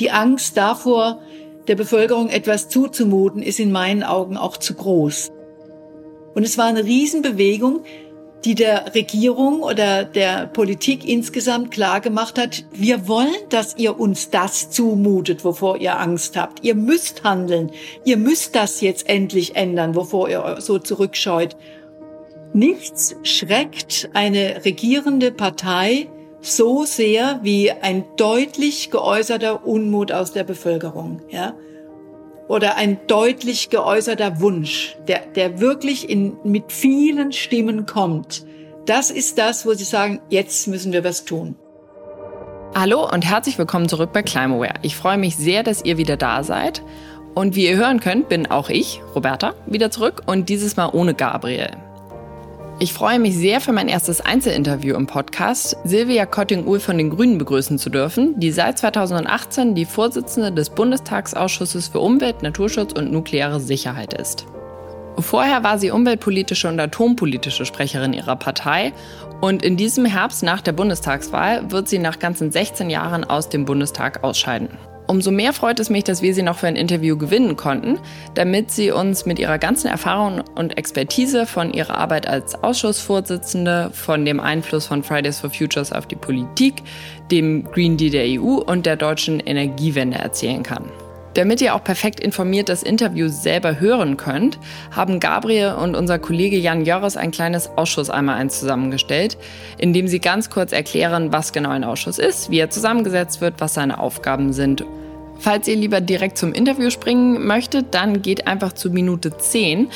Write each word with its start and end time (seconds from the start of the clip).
Die 0.00 0.10
Angst 0.10 0.56
davor, 0.56 1.20
der 1.68 1.76
Bevölkerung 1.76 2.30
etwas 2.30 2.68
zuzumuten, 2.68 3.42
ist 3.42 3.60
in 3.60 3.70
meinen 3.70 4.02
Augen 4.02 4.38
auch 4.38 4.56
zu 4.56 4.74
groß. 4.74 5.30
Und 6.34 6.42
es 6.42 6.56
war 6.56 6.66
eine 6.66 6.84
Riesenbewegung, 6.84 7.80
die 8.46 8.54
der 8.54 8.94
Regierung 8.94 9.60
oder 9.62 10.04
der 10.04 10.46
Politik 10.46 11.06
insgesamt 11.06 11.70
klar 11.70 12.00
gemacht 12.00 12.38
hat, 12.38 12.64
wir 12.72 13.06
wollen, 13.06 13.34
dass 13.50 13.76
ihr 13.76 14.00
uns 14.00 14.30
das 14.30 14.70
zumutet, 14.70 15.44
wovor 15.44 15.76
ihr 15.76 16.00
Angst 16.00 16.38
habt. 16.38 16.64
Ihr 16.64 16.74
müsst 16.74 17.22
handeln. 17.22 17.70
Ihr 18.06 18.16
müsst 18.16 18.56
das 18.56 18.80
jetzt 18.80 19.06
endlich 19.06 19.56
ändern, 19.56 19.94
wovor 19.94 20.30
ihr 20.30 20.56
so 20.60 20.78
zurückscheut. 20.78 21.54
Nichts 22.54 23.14
schreckt 23.22 24.08
eine 24.14 24.64
regierende 24.64 25.30
Partei 25.30 26.08
so 26.40 26.84
sehr 26.84 27.40
wie 27.42 27.70
ein 27.70 28.04
deutlich 28.16 28.90
geäußerter 28.90 29.66
Unmut 29.66 30.12
aus 30.12 30.32
der 30.32 30.44
Bevölkerung, 30.44 31.22
ja 31.28 31.54
oder 32.50 32.76
ein 32.76 32.98
deutlich 33.06 33.70
geäußerter 33.70 34.40
Wunsch, 34.40 34.96
der, 35.06 35.20
der 35.36 35.60
wirklich 35.60 36.10
in, 36.10 36.36
mit 36.42 36.72
vielen 36.72 37.30
Stimmen 37.30 37.86
kommt. 37.86 38.44
Das 38.86 39.12
ist 39.12 39.38
das, 39.38 39.64
wo 39.64 39.72
Sie 39.72 39.84
sagen, 39.84 40.20
jetzt 40.30 40.66
müssen 40.66 40.92
wir 40.92 41.04
was 41.04 41.24
tun. 41.24 41.54
Hallo 42.74 43.08
und 43.08 43.24
herzlich 43.24 43.56
willkommen 43.56 43.88
zurück 43.88 44.12
bei 44.12 44.24
Climaware. 44.24 44.74
Ich 44.82 44.96
freue 44.96 45.16
mich 45.16 45.36
sehr, 45.36 45.62
dass 45.62 45.84
ihr 45.84 45.96
wieder 45.96 46.16
da 46.16 46.42
seid. 46.42 46.82
Und 47.36 47.54
wie 47.54 47.68
ihr 47.68 47.76
hören 47.76 48.00
könnt, 48.00 48.28
bin 48.28 48.48
auch 48.48 48.68
ich, 48.68 49.00
Roberta, 49.14 49.54
wieder 49.66 49.92
zurück 49.92 50.22
und 50.26 50.48
dieses 50.48 50.76
Mal 50.76 50.90
ohne 50.92 51.14
Gabriel. 51.14 51.70
Ich 52.82 52.94
freue 52.94 53.18
mich 53.18 53.36
sehr, 53.36 53.60
für 53.60 53.72
mein 53.72 53.88
erstes 53.88 54.22
Einzelinterview 54.22 54.96
im 54.96 55.06
Podcast 55.06 55.76
Silvia 55.84 56.24
Kotting-Uhl 56.24 56.80
von 56.80 56.96
den 56.96 57.10
Grünen 57.10 57.36
begrüßen 57.36 57.78
zu 57.78 57.90
dürfen, 57.90 58.40
die 58.40 58.52
seit 58.52 58.78
2018 58.78 59.74
die 59.74 59.84
Vorsitzende 59.84 60.50
des 60.50 60.70
Bundestagsausschusses 60.70 61.88
für 61.88 62.00
Umwelt, 62.00 62.42
Naturschutz 62.42 62.94
und 62.98 63.12
nukleare 63.12 63.60
Sicherheit 63.60 64.14
ist. 64.14 64.46
Vorher 65.18 65.62
war 65.62 65.78
sie 65.78 65.90
umweltpolitische 65.90 66.68
und 66.68 66.80
atompolitische 66.80 67.66
Sprecherin 67.66 68.14
ihrer 68.14 68.36
Partei 68.36 68.94
und 69.42 69.62
in 69.62 69.76
diesem 69.76 70.06
Herbst 70.06 70.42
nach 70.42 70.62
der 70.62 70.72
Bundestagswahl 70.72 71.70
wird 71.70 71.86
sie 71.86 71.98
nach 71.98 72.18
ganzen 72.18 72.50
16 72.50 72.88
Jahren 72.88 73.24
aus 73.24 73.50
dem 73.50 73.66
Bundestag 73.66 74.24
ausscheiden. 74.24 74.70
Umso 75.10 75.32
mehr 75.32 75.52
freut 75.52 75.80
es 75.80 75.90
mich, 75.90 76.04
dass 76.04 76.22
wir 76.22 76.32
sie 76.34 76.44
noch 76.44 76.58
für 76.58 76.68
ein 76.68 76.76
Interview 76.76 77.16
gewinnen 77.16 77.56
konnten, 77.56 77.98
damit 78.34 78.70
sie 78.70 78.92
uns 78.92 79.26
mit 79.26 79.40
ihrer 79.40 79.58
ganzen 79.58 79.88
Erfahrung 79.88 80.44
und 80.54 80.78
Expertise 80.78 81.46
von 81.46 81.72
ihrer 81.72 81.98
Arbeit 81.98 82.28
als 82.28 82.54
Ausschussvorsitzende, 82.62 83.90
von 83.92 84.24
dem 84.24 84.38
Einfluss 84.38 84.86
von 84.86 85.02
Fridays 85.02 85.40
for 85.40 85.50
Futures 85.50 85.92
auf 85.92 86.06
die 86.06 86.14
Politik, 86.14 86.84
dem 87.32 87.64
Green 87.64 87.96
Deal 87.96 88.12
der 88.12 88.40
EU 88.40 88.58
und 88.58 88.86
der 88.86 88.94
deutschen 88.94 89.40
Energiewende 89.40 90.16
erzählen 90.16 90.62
kann. 90.62 90.84
Damit 91.34 91.60
ihr 91.60 91.74
auch 91.74 91.84
perfekt 91.84 92.18
informiert 92.18 92.68
das 92.68 92.82
Interview 92.82 93.28
selber 93.28 93.78
hören 93.78 94.16
könnt, 94.16 94.58
haben 94.90 95.20
Gabriel 95.20 95.74
und 95.80 95.94
unser 95.94 96.18
Kollege 96.18 96.56
Jan 96.56 96.84
Jörres 96.84 97.16
ein 97.16 97.30
kleines 97.30 97.70
Ausschuss 97.76 98.10
einmal 98.10 98.36
eins 98.36 98.58
zusammengestellt, 98.58 99.38
in 99.78 99.92
dem 99.92 100.08
sie 100.08 100.18
ganz 100.18 100.50
kurz 100.50 100.72
erklären, 100.72 101.32
was 101.32 101.52
genau 101.52 101.70
ein 101.70 101.84
Ausschuss 101.84 102.18
ist, 102.18 102.50
wie 102.50 102.58
er 102.58 102.70
zusammengesetzt 102.70 103.40
wird, 103.40 103.54
was 103.58 103.74
seine 103.74 104.00
Aufgaben 104.00 104.52
sind. 104.52 104.84
Falls 105.38 105.66
ihr 105.68 105.76
lieber 105.76 106.02
direkt 106.02 106.36
zum 106.36 106.52
Interview 106.52 106.90
springen 106.90 107.46
möchtet, 107.46 107.94
dann 107.94 108.20
geht 108.20 108.46
einfach 108.46 108.74
zu 108.74 108.90
Minute 108.90 109.36
10. 109.38 109.88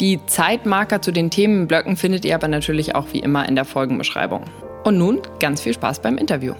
Die 0.00 0.20
Zeitmarker 0.26 1.02
zu 1.02 1.10
den 1.10 1.28
Themenblöcken 1.28 1.96
findet 1.96 2.24
ihr 2.24 2.36
aber 2.36 2.46
natürlich 2.46 2.94
auch 2.94 3.06
wie 3.12 3.18
immer 3.18 3.48
in 3.48 3.56
der 3.56 3.64
Folgenbeschreibung. 3.64 4.44
Und 4.84 4.98
nun 4.98 5.20
ganz 5.40 5.60
viel 5.60 5.74
Spaß 5.74 6.02
beim 6.02 6.18
Interview. 6.18 6.54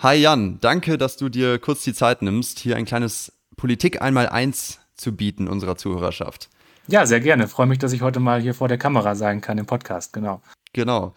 Hi 0.00 0.14
Jan, 0.14 0.58
danke, 0.60 0.98
dass 0.98 1.16
du 1.16 1.30
dir 1.30 1.58
kurz 1.58 1.82
die 1.82 1.94
Zeit 1.94 2.20
nimmst, 2.20 2.58
hier 2.58 2.76
ein 2.76 2.84
kleines 2.84 3.32
Politik 3.56 4.02
einmal 4.02 4.28
eins 4.28 4.78
zu 4.94 5.16
bieten 5.16 5.48
unserer 5.48 5.76
Zuhörerschaft. 5.76 6.50
Ja, 6.86 7.06
sehr 7.06 7.20
gerne. 7.20 7.48
Freue 7.48 7.66
mich, 7.66 7.78
dass 7.78 7.94
ich 7.94 8.02
heute 8.02 8.20
mal 8.20 8.42
hier 8.42 8.52
vor 8.52 8.68
der 8.68 8.76
Kamera 8.76 9.14
sein 9.14 9.40
kann 9.40 9.56
im 9.56 9.64
Podcast, 9.64 10.12
genau. 10.12 10.42
Genau. 10.74 11.14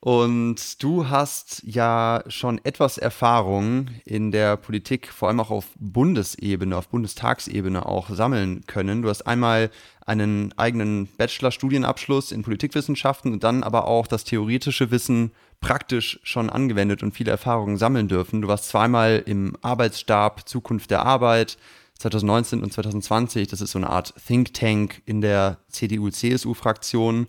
Und 0.00 0.82
du 0.82 1.08
hast 1.08 1.62
ja 1.64 2.24
schon 2.26 2.60
etwas 2.64 2.98
Erfahrung 2.98 3.88
in 4.04 4.32
der 4.32 4.56
Politik, 4.56 5.12
vor 5.12 5.28
allem 5.28 5.38
auch 5.38 5.50
auf 5.50 5.66
Bundesebene, 5.78 6.76
auf 6.76 6.88
Bundestagsebene 6.88 7.86
auch 7.86 8.10
sammeln 8.10 8.64
können. 8.66 9.02
Du 9.02 9.10
hast 9.10 9.22
einmal 9.28 9.70
einen 10.06 10.52
eigenen 10.56 11.08
Bachelorstudienabschluss 11.18 12.32
in 12.32 12.42
Politikwissenschaften 12.42 13.32
und 13.32 13.44
dann 13.44 13.62
aber 13.62 13.86
auch 13.86 14.08
das 14.08 14.24
theoretische 14.24 14.90
Wissen 14.90 15.32
praktisch 15.60 16.20
schon 16.22 16.50
angewendet 16.50 17.02
und 17.02 17.12
viele 17.12 17.30
Erfahrungen 17.30 17.76
sammeln 17.76 18.08
dürfen. 18.08 18.42
Du 18.42 18.48
warst 18.48 18.68
zweimal 18.68 19.22
im 19.26 19.56
Arbeitsstab 19.62 20.48
Zukunft 20.48 20.90
der 20.90 21.04
Arbeit 21.04 21.58
2019 21.98 22.62
und 22.62 22.72
2020. 22.72 23.48
Das 23.48 23.60
ist 23.60 23.72
so 23.72 23.78
eine 23.78 23.90
Art 23.90 24.14
Think 24.26 24.54
Tank 24.54 25.02
in 25.04 25.20
der 25.20 25.58
CDU-CSU-Fraktion. 25.68 27.26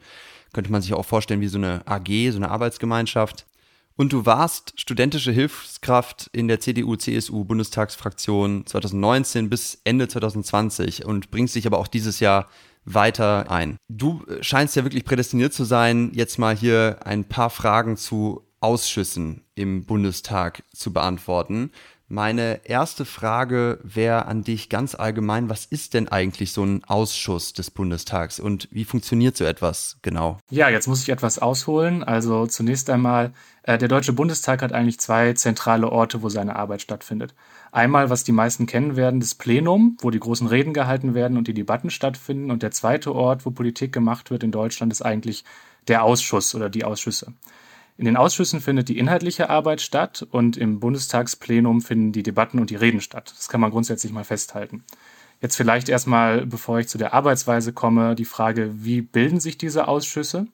Könnte 0.54 0.72
man 0.72 0.82
sich 0.82 0.94
auch 0.94 1.06
vorstellen 1.06 1.42
wie 1.42 1.48
so 1.48 1.58
eine 1.58 1.82
AG, 1.86 2.32
so 2.32 2.38
eine 2.38 2.52
Arbeitsgemeinschaft. 2.52 3.46
Und 3.96 4.14
du 4.14 4.26
warst 4.26 4.74
studentische 4.78 5.34
Hilfskraft 5.34 6.30
in 6.32 6.48
der 6.48 6.62
CDU-CSU-Bundestagsfraktion 6.62 8.66
2019 8.66 9.50
bis 9.50 9.82
Ende 9.84 10.08
2020 10.08 11.06
und 11.06 11.32
bringst 11.32 11.56
dich 11.56 11.68
aber 11.68 11.80
auch 11.80 11.88
dieses 11.88 12.22
Jahr 12.22 12.48
weiter 12.86 13.52
ein. 13.52 13.78
Du 13.88 14.24
äh, 14.28 14.44
scheinst 14.44 14.76
ja 14.76 14.84
wirklich 14.84 15.06
prädestiniert 15.06 15.54
zu 15.54 15.64
sein, 15.64 16.12
jetzt 16.14 16.40
mal 16.40 16.56
hier 16.56 17.00
ein 17.04 17.26
paar 17.26 17.50
Fragen 17.50 17.98
zu 17.98 18.46
Ausschüssen 18.62 19.46
im 19.56 19.86
Bundestag 19.86 20.64
zu 20.74 20.92
beantworten. 20.92 21.72
Meine 22.12 22.62
erste 22.66 23.06
Frage 23.06 23.80
wäre 23.84 24.26
an 24.26 24.44
dich 24.44 24.70
ganz 24.70 24.96
allgemein, 24.96 25.48
was 25.48 25.66
ist 25.66 25.94
denn 25.94 26.08
eigentlich 26.08 26.54
so 26.54 26.64
ein 26.64 26.84
Ausschuss 26.86 27.54
des 27.54 27.70
Bundestags 27.70 28.40
und 28.40 28.68
wie 28.72 28.84
funktioniert 28.84 29.38
so 29.38 29.46
etwas 29.46 30.00
genau? 30.02 30.40
Ja, 30.50 30.70
jetzt 30.70 30.88
muss 30.88 31.04
ich 31.04 31.10
etwas 31.10 31.38
ausholen. 31.38 32.04
Also 32.04 32.48
zunächst 32.48 32.90
einmal, 32.90 33.32
äh, 33.62 33.78
der 33.78 33.90
Deutsche 33.90 34.12
Bundestag 34.12 34.64
hat 34.64 34.74
eigentlich 34.74 35.00
zwei 35.00 35.34
zentrale 35.34 35.92
Orte, 35.92 36.24
wo 36.24 36.30
seine 36.30 36.56
Arbeit 36.56 36.82
stattfindet. 36.82 37.36
Einmal, 37.72 38.10
was 38.10 38.24
die 38.24 38.32
meisten 38.32 38.66
kennen 38.66 38.96
werden, 38.96 39.20
das 39.20 39.36
Plenum, 39.36 39.96
wo 40.02 40.10
die 40.10 40.20
großen 40.20 40.48
Reden 40.48 40.74
gehalten 40.74 41.14
werden 41.14 41.38
und 41.38 41.48
die 41.48 41.54
Debatten 41.54 41.92
stattfinden. 41.92 42.50
Und 42.50 42.64
der 42.64 42.72
zweite 42.72 43.14
Ort, 43.14 43.46
wo 43.46 43.52
Politik 43.52 43.94
gemacht 43.94 44.32
wird 44.32 44.44
in 44.44 44.52
Deutschland, 44.52 44.92
ist 44.92 45.04
eigentlich 45.04 45.44
der 45.88 46.04
Ausschuss 46.04 46.56
oder 46.56 46.72
die 46.72 46.86
Ausschüsse. 46.86 47.34
In 48.00 48.06
den 48.06 48.16
Ausschüssen 48.16 48.62
findet 48.62 48.88
die 48.88 48.98
inhaltliche 48.98 49.50
Arbeit 49.50 49.82
statt 49.82 50.26
und 50.32 50.56
im 50.56 50.80
Bundestagsplenum 50.80 51.82
finden 51.82 52.14
die 52.14 52.24
Debatten 52.24 52.58
und 52.60 52.70
die 52.70 52.78
Reden 52.78 53.02
statt. 53.02 53.34
Das 53.36 53.50
kann 53.50 53.60
man 53.60 53.72
grundsätzlich 53.72 54.14
mal 54.14 54.24
festhalten. 54.24 54.86
Jetzt 55.42 55.58
vielleicht 55.58 55.90
erstmal, 55.90 56.46
bevor 56.46 56.80
ich 56.80 56.88
zu 56.88 56.98
der 56.98 57.14
Arbeitsweise 57.14 57.74
komme, 57.74 58.16
die 58.16 58.24
Frage, 58.24 58.72
wie 58.74 59.02
bilden 59.02 59.42
sich 59.42 59.58
diese 59.58 59.90
Ausschüsse? 59.90 60.48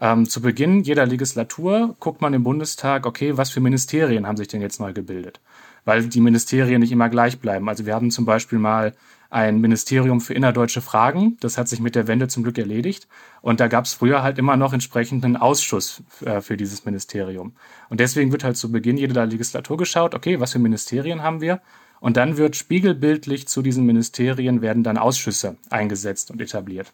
Ähm, 0.00 0.26
zu 0.30 0.40
Beginn 0.40 0.82
jeder 0.82 1.04
Legislatur 1.04 1.94
guckt 2.00 2.22
man 2.22 2.32
im 2.32 2.42
Bundestag, 2.42 3.04
okay, 3.04 3.36
was 3.36 3.50
für 3.50 3.60
Ministerien 3.60 4.26
haben 4.26 4.38
sich 4.38 4.48
denn 4.48 4.62
jetzt 4.62 4.80
neu 4.80 4.94
gebildet? 4.94 5.40
Weil 5.84 6.06
die 6.06 6.22
Ministerien 6.22 6.80
nicht 6.80 6.92
immer 6.92 7.10
gleich 7.10 7.38
bleiben. 7.38 7.68
Also 7.68 7.84
wir 7.84 7.94
haben 7.94 8.10
zum 8.10 8.24
Beispiel 8.24 8.58
mal 8.58 8.94
ein 9.30 9.60
Ministerium 9.60 10.20
für 10.20 10.34
innerdeutsche 10.34 10.80
Fragen. 10.80 11.36
Das 11.40 11.58
hat 11.58 11.68
sich 11.68 11.80
mit 11.80 11.94
der 11.94 12.08
Wende 12.08 12.28
zum 12.28 12.42
Glück 12.42 12.58
erledigt. 12.58 13.08
Und 13.42 13.60
da 13.60 13.68
gab 13.68 13.84
es 13.84 13.94
früher 13.94 14.22
halt 14.22 14.38
immer 14.38 14.56
noch 14.56 14.72
entsprechenden 14.72 15.36
Ausschuss 15.36 16.02
äh, 16.24 16.40
für 16.40 16.56
dieses 16.56 16.84
Ministerium. 16.84 17.52
Und 17.90 18.00
deswegen 18.00 18.32
wird 18.32 18.44
halt 18.44 18.56
zu 18.56 18.72
Beginn 18.72 18.96
jeder 18.96 19.26
Legislatur 19.26 19.76
geschaut, 19.76 20.14
okay, 20.14 20.40
was 20.40 20.52
für 20.52 20.58
Ministerien 20.58 21.22
haben 21.22 21.40
wir? 21.40 21.60
Und 22.00 22.16
dann 22.16 22.36
wird 22.36 22.56
spiegelbildlich 22.56 23.48
zu 23.48 23.60
diesen 23.60 23.84
Ministerien 23.84 24.62
werden 24.62 24.84
dann 24.84 24.98
Ausschüsse 24.98 25.56
eingesetzt 25.68 26.30
und 26.30 26.40
etabliert. 26.40 26.92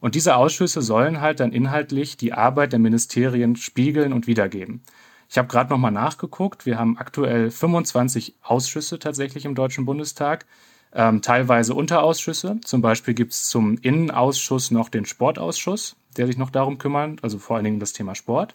Und 0.00 0.14
diese 0.14 0.36
Ausschüsse 0.36 0.82
sollen 0.82 1.20
halt 1.20 1.40
dann 1.40 1.52
inhaltlich 1.52 2.16
die 2.16 2.32
Arbeit 2.32 2.72
der 2.72 2.78
Ministerien 2.78 3.56
spiegeln 3.56 4.12
und 4.12 4.26
wiedergeben. 4.26 4.82
Ich 5.28 5.38
habe 5.38 5.46
gerade 5.46 5.70
nochmal 5.70 5.92
nachgeguckt. 5.92 6.66
Wir 6.66 6.78
haben 6.78 6.98
aktuell 6.98 7.50
25 7.50 8.34
Ausschüsse 8.42 8.98
tatsächlich 8.98 9.44
im 9.44 9.54
Deutschen 9.54 9.84
Bundestag 9.84 10.46
ähm, 10.94 11.22
teilweise 11.22 11.74
Unterausschüsse. 11.74 12.58
Zum 12.64 12.82
Beispiel 12.82 13.14
gibt 13.14 13.32
es 13.32 13.46
zum 13.48 13.78
Innenausschuss 13.78 14.70
noch 14.70 14.88
den 14.88 15.06
Sportausschuss, 15.06 15.96
der 16.16 16.26
sich 16.26 16.36
noch 16.36 16.50
darum 16.50 16.78
kümmert, 16.78 17.22
also 17.22 17.38
vor 17.38 17.56
allen 17.56 17.64
Dingen 17.64 17.80
das 17.80 17.92
Thema 17.92 18.14
Sport. 18.14 18.54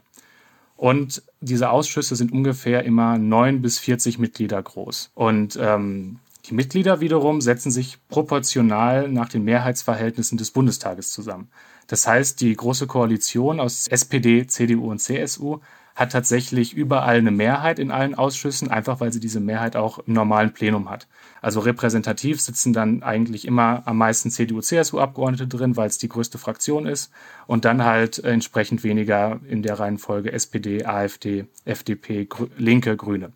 Und 0.78 1.24
diese 1.40 1.70
Ausschüsse 1.70 2.16
sind 2.16 2.32
ungefähr 2.34 2.84
immer 2.84 3.18
neun 3.18 3.62
bis 3.62 3.80
40 3.80 4.20
Mitglieder 4.20 4.62
groß. 4.62 5.12
Und 5.16 5.58
ähm, 5.62 6.20
die 6.50 6.54
Mitglieder 6.54 7.00
wiederum 7.00 7.42
setzen 7.42 7.72
sich 7.72 7.98
proportional 8.10 9.10
nach 9.10 9.30
den 9.30 9.44
Mehrheitsverhältnissen 9.44 10.38
des 10.38 10.52
Bundestages 10.52 11.12
zusammen. 11.12 11.50
Das 11.88 12.06
heißt, 12.06 12.42
die 12.42 12.56
Große 12.56 12.88
Koalition 12.88 13.60
aus 13.60 13.88
SPD, 13.88 14.46
CDU 14.48 14.92
und 14.92 15.00
CSU 15.00 15.60
hat 15.96 16.12
tatsächlich 16.12 16.74
überall 16.74 17.18
eine 17.18 17.32
Mehrheit 17.32 17.80
in 17.80 17.90
allen 17.90 18.16
Ausschüssen, 18.16 18.70
einfach 18.70 19.00
weil 19.00 19.14
sie 19.14 19.22
diese 19.22 19.40
Mehrheit 19.40 19.78
auch 19.78 20.00
im 20.00 20.14
normalen 20.14 20.54
Plenum 20.54 20.90
hat. 20.90 21.08
Also 21.42 21.62
repräsentativ 21.62 22.42
sitzen 22.42 22.74
dann 22.74 23.02
eigentlich 23.02 23.46
immer 23.46 23.84
am 23.86 23.98
meisten 23.98 24.30
CDU-CSU-Abgeordnete 24.30 25.48
drin, 25.48 25.78
weil 25.78 25.88
es 25.88 25.98
die 25.98 26.10
größte 26.10 26.38
Fraktion 26.38 26.86
ist 26.86 27.12
und 27.48 27.64
dann 27.64 27.86
halt 27.86 28.20
entsprechend 28.20 28.84
weniger 28.84 29.40
in 29.48 29.64
der 29.64 29.80
Reihenfolge 29.80 30.34
SPD, 30.34 30.86
AfD, 30.86 31.46
FDP, 31.64 32.26
Grü 32.26 32.48
Linke, 32.58 32.98
Grüne. 32.98 33.32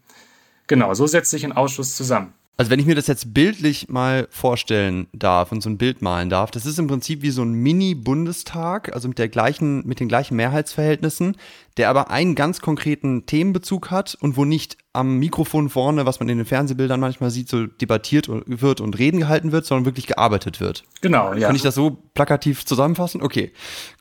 Genau, 0.68 0.94
so 0.94 1.08
setzt 1.08 1.32
sich 1.32 1.46
ein 1.46 1.54
Ausschuss 1.54 1.96
zusammen. 1.96 2.34
Also 2.60 2.72
wenn 2.72 2.80
ich 2.82 2.86
mir 2.86 2.96
das 2.96 3.08
jetzt 3.08 3.34
bildlich 3.34 3.88
mal 3.88 4.28
vorstellen 4.32 5.08
darf 5.14 5.54
und 5.54 5.62
so 5.62 5.70
ein 5.70 5.78
Bild 5.78 6.02
malen 6.02 6.30
darf, 6.30 6.52
das 6.52 6.66
ist 6.66 6.78
im 6.78 6.88
Prinzip 6.88 7.22
wie 7.22 7.30
so 7.30 7.42
ein 7.42 7.54
Mini-Bundestag, 7.54 8.94
also 8.94 9.08
mit 9.08 9.18
der 9.18 9.30
gleichen, 9.30 9.88
mit 9.88 10.02
den 10.02 10.10
gleichen 10.10 10.36
Mehrheitsverhältnissen, 10.36 11.38
der 11.80 11.90
aber 11.90 12.12
einen 12.12 12.36
ganz 12.36 12.60
konkreten 12.60 13.26
Themenbezug 13.26 13.90
hat 13.90 14.18
und 14.20 14.36
wo 14.36 14.44
nicht 14.44 14.78
am 14.92 15.18
Mikrofon 15.18 15.70
vorne, 15.70 16.06
was 16.06 16.20
man 16.20 16.28
in 16.28 16.38
den 16.38 16.46
Fernsehbildern 16.46 17.00
manchmal 17.00 17.31
sieht, 17.31 17.48
so 17.48 17.68
debattiert 17.68 18.28
wird 18.28 18.81
und 18.81 19.00
Reden 19.00 19.22
gehalten 19.22 19.54
wird, 19.54 19.66
sondern 19.66 19.86
wirklich 19.86 20.06
gearbeitet 20.06 20.60
wird. 20.60 20.84
Genau, 21.00 21.34
ja. 21.34 21.48
Kann 21.48 21.56
ich 21.56 21.62
das 21.62 21.76
so 21.76 21.92
plakativ 22.14 22.66
zusammenfassen? 22.66 23.22
Okay, 23.22 23.54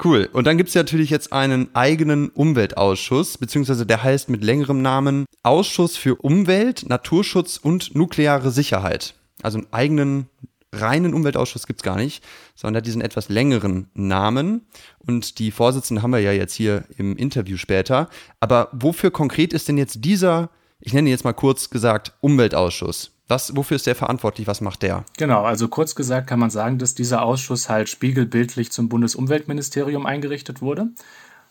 cool. 0.03 0.29
Und 0.33 0.49
dann 0.49 0.59
gibt's 0.59 0.75
natürlich 0.75 1.09
jetzt 1.11 1.33
einen 1.33 1.73
eigenen 1.77 2.31
Umweltausschuss, 2.31 3.39
beziehungsweise 3.39 3.87
der 3.87 4.03
heißt 4.03 4.29
mit 4.29 4.43
längerem 4.43 4.83
Namen 4.83 5.27
Ausschuss 5.45 5.97
für 5.97 6.17
Umwelt, 6.17 6.89
Naturschutz 6.89 7.59
und 7.59 7.95
nukleare 7.95 8.51
Sicherheit. 8.51 9.15
Also 9.41 9.59
einen 9.59 9.73
eigenen 9.73 10.27
reinen 10.73 11.15
Umweltausschuss 11.15 11.67
gibt's 11.67 11.83
gar 11.83 11.97
nicht, 11.97 12.25
sondern 12.55 12.81
hat 12.81 12.87
diesen 12.87 13.01
etwas 13.01 13.29
längeren 13.29 13.89
Namen. 13.95 14.67
Und 14.99 15.39
die 15.39 15.51
Vorsitzende 15.51 16.03
haben 16.03 16.13
wir 16.13 16.21
ja 16.21 16.33
jetzt 16.33 16.55
hier 16.55 16.85
im 16.97 17.17
Interview 17.17 17.57
später. 17.57 18.09
Aber 18.41 18.69
wofür 18.73 19.11
konkret 19.11 19.53
ist 19.53 19.69
denn 19.69 19.79
jetzt 19.79 20.05
dieser, 20.05 20.51
ich 20.81 20.93
nenne 20.93 21.09
ihn 21.09 21.13
jetzt 21.13 21.25
mal 21.25 21.33
kurz 21.33 21.71
gesagt, 21.71 22.13
Umweltausschuss? 22.21 23.13
Was, 23.29 23.55
wofür 23.55 23.77
ist 23.77 23.87
der 23.87 23.95
verantwortlich? 23.95 24.47
Was 24.47 24.63
macht 24.63 24.83
der? 24.83 25.05
Genau, 25.19 25.43
also 25.45 25.69
kurz 25.69 25.95
gesagt 25.95 26.29
kann 26.29 26.39
man 26.39 26.49
sagen, 26.49 26.79
dass 26.79 26.95
dieser 26.95 27.23
Ausschuss 27.23 27.69
halt 27.69 27.91
spiegelbildlich 27.91 28.73
zum 28.73 28.89
Bundesumweltministerium 28.89 30.07
eingerichtet 30.07 30.63
wurde. 30.63 30.89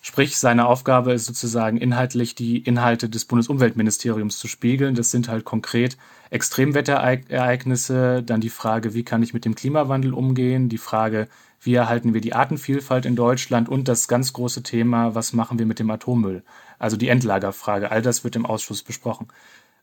Sprich, 0.02 0.38
seine 0.38 0.68
Aufgabe 0.68 1.14
ist 1.14 1.26
sozusagen 1.26 1.78
inhaltlich 1.78 2.34
die 2.34 2.58
Inhalte 2.60 3.10
des 3.10 3.26
Bundesumweltministeriums 3.26 4.40
zu 4.40 4.48
spiegeln. 4.48 4.96
Das 4.96 5.12
sind 5.12 5.28
halt 5.28 5.46
konkret 5.46 5.98
Extremwetterereignisse, 6.30 8.24
dann 8.24 8.42
die 8.42 8.50
Frage, 8.50 8.94
wie 8.94 9.04
kann 9.04 9.24
ich 9.24 9.34
mit 9.34 9.46
dem 9.46 9.56
Klimawandel 9.56 10.14
umgehen, 10.14 10.70
die 10.70 10.78
Frage, 10.78 11.28
wie 11.62 11.74
erhalten 11.74 12.14
wir 12.14 12.22
die 12.22 12.34
Artenvielfalt 12.34 13.06
in 13.06 13.16
Deutschland 13.16 13.70
und 13.70 13.88
das 13.88 14.08
ganz 14.08 14.34
große 14.34 14.64
Thema, 14.64 15.16
was 15.16 15.34
machen 15.34 15.60
wir 15.60 15.66
mit 15.66 15.80
dem 15.80 15.90
Atommüll? 15.90 16.44
Also 16.80 16.98
die 16.98 17.10
Endlagerfrage. 17.10 17.92
All 17.92 18.02
das 18.02 18.24
wird 18.24 18.36
im 18.36 18.46
Ausschuss 18.46 18.84
besprochen. 18.84 19.28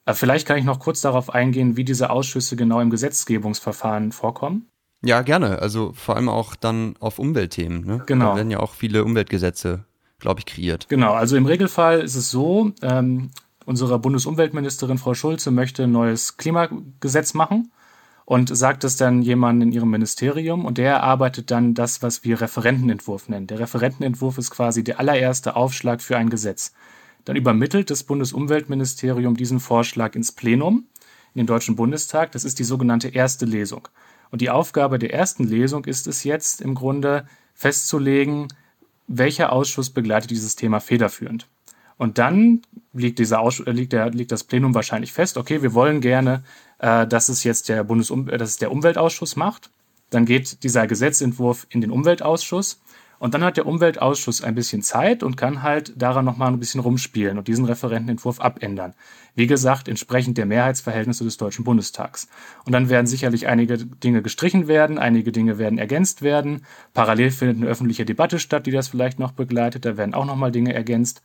Äh, 0.07 0.15
vielleicht 0.15 0.47
kann 0.47 0.59
ich 0.59 0.65
noch 0.65 0.79
kurz 0.79 1.01
darauf 1.01 1.35
eingehen, 1.35 1.77
wie 1.77 1.85
diese 1.85 2.11
Ausschüsse 2.11 2.57
genau 2.57 2.81
im 2.81 2.91
Gesetzgebungsverfahren 2.91 4.13
vorkommen. 4.13 4.69
Ja, 5.03 5.23
gerne. 5.23 5.59
Also 5.59 5.93
vor 5.93 6.17
allem 6.17 6.29
auch 6.29 6.55
dann 6.55 6.95
auf 7.01 7.19
Umweltthemen. 7.19 7.85
Ne? 7.85 8.03
Genau. 8.07 8.31
Da 8.31 8.37
werden 8.37 8.51
ja 8.51 8.61
auch 8.61 8.75
viele 8.75 9.05
Umweltgesetze 9.05 9.85
glaube 10.25 10.41
ich, 10.41 10.47
kreiert. 10.47 10.89
Genau, 10.89 11.13
also 11.13 11.37
im 11.37 11.45
Regelfall 11.45 12.01
ist 12.01 12.15
es 12.15 12.31
so, 12.31 12.73
ähm, 12.81 13.31
unsere 13.67 13.99
Bundesumweltministerin 13.99 14.99
Frau 14.99 15.15
Schulze 15.15 15.51
möchte 15.51 15.85
ein 15.85 15.93
neues 15.93 16.37
Klimagesetz 16.37 17.35
machen 17.35 17.71
und 18.25 18.55
sagt 18.57 18.85
es 18.85 18.97
dann 18.97 19.23
jemandem 19.23 19.69
in 19.69 19.75
ihrem 19.75 19.91
Ministerium 19.91 20.65
und 20.65 20.79
der 20.79 20.93
erarbeitet 20.93 21.51
dann 21.51 21.75
das, 21.75 22.03
was 22.03 22.25
wir 22.25 22.41
Referentenentwurf 22.41 23.29
nennen. 23.29 23.47
Der 23.47 23.59
Referentenentwurf 23.59 24.39
ist 24.39 24.51
quasi 24.51 24.83
der 24.83 24.99
allererste 24.99 25.57
Aufschlag 25.57 26.01
für 26.01 26.17
ein 26.17 26.31
Gesetz. 26.31 26.73
Dann 27.25 27.37
übermittelt 27.37 27.91
das 27.91 28.03
Bundesumweltministerium 28.05 29.37
diesen 29.37 29.61
Vorschlag 29.61 30.15
ins 30.15 30.33
Plenum, 30.33 30.87
in 31.35 31.41
den 31.41 31.47
Deutschen 31.47 31.77
Bundestag. 31.77 32.33
Das 32.33 32.45
ist 32.45 32.59
die 32.59 32.65
sogenannte 32.65 33.09
erste 33.09 33.45
Lesung. 33.45 33.89
Und 34.31 34.41
die 34.41 34.51
Aufgabe 34.51 34.99
der 34.99 35.13
ersten 35.13 35.45
Lesung 35.45 35.85
ist 35.85 36.07
es 36.07 36.25
jetzt 36.25 36.61
im 36.61 36.75
Grunde 36.75 37.27
festzulegen, 37.55 38.49
welcher 39.07 39.53
Ausschuss 39.53 39.91
begleitet 39.91 40.31
dieses 40.31 40.57
Thema 40.57 40.81
federführend? 40.81 41.47
Und 41.97 42.19
dann 42.19 42.63
liegt, 42.93 43.19
dieser 43.19 43.41
Ausschuss, 43.41 43.67
liegt, 43.67 43.93
der, 43.93 44.11
liegt 44.11 44.33
das 44.33 44.45
Plenum 44.45 44.75
wahrscheinlich 44.75 45.13
fest, 45.13 45.37
okay, 45.37 45.63
wir 45.63 45.75
wollen 45.75 46.01
gerne, 46.01 46.43
äh, 46.79 47.07
dass 47.07 47.29
es 47.29 47.45
jetzt 47.45 47.69
der, 47.69 47.85
Bundesum 47.85 48.29
äh, 48.29 48.39
dass 48.39 48.51
es 48.51 48.57
der 48.57 48.73
Umweltausschuss 48.73 49.37
macht. 49.37 49.71
Dann 50.11 50.27
geht 50.27 50.63
dieser 50.63 50.87
Gesetzentwurf 50.87 51.67
in 51.71 51.81
den 51.81 51.91
Umweltausschuss 51.91 52.81
und 53.19 53.33
dann 53.33 53.43
hat 53.43 53.57
der 53.57 53.67
Umweltausschuss 53.67 54.43
ein 54.43 54.55
bisschen 54.55 54.83
Zeit 54.83 55.23
und 55.23 55.37
kann 55.37 55.63
halt 55.63 55.95
daran 55.97 56.25
nochmal 56.25 56.53
ein 56.53 56.59
bisschen 56.59 56.81
rumspielen 56.81 57.39
und 57.39 57.49
diesen 57.49 57.65
Referentenentwurf 57.65 58.41
abändern. 58.41 58.93
Wie 59.35 59.47
gesagt, 59.47 59.89
entsprechend 59.89 60.37
der 60.37 60.47
Mehrheitsverhältnisse 60.47 61.25
des 61.25 61.37
Deutschen 61.37 61.65
Bundestags. 61.65 62.29
Und 62.67 62.73
dann 62.73 62.91
werden 62.91 63.07
sicherlich 63.07 63.47
einige 63.47 63.79
Dinge 63.79 64.21
gestrichen 64.21 64.69
werden, 64.69 64.99
einige 64.99 65.33
Dinge 65.33 65.59
werden 65.59 65.79
ergänzt 65.79 66.23
werden. 66.23 66.67
Parallel 66.93 67.31
findet 67.31 67.57
eine 67.57 67.67
öffentliche 67.67 68.05
Debatte 68.05 68.39
statt, 68.39 68.67
die 68.67 68.73
das 68.73 68.89
vielleicht 68.89 69.19
noch 69.19 69.33
begleitet. 69.33 69.85
Da 69.85 69.97
werden 69.97 70.15
auch 70.15 70.27
nochmal 70.27 70.53
Dinge 70.53 70.75
ergänzt. 70.75 71.23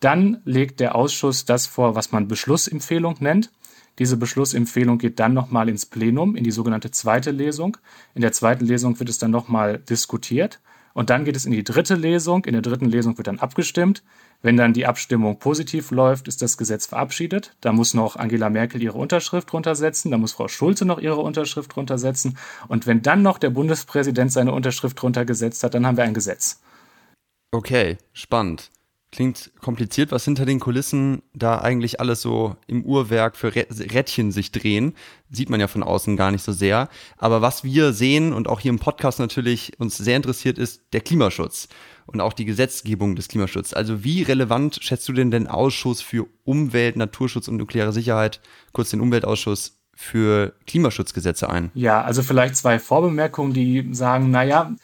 Dann 0.00 0.40
legt 0.44 0.80
der 0.80 0.94
Ausschuss 0.94 1.44
das 1.44 1.66
vor, 1.66 1.94
was 1.94 2.10
man 2.10 2.26
Beschlussempfehlung 2.26 3.16
nennt. 3.20 3.50
Diese 3.98 4.16
Beschlussempfehlung 4.16 4.96
geht 4.96 5.20
dann 5.20 5.34
nochmal 5.34 5.68
ins 5.68 5.84
Plenum, 5.84 6.36
in 6.36 6.44
die 6.44 6.50
sogenannte 6.50 6.90
zweite 6.90 7.30
Lesung. 7.30 7.76
In 8.14 8.22
der 8.22 8.32
zweiten 8.32 8.64
Lesung 8.64 8.98
wird 8.98 9.10
es 9.10 9.18
dann 9.18 9.30
nochmal 9.30 9.78
diskutiert. 9.78 10.60
Und 10.94 11.10
dann 11.10 11.24
geht 11.24 11.36
es 11.36 11.44
in 11.44 11.52
die 11.52 11.62
dritte 11.62 11.94
Lesung. 11.94 12.44
In 12.46 12.54
der 12.54 12.62
dritten 12.62 12.86
Lesung 12.86 13.16
wird 13.18 13.26
dann 13.26 13.38
abgestimmt. 13.38 14.02
Wenn 14.42 14.56
dann 14.56 14.72
die 14.72 14.86
Abstimmung 14.86 15.38
positiv 15.38 15.90
läuft, 15.90 16.28
ist 16.28 16.40
das 16.40 16.56
Gesetz 16.56 16.86
verabschiedet. 16.86 17.54
Da 17.60 17.72
muss 17.72 17.92
noch 17.94 18.16
Angela 18.16 18.48
Merkel 18.48 18.82
ihre 18.82 18.96
Unterschrift 18.96 19.52
runtersetzen. 19.52 20.10
Da 20.10 20.18
muss 20.18 20.32
Frau 20.32 20.48
Schulze 20.48 20.86
noch 20.86 20.98
ihre 20.98 21.20
Unterschrift 21.20 21.76
runtersetzen. 21.76 22.38
Und 22.68 22.86
wenn 22.86 23.02
dann 23.02 23.22
noch 23.22 23.38
der 23.38 23.50
Bundespräsident 23.50 24.32
seine 24.32 24.52
Unterschrift 24.52 25.00
runtergesetzt 25.02 25.62
hat, 25.62 25.74
dann 25.74 25.86
haben 25.86 25.98
wir 25.98 26.04
ein 26.04 26.14
Gesetz. 26.14 26.60
Okay, 27.52 27.98
spannend. 28.12 28.70
Klingt 29.12 29.50
kompliziert, 29.60 30.12
was 30.12 30.24
hinter 30.24 30.46
den 30.46 30.60
Kulissen 30.60 31.22
da 31.34 31.58
eigentlich 31.60 31.98
alles 31.98 32.22
so 32.22 32.56
im 32.68 32.84
Uhrwerk 32.84 33.36
für 33.36 33.52
Rädchen 33.54 34.30
sich 34.30 34.52
drehen. 34.52 34.94
Sieht 35.30 35.50
man 35.50 35.58
ja 35.58 35.66
von 35.66 35.82
außen 35.82 36.16
gar 36.16 36.30
nicht 36.30 36.44
so 36.44 36.52
sehr. 36.52 36.88
Aber 37.18 37.42
was 37.42 37.64
wir 37.64 37.92
sehen 37.92 38.32
und 38.32 38.46
auch 38.46 38.60
hier 38.60 38.70
im 38.70 38.78
Podcast 38.78 39.18
natürlich 39.18 39.72
uns 39.78 39.96
sehr 39.96 40.16
interessiert, 40.16 40.58
ist 40.58 40.82
der 40.92 41.00
Klimaschutz 41.00 41.68
und 42.06 42.20
auch 42.20 42.32
die 42.32 42.44
Gesetzgebung 42.44 43.16
des 43.16 43.28
Klimaschutzes. 43.28 43.74
Also 43.74 44.04
wie 44.04 44.22
relevant 44.22 44.78
schätzt 44.80 45.08
du 45.08 45.12
denn 45.12 45.30
den 45.30 45.48
Ausschuss 45.48 46.00
für 46.00 46.26
Umwelt, 46.44 46.96
Naturschutz 46.96 47.48
und 47.48 47.56
nukleare 47.56 47.92
Sicherheit, 47.92 48.40
kurz 48.72 48.90
den 48.90 49.00
Umweltausschuss, 49.00 49.80
für 50.00 50.54
Klimaschutzgesetze 50.66 51.50
ein? 51.50 51.70
Ja, 51.74 52.02
also 52.02 52.22
vielleicht 52.22 52.56
zwei 52.56 52.78
Vorbemerkungen, 52.78 53.52
die 53.52 53.86
sagen, 53.92 54.30
naja, 54.30 54.74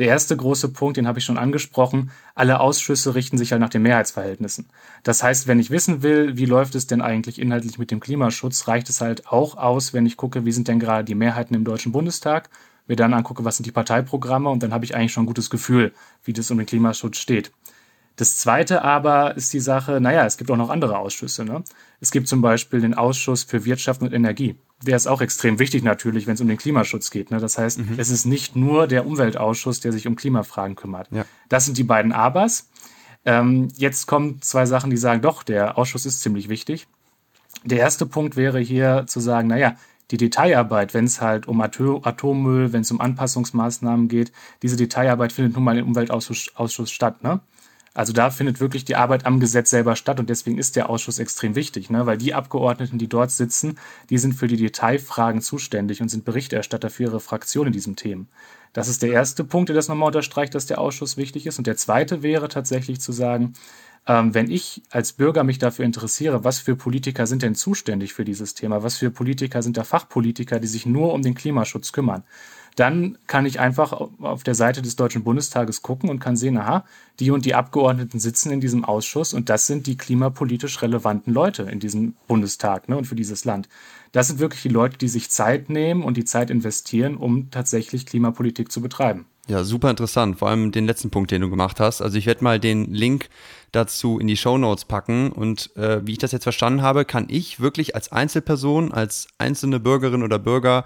der 0.00 0.08
erste 0.08 0.34
große 0.34 0.70
Punkt, 0.70 0.96
den 0.96 1.06
habe 1.06 1.18
ich 1.18 1.26
schon 1.26 1.36
angesprochen, 1.36 2.10
alle 2.34 2.60
Ausschüsse 2.60 3.14
richten 3.14 3.36
sich 3.36 3.52
halt 3.52 3.60
nach 3.60 3.68
den 3.68 3.82
Mehrheitsverhältnissen. 3.82 4.70
Das 5.02 5.22
heißt, 5.22 5.46
wenn 5.46 5.60
ich 5.60 5.68
wissen 5.68 6.02
will, 6.02 6.38
wie 6.38 6.46
läuft 6.46 6.74
es 6.74 6.86
denn 6.86 7.02
eigentlich 7.02 7.38
inhaltlich 7.38 7.78
mit 7.78 7.90
dem 7.90 8.00
Klimaschutz, 8.00 8.66
reicht 8.66 8.88
es 8.88 9.02
halt 9.02 9.26
auch 9.26 9.58
aus, 9.58 9.92
wenn 9.92 10.06
ich 10.06 10.16
gucke, 10.16 10.46
wie 10.46 10.52
sind 10.52 10.68
denn 10.68 10.80
gerade 10.80 11.04
die 11.04 11.14
Mehrheiten 11.14 11.54
im 11.54 11.64
Deutschen 11.64 11.92
Bundestag, 11.92 12.48
mir 12.86 12.96
dann 12.96 13.12
angucke, 13.12 13.44
was 13.44 13.58
sind 13.58 13.66
die 13.66 13.72
Parteiprogramme 13.72 14.48
und 14.48 14.62
dann 14.62 14.72
habe 14.72 14.86
ich 14.86 14.96
eigentlich 14.96 15.12
schon 15.12 15.24
ein 15.24 15.26
gutes 15.26 15.50
Gefühl, 15.50 15.92
wie 16.24 16.32
das 16.32 16.50
um 16.50 16.56
den 16.56 16.66
Klimaschutz 16.66 17.18
steht. 17.18 17.52
Das 18.16 18.38
zweite 18.38 18.80
aber 18.80 19.36
ist 19.36 19.52
die 19.52 19.60
Sache, 19.60 20.00
naja, 20.00 20.24
es 20.24 20.38
gibt 20.38 20.50
auch 20.50 20.56
noch 20.56 20.70
andere 20.70 20.96
Ausschüsse. 20.96 21.44
Ne? 21.44 21.62
Es 22.00 22.10
gibt 22.10 22.26
zum 22.26 22.40
Beispiel 22.40 22.80
den 22.80 22.94
Ausschuss 22.94 23.42
für 23.42 23.66
Wirtschaft 23.66 24.00
und 24.00 24.14
Energie 24.14 24.56
der 24.82 24.96
ist 24.96 25.06
auch 25.06 25.20
extrem 25.20 25.58
wichtig 25.58 25.82
natürlich, 25.82 26.26
wenn 26.26 26.34
es 26.34 26.40
um 26.40 26.48
den 26.48 26.56
Klimaschutz 26.56 27.10
geht. 27.10 27.30
Ne? 27.30 27.38
Das 27.38 27.58
heißt, 27.58 27.78
mhm. 27.78 27.94
es 27.98 28.10
ist 28.10 28.24
nicht 28.24 28.56
nur 28.56 28.86
der 28.86 29.06
Umweltausschuss, 29.06 29.80
der 29.80 29.92
sich 29.92 30.06
um 30.06 30.16
Klimafragen 30.16 30.76
kümmert. 30.76 31.08
Ja. 31.10 31.24
Das 31.48 31.66
sind 31.66 31.76
die 31.76 31.84
beiden 31.84 32.12
Abers. 32.12 32.68
Ähm, 33.24 33.68
jetzt 33.76 34.06
kommen 34.06 34.40
zwei 34.40 34.64
Sachen, 34.64 34.90
die 34.90 34.96
sagen, 34.96 35.20
doch, 35.20 35.42
der 35.42 35.76
Ausschuss 35.76 36.06
ist 36.06 36.22
ziemlich 36.22 36.48
wichtig. 36.48 36.86
Der 37.64 37.78
erste 37.78 38.06
Punkt 38.06 38.36
wäre 38.36 38.58
hier 38.58 39.04
zu 39.06 39.20
sagen, 39.20 39.48
naja, 39.48 39.76
die 40.10 40.16
Detailarbeit, 40.16 40.94
wenn 40.94 41.04
es 41.04 41.20
halt 41.20 41.46
um 41.46 41.60
Atommüll, 41.60 42.72
wenn 42.72 42.80
es 42.80 42.90
um 42.90 43.00
Anpassungsmaßnahmen 43.00 44.08
geht, 44.08 44.32
diese 44.62 44.76
Detailarbeit 44.76 45.32
findet 45.32 45.54
nun 45.54 45.64
mal 45.64 45.78
im 45.78 45.86
Umweltausschuss 45.88 46.90
statt. 46.90 47.22
Ne? 47.22 47.40
Also 47.92 48.12
da 48.12 48.30
findet 48.30 48.60
wirklich 48.60 48.84
die 48.84 48.94
Arbeit 48.94 49.26
am 49.26 49.40
Gesetz 49.40 49.70
selber 49.70 49.96
statt 49.96 50.20
und 50.20 50.30
deswegen 50.30 50.58
ist 50.58 50.76
der 50.76 50.88
Ausschuss 50.88 51.18
extrem 51.18 51.56
wichtig, 51.56 51.90
ne? 51.90 52.06
weil 52.06 52.18
die 52.18 52.34
Abgeordneten, 52.34 52.98
die 52.98 53.08
dort 53.08 53.32
sitzen, 53.32 53.78
die 54.10 54.18
sind 54.18 54.34
für 54.34 54.46
die 54.46 54.56
Detailfragen 54.56 55.40
zuständig 55.40 56.00
und 56.00 56.08
sind 56.08 56.24
Berichterstatter 56.24 56.88
für 56.88 57.04
ihre 57.04 57.20
Fraktion 57.20 57.66
in 57.66 57.72
diesen 57.72 57.96
Themen. 57.96 58.28
Das 58.72 58.86
ist 58.86 59.02
der 59.02 59.10
erste 59.10 59.42
Punkt, 59.42 59.68
der 59.68 59.74
das 59.76 59.88
nochmal 59.88 60.06
unterstreicht, 60.06 60.54
dass 60.54 60.66
der 60.66 60.80
Ausschuss 60.80 61.16
wichtig 61.16 61.46
ist. 61.46 61.58
Und 61.58 61.66
der 61.66 61.76
zweite 61.76 62.22
wäre 62.22 62.48
tatsächlich 62.48 63.00
zu 63.00 63.10
sagen, 63.10 63.54
ähm, 64.06 64.32
wenn 64.34 64.50
ich 64.50 64.82
als 64.90 65.12
Bürger 65.12 65.42
mich 65.42 65.58
dafür 65.58 65.84
interessiere, 65.84 66.44
was 66.44 66.60
für 66.60 66.76
Politiker 66.76 67.26
sind 67.26 67.42
denn 67.42 67.56
zuständig 67.56 68.14
für 68.14 68.24
dieses 68.24 68.54
Thema, 68.54 68.84
was 68.84 68.96
für 68.96 69.10
Politiker 69.10 69.62
sind 69.62 69.76
da 69.76 69.82
Fachpolitiker, 69.82 70.60
die 70.60 70.68
sich 70.68 70.86
nur 70.86 71.12
um 71.12 71.22
den 71.22 71.34
Klimaschutz 71.34 71.90
kümmern, 71.90 72.22
dann 72.80 73.18
kann 73.26 73.44
ich 73.44 73.60
einfach 73.60 73.92
auf 73.92 74.42
der 74.42 74.54
Seite 74.54 74.80
des 74.80 74.96
Deutschen 74.96 75.22
Bundestages 75.22 75.82
gucken 75.82 76.08
und 76.08 76.18
kann 76.18 76.34
sehen, 76.34 76.56
aha, 76.56 76.86
die 77.18 77.30
und 77.30 77.44
die 77.44 77.54
Abgeordneten 77.54 78.18
sitzen 78.18 78.50
in 78.50 78.60
diesem 78.60 78.86
Ausschuss 78.86 79.34
und 79.34 79.50
das 79.50 79.66
sind 79.66 79.86
die 79.86 79.98
klimapolitisch 79.98 80.80
relevanten 80.80 81.34
Leute 81.34 81.64
in 81.64 81.78
diesem 81.78 82.14
Bundestag 82.26 82.88
ne, 82.88 82.96
und 82.96 83.04
für 83.04 83.14
dieses 83.14 83.44
Land. 83.44 83.68
Das 84.12 84.28
sind 84.28 84.38
wirklich 84.38 84.62
die 84.62 84.70
Leute, 84.70 84.96
die 84.96 85.08
sich 85.08 85.28
Zeit 85.28 85.68
nehmen 85.68 86.02
und 86.02 86.16
die 86.16 86.24
Zeit 86.24 86.48
investieren, 86.48 87.18
um 87.18 87.50
tatsächlich 87.50 88.06
Klimapolitik 88.06 88.72
zu 88.72 88.80
betreiben. 88.80 89.26
Ja, 89.46 89.62
super 89.62 89.90
interessant. 89.90 90.38
Vor 90.38 90.48
allem 90.48 90.72
den 90.72 90.86
letzten 90.86 91.10
Punkt, 91.10 91.30
den 91.32 91.42
du 91.42 91.50
gemacht 91.50 91.80
hast. 91.80 92.00
Also 92.00 92.16
ich 92.16 92.24
werde 92.24 92.44
mal 92.44 92.58
den 92.58 92.94
Link 92.94 93.28
dazu 93.72 94.18
in 94.18 94.26
die 94.26 94.36
Show 94.36 94.56
Notes 94.56 94.84
packen. 94.84 95.32
Und 95.32 95.76
äh, 95.76 96.06
wie 96.06 96.12
ich 96.12 96.18
das 96.18 96.32
jetzt 96.32 96.44
verstanden 96.44 96.82
habe, 96.82 97.04
kann 97.04 97.26
ich 97.28 97.60
wirklich 97.60 97.94
als 97.94 98.10
Einzelperson, 98.12 98.92
als 98.92 99.28
einzelne 99.38 99.80
Bürgerin 99.80 100.22
oder 100.22 100.38
Bürger 100.38 100.84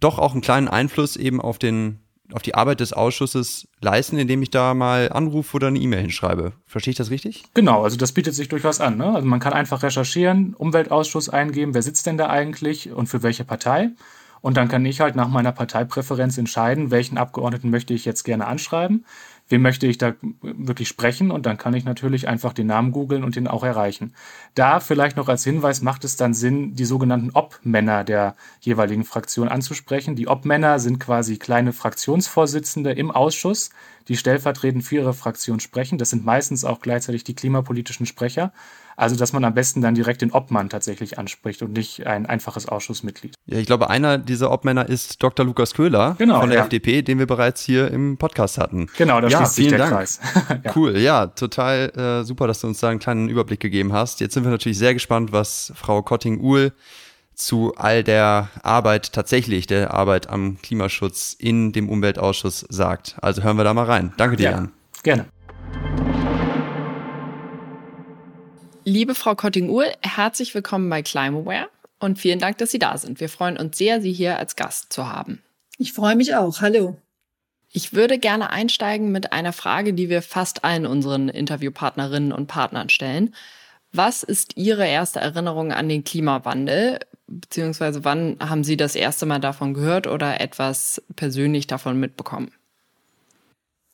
doch 0.00 0.18
auch 0.18 0.32
einen 0.32 0.40
kleinen 0.40 0.68
Einfluss 0.68 1.16
eben 1.16 1.40
auf 1.40 1.58
den 1.58 2.00
auf 2.32 2.42
die 2.42 2.56
Arbeit 2.56 2.80
des 2.80 2.92
Ausschusses 2.92 3.68
leisten, 3.80 4.18
indem 4.18 4.42
ich 4.42 4.50
da 4.50 4.74
mal 4.74 5.12
anrufe 5.12 5.56
oder 5.56 5.68
eine 5.68 5.78
E-Mail 5.78 6.00
hinschreibe. 6.00 6.54
Verstehe 6.66 6.90
ich 6.90 6.96
das 6.96 7.10
richtig? 7.10 7.44
Genau, 7.54 7.84
also 7.84 7.96
das 7.96 8.10
bietet 8.10 8.34
sich 8.34 8.48
durchaus 8.48 8.80
an. 8.80 8.96
Ne? 8.96 9.14
Also 9.14 9.28
man 9.28 9.38
kann 9.38 9.52
einfach 9.52 9.84
recherchieren, 9.84 10.54
Umweltausschuss 10.54 11.28
eingeben, 11.28 11.74
wer 11.74 11.82
sitzt 11.82 12.06
denn 12.06 12.18
da 12.18 12.28
eigentlich 12.28 12.90
und 12.90 13.06
für 13.06 13.22
welche 13.22 13.44
Partei. 13.44 13.90
Und 14.40 14.56
dann 14.56 14.68
kann 14.68 14.84
ich 14.84 15.00
halt 15.00 15.16
nach 15.16 15.28
meiner 15.28 15.52
Parteipräferenz 15.52 16.36
entscheiden, 16.36 16.90
welchen 16.90 17.18
Abgeordneten 17.18 17.70
möchte 17.70 17.94
ich 17.94 18.04
jetzt 18.04 18.24
gerne 18.24 18.46
anschreiben 18.46 19.04
wem 19.48 19.62
möchte 19.62 19.86
ich 19.86 19.98
da 19.98 20.14
wirklich 20.42 20.88
sprechen 20.88 21.30
und 21.30 21.46
dann 21.46 21.56
kann 21.56 21.74
ich 21.74 21.84
natürlich 21.84 22.26
einfach 22.26 22.52
den 22.52 22.66
Namen 22.66 22.90
googeln 22.90 23.22
und 23.22 23.36
den 23.36 23.46
auch 23.46 23.62
erreichen. 23.62 24.14
Da 24.54 24.80
vielleicht 24.80 25.16
noch 25.16 25.28
als 25.28 25.44
Hinweis 25.44 25.82
macht 25.82 26.04
es 26.04 26.16
dann 26.16 26.34
Sinn, 26.34 26.74
die 26.74 26.84
sogenannten 26.84 27.30
Obmänner 27.30 28.02
der 28.02 28.34
jeweiligen 28.60 29.04
Fraktion 29.04 29.48
anzusprechen. 29.48 30.16
Die 30.16 30.26
Obmänner 30.26 30.78
sind 30.78 30.98
quasi 30.98 31.36
kleine 31.36 31.72
Fraktionsvorsitzende 31.72 32.92
im 32.92 33.10
Ausschuss, 33.10 33.70
die 34.08 34.16
stellvertretend 34.16 34.84
für 34.84 34.96
ihre 34.96 35.14
Fraktion 35.14 35.60
sprechen. 35.60 35.98
Das 35.98 36.10
sind 36.10 36.24
meistens 36.24 36.64
auch 36.64 36.80
gleichzeitig 36.80 37.24
die 37.24 37.34
klimapolitischen 37.34 38.06
Sprecher. 38.06 38.52
Also, 38.96 39.14
dass 39.16 39.32
man 39.32 39.44
am 39.44 39.54
besten 39.54 39.82
dann 39.82 39.94
direkt 39.94 40.22
den 40.22 40.32
Obmann 40.32 40.70
tatsächlich 40.70 41.18
anspricht 41.18 41.62
und 41.62 41.72
nicht 41.72 42.06
ein 42.06 42.26
einfaches 42.26 42.66
Ausschussmitglied. 42.66 43.34
Ja, 43.46 43.58
ich 43.58 43.66
glaube, 43.66 43.90
einer 43.90 44.16
dieser 44.16 44.50
Obmänner 44.50 44.88
ist 44.88 45.22
Dr. 45.22 45.44
Lukas 45.44 45.74
Köhler 45.74 46.16
genau, 46.18 46.40
von 46.40 46.48
der 46.48 46.58
ja. 46.58 46.64
FDP, 46.64 47.02
den 47.02 47.18
wir 47.18 47.26
bereits 47.26 47.62
hier 47.62 47.90
im 47.90 48.16
Podcast 48.16 48.58
hatten. 48.58 48.88
Genau, 48.96 49.20
da 49.20 49.28
ja, 49.28 49.38
schließt 49.38 49.54
sich 49.54 49.68
der 49.68 49.78
Dank. 49.78 49.92
Kreis. 49.92 50.20
ja. 50.64 50.72
Cool, 50.74 50.98
ja, 50.98 51.26
total 51.26 51.90
äh, 51.90 52.24
super, 52.24 52.46
dass 52.46 52.60
du 52.60 52.68
uns 52.68 52.80
da 52.80 52.88
einen 52.88 52.98
kleinen 52.98 53.28
Überblick 53.28 53.60
gegeben 53.60 53.92
hast. 53.92 54.20
Jetzt 54.20 54.34
sind 54.34 54.44
wir 54.44 54.50
natürlich 54.50 54.78
sehr 54.78 54.94
gespannt, 54.94 55.30
was 55.32 55.72
Frau 55.76 56.02
Kotting-Uhl 56.02 56.72
zu 57.34 57.74
all 57.76 58.02
der 58.02 58.48
Arbeit 58.62 59.12
tatsächlich, 59.12 59.66
der 59.66 59.92
Arbeit 59.92 60.28
am 60.30 60.56
Klimaschutz 60.62 61.36
in 61.38 61.72
dem 61.72 61.88
Umweltausschuss 61.88 62.64
sagt. 62.70 63.16
Also 63.20 63.42
hören 63.42 63.58
wir 63.58 63.64
da 63.64 63.74
mal 63.74 63.84
rein. 63.84 64.12
Danke 64.16 64.36
dir, 64.36 64.44
ja, 64.44 64.50
Jan. 64.52 64.72
Gerne. 65.02 65.26
Liebe 68.88 69.16
Frau 69.16 69.34
Kotting-Uhl, 69.34 69.86
herzlich 70.00 70.54
willkommen 70.54 70.88
bei 70.88 71.02
Climaware 71.02 71.68
und 71.98 72.20
vielen 72.20 72.38
Dank, 72.38 72.58
dass 72.58 72.70
Sie 72.70 72.78
da 72.78 72.96
sind. 72.96 73.18
Wir 73.18 73.28
freuen 73.28 73.56
uns 73.56 73.76
sehr, 73.76 74.00
Sie 74.00 74.12
hier 74.12 74.38
als 74.38 74.54
Gast 74.54 74.92
zu 74.92 75.08
haben. 75.08 75.42
Ich 75.76 75.92
freue 75.92 76.14
mich 76.14 76.36
auch. 76.36 76.60
Hallo. 76.60 76.96
Ich 77.72 77.94
würde 77.94 78.20
gerne 78.20 78.50
einsteigen 78.50 79.10
mit 79.10 79.32
einer 79.32 79.52
Frage, 79.52 79.92
die 79.92 80.08
wir 80.08 80.22
fast 80.22 80.62
allen 80.62 80.86
unseren 80.86 81.28
Interviewpartnerinnen 81.28 82.30
und 82.30 82.46
Partnern 82.46 82.88
stellen. 82.88 83.34
Was 83.90 84.22
ist 84.22 84.56
Ihre 84.56 84.86
erste 84.86 85.18
Erinnerung 85.18 85.72
an 85.72 85.88
den 85.88 86.04
Klimawandel? 86.04 87.00
Beziehungsweise 87.26 88.04
wann 88.04 88.36
haben 88.38 88.62
Sie 88.62 88.76
das 88.76 88.94
erste 88.94 89.26
Mal 89.26 89.40
davon 89.40 89.74
gehört 89.74 90.06
oder 90.06 90.40
etwas 90.40 91.02
persönlich 91.16 91.66
davon 91.66 91.98
mitbekommen? 91.98 92.52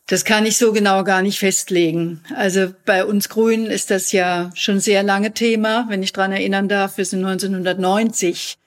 Das 0.07 0.25
kann 0.25 0.47
ich 0.47 0.57
so 0.57 0.73
genau 0.73 1.05
gar 1.05 1.23
nicht 1.23 1.39
festlegen. 1.39 2.23
Also 2.37 2.73
bei 2.85 3.05
uns 3.05 3.29
Grünen 3.29 3.67
ist 3.67 3.91
das 3.91 4.13
ja 4.13 4.51
schon 4.55 4.81
sehr 4.81 5.03
lange 5.03 5.33
Thema. 5.33 5.87
Wenn 5.89 6.03
ich 6.03 6.13
dran 6.13 6.33
erinnern 6.33 6.69
darf, 6.69 6.99
wir 6.99 7.05
sind 7.05 7.25
1990 7.25 8.59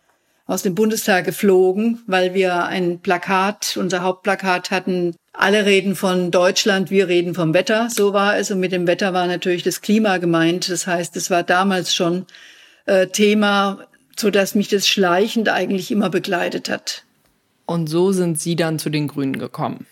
aus 0.47 0.61
dem 0.61 0.75
Bundestag 0.75 1.25
geflogen, 1.25 2.03
weil 2.07 2.33
wir 2.33 2.65
ein 2.65 2.99
Plakat, 2.99 3.77
unser 3.77 4.01
Hauptplakat 4.01 4.71
hatten, 4.71 5.15
alle 5.33 5.65
reden 5.65 5.95
von 5.95 6.31
Deutschland, 6.31 6.89
wir 6.91 7.07
reden 7.07 7.33
vom 7.33 7.53
Wetter. 7.53 7.89
So 7.89 8.13
war 8.13 8.37
es. 8.37 8.51
Und 8.51 8.59
mit 8.59 8.71
dem 8.71 8.87
Wetter 8.87 9.13
war 9.13 9.27
natürlich 9.27 9.63
das 9.63 9.81
Klima 9.81 10.17
gemeint. 10.17 10.69
Das 10.69 10.87
heißt, 10.87 11.17
es 11.17 11.29
war 11.29 11.43
damals 11.43 11.93
schon 11.93 12.25
äh, 12.85 13.07
Thema, 13.07 13.87
so 14.17 14.29
dass 14.29 14.55
mich 14.55 14.69
das 14.69 14.87
schleichend 14.87 15.49
eigentlich 15.49 15.91
immer 15.91 16.09
begleitet 16.09 16.69
hat. 16.69 17.03
Und 17.65 17.87
so 17.87 18.11
sind 18.11 18.39
Sie 18.39 18.55
dann 18.55 18.79
zu 18.79 18.89
den 18.89 19.07
Grünen 19.07 19.39
gekommen? 19.39 19.87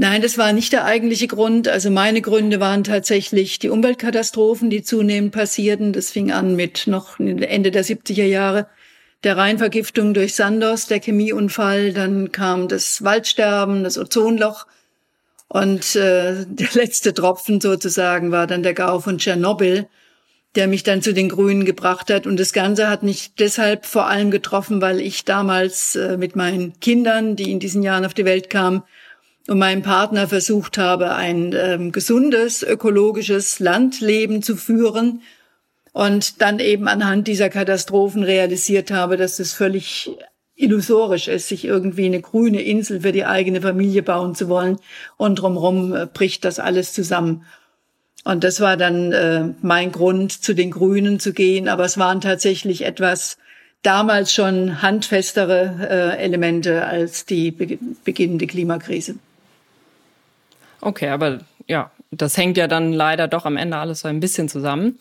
Nein, 0.00 0.22
das 0.22 0.38
war 0.38 0.52
nicht 0.52 0.72
der 0.72 0.84
eigentliche 0.84 1.26
Grund. 1.26 1.66
Also 1.66 1.90
meine 1.90 2.22
Gründe 2.22 2.60
waren 2.60 2.84
tatsächlich 2.84 3.58
die 3.58 3.68
Umweltkatastrophen, 3.68 4.70
die 4.70 4.84
zunehmend 4.84 5.32
passierten. 5.32 5.92
Das 5.92 6.10
fing 6.12 6.30
an 6.30 6.54
mit 6.54 6.86
noch 6.86 7.18
Ende 7.18 7.72
der 7.72 7.84
70er 7.84 8.24
Jahre 8.24 8.68
der 9.24 9.36
Rheinvergiftung 9.36 10.14
durch 10.14 10.36
Sandos, 10.36 10.86
der 10.86 11.00
Chemieunfall. 11.00 11.92
Dann 11.92 12.30
kam 12.30 12.68
das 12.68 13.02
Waldsterben, 13.02 13.82
das 13.82 13.98
Ozonloch. 13.98 14.68
Und 15.48 15.96
äh, 15.96 16.44
der 16.46 16.68
letzte 16.74 17.12
Tropfen 17.12 17.60
sozusagen 17.60 18.30
war 18.30 18.46
dann 18.46 18.62
der 18.62 18.74
Gau 18.74 19.00
von 19.00 19.18
Tschernobyl, 19.18 19.88
der 20.54 20.68
mich 20.68 20.84
dann 20.84 21.02
zu 21.02 21.12
den 21.12 21.28
Grünen 21.28 21.64
gebracht 21.64 22.08
hat. 22.08 22.24
Und 22.24 22.38
das 22.38 22.52
Ganze 22.52 22.88
hat 22.88 23.02
mich 23.02 23.34
deshalb 23.34 23.84
vor 23.84 24.06
allem 24.06 24.30
getroffen, 24.30 24.80
weil 24.80 25.00
ich 25.00 25.24
damals 25.24 25.96
äh, 25.96 26.16
mit 26.16 26.36
meinen 26.36 26.78
Kindern, 26.78 27.34
die 27.34 27.50
in 27.50 27.58
diesen 27.58 27.82
Jahren 27.82 28.04
auf 28.04 28.14
die 28.14 28.24
Welt 28.24 28.48
kamen, 28.48 28.84
und 29.48 29.58
meinem 29.58 29.82
Partner 29.82 30.28
versucht 30.28 30.76
habe, 30.76 31.14
ein 31.14 31.54
ähm, 31.56 31.90
gesundes, 31.90 32.62
ökologisches 32.62 33.60
Landleben 33.60 34.42
zu 34.42 34.56
führen 34.56 35.22
und 35.92 36.42
dann 36.42 36.58
eben 36.58 36.86
anhand 36.86 37.26
dieser 37.26 37.48
Katastrophen 37.48 38.22
realisiert 38.22 38.90
habe, 38.90 39.16
dass 39.16 39.38
es 39.38 39.54
völlig 39.54 40.10
illusorisch 40.54 41.28
ist, 41.28 41.48
sich 41.48 41.64
irgendwie 41.64 42.04
eine 42.04 42.20
grüne 42.20 42.60
Insel 42.60 43.00
für 43.00 43.12
die 43.12 43.24
eigene 43.24 43.62
Familie 43.62 44.02
bauen 44.02 44.34
zu 44.34 44.48
wollen 44.50 44.76
und 45.16 45.36
drumherum 45.36 45.94
äh, 45.94 46.06
bricht 46.06 46.44
das 46.44 46.58
alles 46.58 46.92
zusammen. 46.92 47.46
Und 48.24 48.44
das 48.44 48.60
war 48.60 48.76
dann 48.76 49.12
äh, 49.12 49.44
mein 49.62 49.92
Grund, 49.92 50.32
zu 50.32 50.54
den 50.54 50.70
Grünen 50.70 51.20
zu 51.20 51.32
gehen, 51.32 51.68
aber 51.68 51.86
es 51.86 51.96
waren 51.96 52.20
tatsächlich 52.20 52.84
etwas 52.84 53.38
damals 53.82 54.34
schon 54.34 54.82
handfestere 54.82 56.14
äh, 56.18 56.22
Elemente 56.22 56.84
als 56.84 57.24
die 57.24 57.50
be 57.50 57.78
beginnende 58.04 58.46
Klimakrise. 58.46 59.14
Okay, 60.80 61.08
aber 61.08 61.38
ja, 61.66 61.90
das 62.10 62.36
hängt 62.36 62.56
ja 62.56 62.66
dann 62.66 62.92
leider 62.92 63.28
doch 63.28 63.44
am 63.44 63.56
Ende 63.56 63.76
alles 63.76 64.00
so 64.00 64.08
ein 64.08 64.20
bisschen 64.20 64.48
zusammen. 64.48 64.98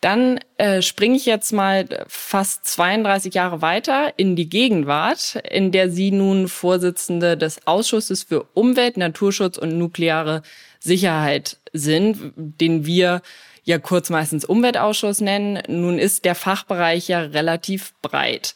Dann 0.00 0.40
äh, 0.58 0.82
springe 0.82 1.16
ich 1.16 1.24
jetzt 1.24 1.52
mal 1.52 1.88
fast 2.06 2.66
32 2.66 3.32
Jahre 3.34 3.62
weiter 3.62 4.12
in 4.16 4.36
die 4.36 4.48
Gegenwart, 4.48 5.36
in 5.50 5.72
der 5.72 5.90
Sie 5.90 6.10
nun 6.10 6.48
Vorsitzende 6.48 7.36
des 7.36 7.66
Ausschusses 7.66 8.24
für 8.24 8.44
Umwelt, 8.54 8.98
Naturschutz 8.98 9.56
und 9.56 9.78
nukleare 9.78 10.42
Sicherheit 10.78 11.56
sind, 11.72 12.32
den 12.36 12.84
wir 12.84 13.22
ja 13.64 13.78
kurz 13.78 14.10
meistens 14.10 14.44
Umweltausschuss 14.44 15.20
nennen. 15.20 15.62
Nun 15.66 15.98
ist 15.98 16.24
der 16.24 16.34
Fachbereich 16.34 17.08
ja 17.08 17.20
relativ 17.20 17.94
breit. 18.02 18.54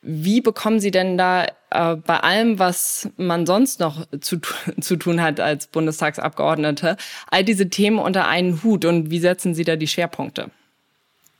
Wie 0.00 0.40
bekommen 0.40 0.80
Sie 0.80 0.90
denn 0.90 1.18
da 1.18 1.46
äh, 1.70 1.96
bei 1.96 2.20
allem, 2.20 2.58
was 2.58 3.08
man 3.16 3.46
sonst 3.46 3.80
noch 3.80 4.06
zu, 4.20 4.38
zu 4.80 4.96
tun 4.96 5.20
hat 5.20 5.40
als 5.40 5.66
Bundestagsabgeordnete, 5.66 6.96
all 7.30 7.44
diese 7.44 7.68
Themen 7.68 7.98
unter 7.98 8.28
einen 8.28 8.62
Hut 8.62 8.84
und 8.84 9.10
wie 9.10 9.20
setzen 9.20 9.54
Sie 9.54 9.64
da 9.64 9.76
die 9.76 9.88
Schwerpunkte? 9.88 10.50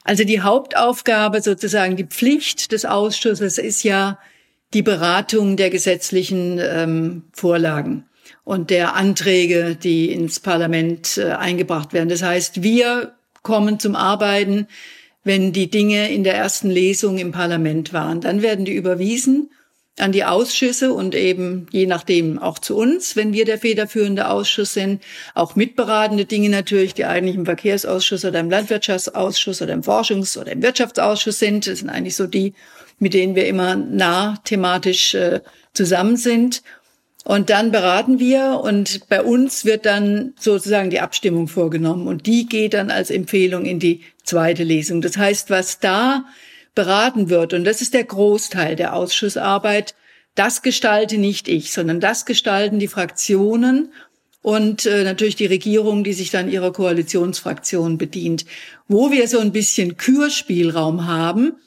Also 0.05 0.25
die 0.25 0.41
Hauptaufgabe, 0.41 1.43
sozusagen 1.43 1.97
die 1.97 2.07
Pflicht 2.07 2.73
des 2.73 2.85
Ausschusses 2.85 3.59
ist 3.59 3.83
ja 3.83 4.19
die 4.75 4.83
Beratung 4.83 5.57
der 5.57 5.71
gesetzlichen 5.71 6.59
ähm, 6.62 7.25
Vorlagen 7.33 8.05
und 8.45 8.71
der 8.71 8.95
Anträge, 8.95 9.77
die 9.77 10.11
ins 10.11 10.41
Parlament 10.41 11.19
äh, 11.19 11.33
eingebracht 11.33 11.93
werden. 11.93 12.09
Das 12.09 12.23
heißt, 12.23 12.62
wir 12.62 13.12
kommen 13.43 13.79
zum 13.79 13.97
Arbeiten 13.97 14.67
wenn 15.28 15.52
die 15.52 15.70
Dinge 15.70 16.11
in 16.11 16.25
der 16.25 16.35
ersten 16.35 16.70
Lesung 16.70 17.18
im 17.18 17.32
Parlament 17.32 17.92
waren. 17.92 18.23
Dann 18.23 18.40
werden 18.40 18.64
die 18.64 18.73
überwiesen 18.73 19.50
an 19.99 20.11
die 20.11 20.25
Ausschüsse 20.25 20.94
und 20.94 21.14
eben 21.14 21.66
je 21.70 21.85
nachdem 21.85 22.38
auch 22.38 22.58
zu 22.58 22.78
uns, 22.78 23.14
wenn 23.14 23.35
wir 23.35 23.44
der 23.44 23.58
federführende 23.58 24.30
Ausschuss 24.30 24.73
sind, 24.73 25.02
auch 25.35 25.54
mitberatende 25.54 26.25
Dinge 26.25 26.49
natürlich, 26.49 26.94
die 26.94 27.04
eigentlich 27.04 27.37
im 27.37 27.44
Verkehrsausschuss 27.44 28.25
oder 28.25 28.40
im 28.40 28.49
Landwirtschaftsausschuss 28.49 29.61
oder 29.61 29.75
im 29.75 29.82
Forschungs- 29.82 30.38
oder 30.38 30.50
im 30.50 30.62
Wirtschaftsausschuss 30.62 31.38
sind. 31.38 31.66
Das 31.66 31.80
sind 31.80 31.90
eigentlich 31.90 32.16
so 32.16 32.26
die, 32.26 32.54
mit 32.99 33.12
denen 33.12 33.35
wir 33.35 33.47
immer 33.49 33.76
nah 33.76 34.38
thematisch 34.44 35.14
äh, 35.14 35.40
zusammen 35.75 36.16
sind. 36.16 36.62
Und 37.28 37.50
dann 37.50 37.73
beraten 37.73 38.18
wir 38.18 38.58
und 38.64 39.06
bei 39.11 39.23
uns 39.23 39.66
wird 39.66 39.85
dann 39.85 40.32
sozusagen 40.40 40.88
die 40.88 41.00
Abstimmung 41.00 41.47
vorgenommen 41.47 42.06
und 42.06 42.25
die 42.25 42.47
geht 42.47 42.73
dann 42.73 42.90
als 42.90 43.11
Empfehlung 43.11 43.66
in 43.66 43.78
die 43.78 44.00
zweite 44.25 44.64
Lesung. 44.64 45.02
Das 45.02 45.18
heißt, 45.18 45.50
was 45.50 45.78
da 45.78 46.25
beraten 46.75 47.28
wird, 47.28 47.52
und 47.52 47.64
das 47.64 47.82
ist 47.82 47.92
der 47.92 48.04
Großteil 48.04 48.76
der 48.76 48.94
Ausschussarbeit, 48.94 49.94
das 50.37 50.62
gestalte 50.62 51.18
nicht 51.18 51.49
ich, 51.49 51.70
sondern 51.70 52.00
das 52.00 52.25
gestalten 52.25 52.78
die 52.78 52.88
Fraktionen 52.88 53.92
und 54.40 54.87
äh, 54.87 55.04
natürlich 55.04 55.37
die 55.37 55.44
Regierung, 55.44 56.04
die 56.04 56.14
sich 56.14 56.30
dann 56.30 56.50
ihrer 56.50 56.73
Koalitionsfraktion 56.73 57.99
bedient. 57.99 58.47
Wo 58.87 59.11
wir 59.11 59.28
so 59.28 59.38
ein 59.38 59.52
bisschen 59.52 59.99
Kürspielraum 59.99 61.06
haben, 61.06 61.58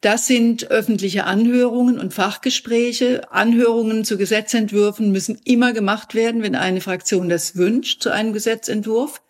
das 0.00 0.26
sind 0.26 0.70
öffentliche 0.70 1.24
Anhörungen 1.24 1.98
und 1.98 2.14
Fachgespräche. 2.14 3.30
Anhörungen 3.30 4.04
zu 4.04 4.16
Gesetzentwürfen 4.16 5.12
müssen 5.12 5.38
immer 5.44 5.72
gemacht 5.74 6.14
werden, 6.14 6.42
wenn 6.42 6.54
eine 6.54 6.80
Fraktion 6.80 7.28
das 7.28 7.56
wünscht, 7.56 8.02
zu 8.02 8.10
einem 8.10 8.32
Gesetzentwurf. 8.32 9.20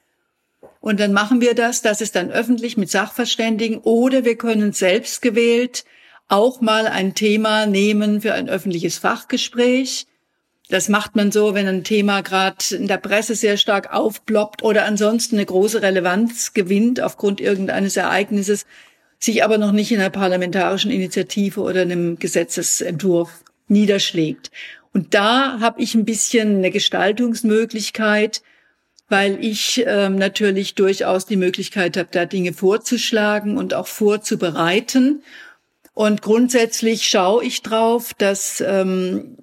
Und 0.80 1.00
dann 1.00 1.12
machen 1.12 1.40
wir 1.40 1.54
das. 1.54 1.82
Das 1.82 2.00
ist 2.00 2.14
dann 2.14 2.30
öffentlich 2.30 2.76
mit 2.76 2.88
Sachverständigen. 2.88 3.78
Oder 3.78 4.24
wir 4.24 4.36
können 4.36 4.72
selbst 4.72 5.22
gewählt 5.22 5.84
auch 6.28 6.60
mal 6.60 6.86
ein 6.86 7.16
Thema 7.16 7.66
nehmen 7.66 8.20
für 8.20 8.34
ein 8.34 8.48
öffentliches 8.48 8.98
Fachgespräch. 8.98 10.06
Das 10.68 10.88
macht 10.88 11.16
man 11.16 11.32
so, 11.32 11.54
wenn 11.54 11.66
ein 11.66 11.82
Thema 11.82 12.20
gerade 12.20 12.76
in 12.76 12.86
der 12.86 12.98
Presse 12.98 13.34
sehr 13.34 13.56
stark 13.56 13.92
aufploppt 13.92 14.62
oder 14.62 14.84
ansonsten 14.84 15.34
eine 15.34 15.46
große 15.46 15.82
Relevanz 15.82 16.52
gewinnt 16.54 17.00
aufgrund 17.00 17.40
irgendeines 17.40 17.96
Ereignisses 17.96 18.66
sich 19.20 19.44
aber 19.44 19.58
noch 19.58 19.72
nicht 19.72 19.92
in 19.92 20.00
einer 20.00 20.10
parlamentarischen 20.10 20.90
Initiative 20.90 21.60
oder 21.60 21.82
einem 21.82 22.18
Gesetzesentwurf 22.18 23.44
niederschlägt. 23.68 24.50
Und 24.92 25.14
da 25.14 25.60
habe 25.60 25.80
ich 25.80 25.94
ein 25.94 26.04
bisschen 26.04 26.56
eine 26.56 26.70
Gestaltungsmöglichkeit, 26.70 28.42
weil 29.08 29.44
ich 29.44 29.84
ähm, 29.86 30.16
natürlich 30.16 30.74
durchaus 30.74 31.26
die 31.26 31.36
Möglichkeit 31.36 31.96
habe, 31.96 32.08
da 32.10 32.24
Dinge 32.24 32.52
vorzuschlagen 32.52 33.58
und 33.58 33.74
auch 33.74 33.86
vorzubereiten. 33.86 35.22
Und 35.92 36.22
grundsätzlich 36.22 37.08
schaue 37.08 37.44
ich 37.44 37.62
drauf, 37.62 38.14
dass 38.14 38.62
ähm, 38.66 39.36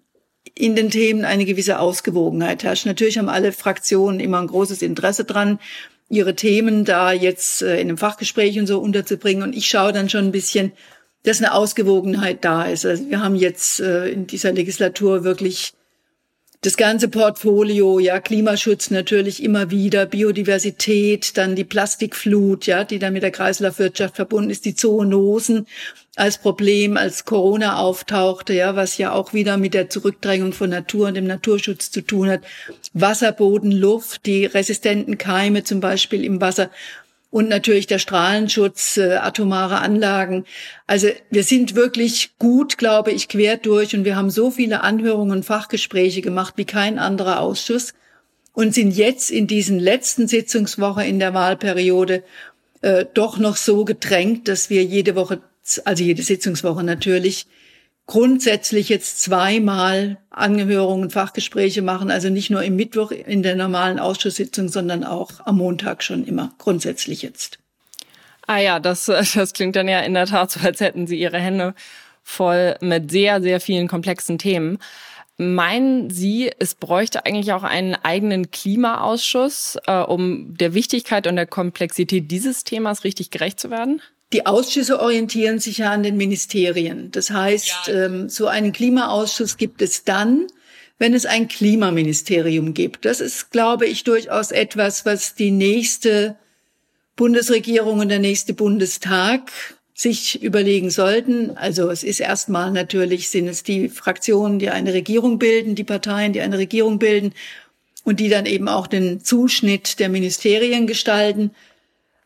in 0.55 0.75
den 0.75 0.89
Themen 0.89 1.23
eine 1.23 1.45
gewisse 1.45 1.79
Ausgewogenheit 1.79 2.63
herrscht. 2.63 2.85
Natürlich 2.85 3.17
haben 3.17 3.29
alle 3.29 3.51
Fraktionen 3.51 4.19
immer 4.19 4.39
ein 4.39 4.47
großes 4.47 4.81
Interesse 4.81 5.23
dran, 5.23 5.59
ihre 6.09 6.35
Themen 6.35 6.85
da 6.85 7.11
jetzt 7.11 7.61
äh, 7.61 7.75
in 7.75 7.89
einem 7.89 7.97
Fachgespräch 7.97 8.59
und 8.59 8.67
so 8.67 8.79
unterzubringen. 8.79 9.43
Und 9.43 9.55
ich 9.55 9.67
schaue 9.67 9.93
dann 9.93 10.09
schon 10.09 10.25
ein 10.25 10.31
bisschen, 10.31 10.71
dass 11.23 11.39
eine 11.39 11.53
Ausgewogenheit 11.53 12.45
da 12.45 12.63
ist. 12.63 12.85
Also 12.85 13.09
wir 13.09 13.21
haben 13.21 13.35
jetzt 13.35 13.79
äh, 13.79 14.07
in 14.09 14.27
dieser 14.27 14.53
Legislatur 14.53 15.23
wirklich 15.23 15.73
das 16.61 16.75
ganze 16.75 17.07
Portfolio, 17.07 17.99
ja, 17.99 18.19
Klimaschutz 18.19 18.89
natürlich 18.89 19.43
immer 19.43 19.69
wieder, 19.69 20.05
Biodiversität, 20.05 21.37
dann 21.37 21.55
die 21.55 21.63
Plastikflut, 21.63 22.65
ja, 22.65 22.83
die 22.83 22.99
dann 22.99 23.13
mit 23.13 23.23
der 23.23 23.31
Kreislaufwirtschaft 23.31 24.15
verbunden 24.15 24.49
ist, 24.49 24.65
die 24.65 24.75
Zoonosen 24.75 25.67
als 26.15 26.39
Problem, 26.39 26.97
als 26.97 27.25
Corona 27.25 27.77
auftauchte, 27.77 28.53
ja, 28.53 28.75
was 28.75 28.97
ja 28.97 29.11
auch 29.13 29.33
wieder 29.33 29.57
mit 29.57 29.75
der 29.75 29.89
Zurückdrängung 29.89 30.51
von 30.51 30.71
Natur 30.71 31.07
und 31.07 31.13
dem 31.13 31.27
Naturschutz 31.27 31.91
zu 31.91 32.01
tun 32.01 32.29
hat. 32.29 32.41
Wasser, 32.93 33.31
Boden, 33.31 33.71
Luft, 33.71 34.25
die 34.25 34.45
resistenten 34.45 35.19
Keime 35.19 35.63
zum 35.63 35.79
Beispiel 35.79 36.25
im 36.25 36.41
Wasser 36.41 36.71
und 37.37 37.49
natürlich 37.49 37.85
der 37.85 37.99
Strahlenschutz, 37.99 38.97
äh, 38.97 39.17
atomare 39.17 39.77
Anlagen. 39.77 40.45
Also 40.87 41.09
wir 41.29 41.43
sind 41.43 41.75
wirklich 41.75 42.31
gut, 42.39 42.79
glaube 42.79 43.11
ich, 43.11 43.27
quer 43.27 43.57
durch 43.57 43.95
und 43.95 44.05
wir 44.05 44.15
haben 44.15 44.31
so 44.31 44.49
viele 44.49 44.81
Anhörungen 44.81 45.37
und 45.37 45.45
Fachgespräche 45.45 46.21
gemacht 46.21 46.55
wie 46.57 46.65
kein 46.65 46.97
anderer 46.97 47.39
Ausschuss 47.41 47.93
und 48.53 48.73
sind 48.73 48.89
jetzt 48.89 49.29
in 49.29 49.45
diesen 49.45 49.77
letzten 49.77 50.27
Sitzungswoche 50.27 51.05
in 51.05 51.19
der 51.19 51.35
Wahlperiode 51.35 52.23
äh, 52.81 53.05
doch 53.13 53.37
noch 53.37 53.55
so 53.55 53.85
gedrängt, 53.85 54.47
dass 54.47 54.71
wir 54.71 54.83
jede 54.83 55.13
Woche, 55.13 55.39
also 55.85 56.03
jede 56.03 56.23
Sitzungswoche 56.23 56.83
natürlich, 56.83 57.45
grundsätzlich 58.07 58.87
jetzt 58.89 59.21
zweimal 59.21 60.17
Angehörungen, 60.29 61.09
Fachgespräche 61.09 61.81
machen, 61.81 62.09
also 62.09 62.29
nicht 62.29 62.49
nur 62.49 62.63
im 62.63 62.75
Mittwoch 62.75 63.11
in 63.11 63.43
der 63.43 63.55
normalen 63.55 63.99
Ausschusssitzung, 63.99 64.69
sondern 64.69 65.03
auch 65.03 65.45
am 65.45 65.57
Montag 65.57 66.01
schon 66.01 66.25
immer, 66.25 66.53
grundsätzlich 66.57 67.21
jetzt. 67.21 67.59
Ah 68.47 68.59
ja, 68.59 68.79
das, 68.79 69.05
das 69.05 69.53
klingt 69.53 69.75
dann 69.75 69.89
ja 69.89 69.99
in 69.99 70.13
der 70.13 70.25
Tat 70.25 70.51
so, 70.51 70.61
als 70.61 70.79
hätten 70.79 71.05
Sie 71.05 71.19
Ihre 71.19 71.37
Hände 71.37 71.75
voll 72.23 72.75
mit 72.81 73.11
sehr, 73.11 73.41
sehr 73.41 73.59
vielen 73.59 73.89
komplexen 73.89 74.37
Themen. 74.37 74.79
Meinen 75.37 76.09
Sie, 76.09 76.49
es 76.57 76.75
bräuchte 76.75 77.25
eigentlich 77.25 77.53
auch 77.53 77.63
einen 77.63 77.95
eigenen 77.95 78.49
Klimaausschuss, 78.49 79.77
äh, 79.85 79.99
um 79.99 80.57
der 80.57 80.73
Wichtigkeit 80.73 81.27
und 81.27 81.35
der 81.35 81.45
Komplexität 81.45 82.31
dieses 82.31 82.63
Themas 82.63 83.03
richtig 83.03 83.29
gerecht 83.31 83.59
zu 83.59 83.69
werden? 83.69 84.01
Die 84.33 84.45
Ausschüsse 84.45 84.99
orientieren 84.99 85.59
sich 85.59 85.77
ja 85.77 85.91
an 85.91 86.03
den 86.03 86.17
Ministerien. 86.17 87.11
Das 87.11 87.31
heißt, 87.31 87.89
ähm, 87.89 88.29
so 88.29 88.47
einen 88.47 88.73
Klimaausschuss 88.73 89.55
gibt 89.55 89.81
es 89.81 90.03
dann, 90.03 90.47
wenn 90.99 91.13
es 91.13 91.25
ein 91.25 91.47
Klimaministerium 91.47 92.73
gibt. 92.73 93.05
Das 93.05 93.21
ist, 93.21 93.51
glaube 93.51 93.85
ich, 93.85 94.03
durchaus 94.03 94.51
etwas, 94.51 95.05
was 95.05 95.35
die 95.35 95.51
nächste 95.51 96.35
Bundesregierung 97.15 97.99
und 97.99 98.09
der 98.09 98.19
nächste 98.19 98.53
Bundestag 98.53 99.51
sich 99.93 100.43
überlegen 100.43 100.91
sollten. 100.91 101.57
Also 101.57 101.89
es 101.89 102.03
ist 102.03 102.19
erstmal 102.19 102.71
natürlich, 102.71 103.29
sind 103.29 103.47
es 103.47 103.63
die 103.63 103.89
Fraktionen, 103.89 104.59
die 104.59 104.69
eine 104.69 104.93
Regierung 104.93 105.39
bilden, 105.39 105.73
die 105.73 105.83
Parteien, 105.83 106.33
die 106.33 106.41
eine 106.41 106.57
Regierung 106.57 106.99
bilden 106.99 107.33
und 108.03 108.19
die 108.19 108.29
dann 108.29 108.45
eben 108.45 108.67
auch 108.67 108.87
den 108.87 109.23
Zuschnitt 109.23 109.99
der 109.99 110.09
Ministerien 110.09 110.85
gestalten. 110.85 111.51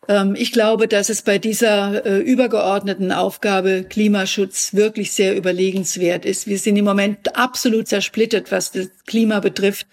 Ähm, 0.07 0.35
ich 0.37 0.51
glaube, 0.51 0.87
dass 0.87 1.09
es 1.09 1.21
bei 1.21 1.37
dieser 1.37 2.05
äh, 2.05 2.19
übergeordneten 2.19 3.11
Aufgabe 3.11 3.83
Klimaschutz 3.83 4.73
wirklich 4.73 5.11
sehr 5.11 5.35
überlegenswert 5.35 6.25
ist. 6.25 6.47
Wir 6.47 6.59
sind 6.59 6.77
im 6.77 6.85
Moment 6.85 7.35
absolut 7.35 7.87
zersplittert, 7.87 8.51
was 8.51 8.71
das 8.71 8.89
Klima 9.05 9.39
betrifft. 9.39 9.87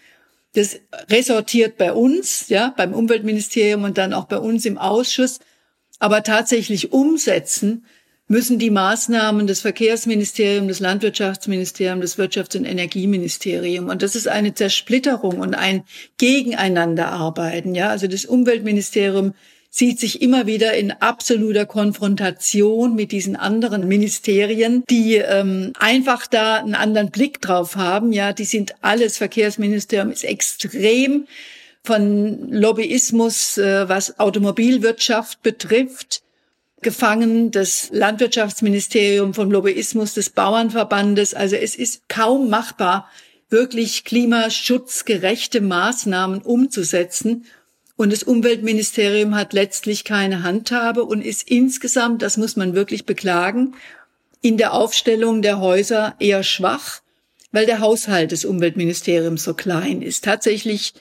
Das 0.54 0.80
resortiert 1.10 1.76
bei 1.76 1.92
uns, 1.92 2.48
ja, 2.48 2.72
beim 2.76 2.94
Umweltministerium 2.94 3.84
und 3.84 3.98
dann 3.98 4.14
auch 4.14 4.24
bei 4.24 4.38
uns 4.38 4.64
im 4.64 4.78
Ausschuss. 4.78 5.40
Aber 5.98 6.22
tatsächlich 6.22 6.92
umsetzen 6.92 7.84
müssen 8.28 8.58
die 8.58 8.70
Maßnahmen 8.70 9.46
des 9.46 9.60
Verkehrsministeriums, 9.60 10.68
des 10.68 10.80
Landwirtschaftsministeriums, 10.80 12.00
des 12.02 12.18
Wirtschafts- 12.18 12.56
und 12.58 12.66
Energieministeriums. 12.66 13.90
Und 13.90 14.02
das 14.02 14.14
ist 14.14 14.28
eine 14.28 14.54
Zersplitterung 14.54 15.40
und 15.40 15.54
ein 15.54 15.84
Gegeneinanderarbeiten. 16.18 17.74
Ja, 17.74 17.88
also 17.88 18.06
das 18.06 18.26
Umweltministerium 18.26 19.34
sieht 19.70 20.00
sich 20.00 20.22
immer 20.22 20.46
wieder 20.46 20.74
in 20.74 20.92
absoluter 20.92 21.66
Konfrontation 21.66 22.94
mit 22.94 23.12
diesen 23.12 23.36
anderen 23.36 23.86
Ministerien, 23.86 24.82
die 24.88 25.16
ähm, 25.16 25.72
einfach 25.78 26.26
da 26.26 26.56
einen 26.56 26.74
anderen 26.74 27.10
Blick 27.10 27.40
drauf 27.40 27.76
haben. 27.76 28.12
Ja, 28.12 28.32
die 28.32 28.44
sind 28.44 28.74
alles 28.80 29.18
Verkehrsministerium 29.18 30.10
ist 30.10 30.24
extrem 30.24 31.26
von 31.84 32.50
Lobbyismus, 32.50 33.58
äh, 33.58 33.88
was 33.88 34.18
Automobilwirtschaft 34.18 35.42
betrifft, 35.42 36.22
gefangen. 36.80 37.50
Das 37.50 37.90
Landwirtschaftsministerium 37.92 39.34
vom 39.34 39.50
Lobbyismus 39.50 40.14
des 40.14 40.30
Bauernverbandes. 40.30 41.34
Also 41.34 41.56
es 41.56 41.76
ist 41.76 42.08
kaum 42.08 42.48
machbar, 42.48 43.08
wirklich 43.50 44.04
klimaschutzgerechte 44.04 45.60
Maßnahmen 45.60 46.42
umzusetzen. 46.42 47.46
Und 47.98 48.12
das 48.12 48.22
Umweltministerium 48.22 49.34
hat 49.34 49.52
letztlich 49.52 50.04
keine 50.04 50.44
Handhabe 50.44 51.04
und 51.04 51.20
ist 51.20 51.50
insgesamt, 51.50 52.22
das 52.22 52.36
muss 52.36 52.54
man 52.54 52.76
wirklich 52.76 53.06
beklagen, 53.06 53.74
in 54.40 54.56
der 54.56 54.72
Aufstellung 54.72 55.42
der 55.42 55.58
Häuser 55.58 56.14
eher 56.20 56.44
schwach, 56.44 57.00
weil 57.50 57.66
der 57.66 57.80
Haushalt 57.80 58.30
des 58.30 58.44
Umweltministeriums 58.44 59.42
so 59.42 59.52
klein 59.52 60.00
ist. 60.00 60.22
Tatsächlich 60.22 60.94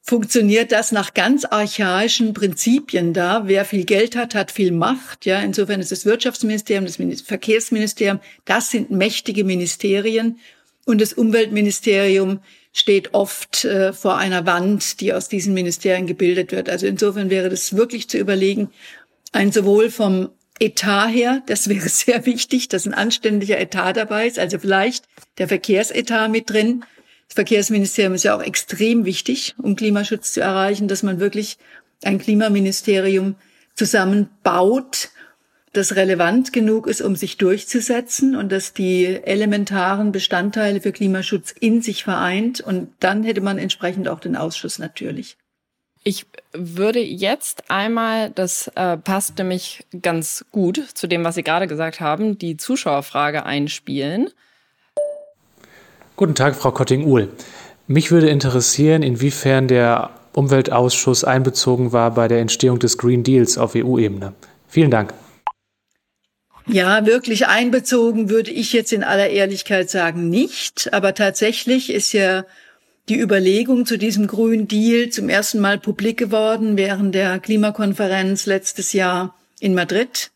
funktioniert 0.00 0.70
das 0.70 0.92
nach 0.92 1.12
ganz 1.12 1.44
archaischen 1.44 2.34
Prinzipien 2.34 3.12
da. 3.12 3.48
Wer 3.48 3.64
viel 3.64 3.84
Geld 3.84 4.14
hat, 4.14 4.36
hat 4.36 4.52
viel 4.52 4.70
Macht. 4.70 5.26
Ja, 5.26 5.40
insofern 5.40 5.80
ist 5.80 5.90
das 5.90 6.06
Wirtschaftsministerium, 6.06 6.84
das 6.84 7.20
Verkehrsministerium, 7.22 8.20
das 8.44 8.70
sind 8.70 8.92
mächtige 8.92 9.42
Ministerien 9.42 10.38
und 10.84 11.00
das 11.00 11.14
Umweltministerium 11.14 12.38
steht 12.72 13.12
oft 13.14 13.64
äh, 13.64 13.92
vor 13.92 14.16
einer 14.16 14.46
Wand, 14.46 15.00
die 15.00 15.12
aus 15.12 15.28
diesen 15.28 15.54
Ministerien 15.54 16.06
gebildet 16.06 16.52
wird. 16.52 16.70
Also 16.70 16.86
insofern 16.86 17.30
wäre 17.30 17.50
das 17.50 17.76
wirklich 17.76 18.08
zu 18.08 18.18
überlegen, 18.18 18.70
ein 19.32 19.52
sowohl 19.52 19.90
vom 19.90 20.30
Etat 20.58 21.08
her, 21.08 21.42
das 21.46 21.68
wäre 21.68 21.88
sehr 21.88 22.24
wichtig, 22.26 22.68
dass 22.68 22.86
ein 22.86 22.94
anständiger 22.94 23.58
Etat 23.58 23.94
dabei 23.94 24.26
ist, 24.26 24.38
also 24.38 24.58
vielleicht 24.58 25.04
der 25.38 25.48
Verkehrsetat 25.48 26.30
mit 26.30 26.50
drin. 26.50 26.84
Das 27.28 27.34
Verkehrsministerium 27.34 28.14
ist 28.14 28.24
ja 28.24 28.36
auch 28.36 28.42
extrem 28.42 29.04
wichtig, 29.04 29.54
um 29.58 29.76
Klimaschutz 29.76 30.32
zu 30.32 30.40
erreichen, 30.40 30.88
dass 30.88 31.02
man 31.02 31.20
wirklich 31.20 31.58
ein 32.02 32.18
Klimaministerium 32.18 33.36
zusammenbaut 33.74 35.10
das 35.72 35.96
relevant 35.96 36.52
genug 36.52 36.86
ist, 36.86 37.00
um 37.00 37.16
sich 37.16 37.38
durchzusetzen 37.38 38.36
und 38.36 38.52
dass 38.52 38.74
die 38.74 39.06
elementaren 39.06 40.12
Bestandteile 40.12 40.80
für 40.80 40.92
Klimaschutz 40.92 41.54
in 41.58 41.80
sich 41.80 42.04
vereint. 42.04 42.60
Und 42.60 42.90
dann 43.00 43.24
hätte 43.24 43.40
man 43.40 43.58
entsprechend 43.58 44.08
auch 44.08 44.20
den 44.20 44.36
Ausschuss 44.36 44.78
natürlich. 44.78 45.36
Ich 46.04 46.26
würde 46.52 46.98
jetzt 46.98 47.70
einmal, 47.70 48.30
das 48.30 48.68
äh, 48.74 48.96
passt 48.96 49.38
nämlich 49.38 49.86
ganz 50.02 50.44
gut 50.50 50.82
zu 50.94 51.06
dem, 51.06 51.24
was 51.24 51.36
Sie 51.36 51.44
gerade 51.44 51.68
gesagt 51.68 52.00
haben, 52.00 52.38
die 52.38 52.56
Zuschauerfrage 52.56 53.46
einspielen. 53.46 54.28
Guten 56.16 56.34
Tag, 56.34 56.56
Frau 56.56 56.72
Kotting-Uhl. 56.72 57.28
Mich 57.86 58.10
würde 58.10 58.28
interessieren, 58.28 59.02
inwiefern 59.02 59.68
der 59.68 60.10
Umweltausschuss 60.34 61.24
einbezogen 61.24 61.92
war 61.92 62.12
bei 62.12 62.28
der 62.28 62.40
Entstehung 62.40 62.78
des 62.78 62.98
Green 62.98 63.22
Deals 63.22 63.56
auf 63.56 63.74
EU-Ebene. 63.74 64.34
Vielen 64.68 64.90
Dank. 64.90 65.14
Ja, 66.68 67.06
wirklich 67.06 67.46
einbezogen 67.46 68.30
würde 68.30 68.50
ich 68.50 68.72
jetzt 68.72 68.92
in 68.92 69.02
aller 69.02 69.30
Ehrlichkeit 69.30 69.90
sagen 69.90 70.28
nicht. 70.28 70.92
Aber 70.92 71.14
tatsächlich 71.14 71.90
ist 71.90 72.12
ja 72.12 72.44
die 73.08 73.18
Überlegung 73.18 73.84
zu 73.84 73.98
diesem 73.98 74.26
Grünen 74.26 74.68
Deal 74.68 75.10
zum 75.10 75.28
ersten 75.28 75.58
Mal 75.58 75.78
publik 75.78 76.18
geworden 76.18 76.76
während 76.76 77.14
der 77.14 77.40
Klimakonferenz 77.40 78.46
letztes 78.46 78.92
Jahr 78.92 79.34
in 79.58 79.74
Madrid. 79.74 80.30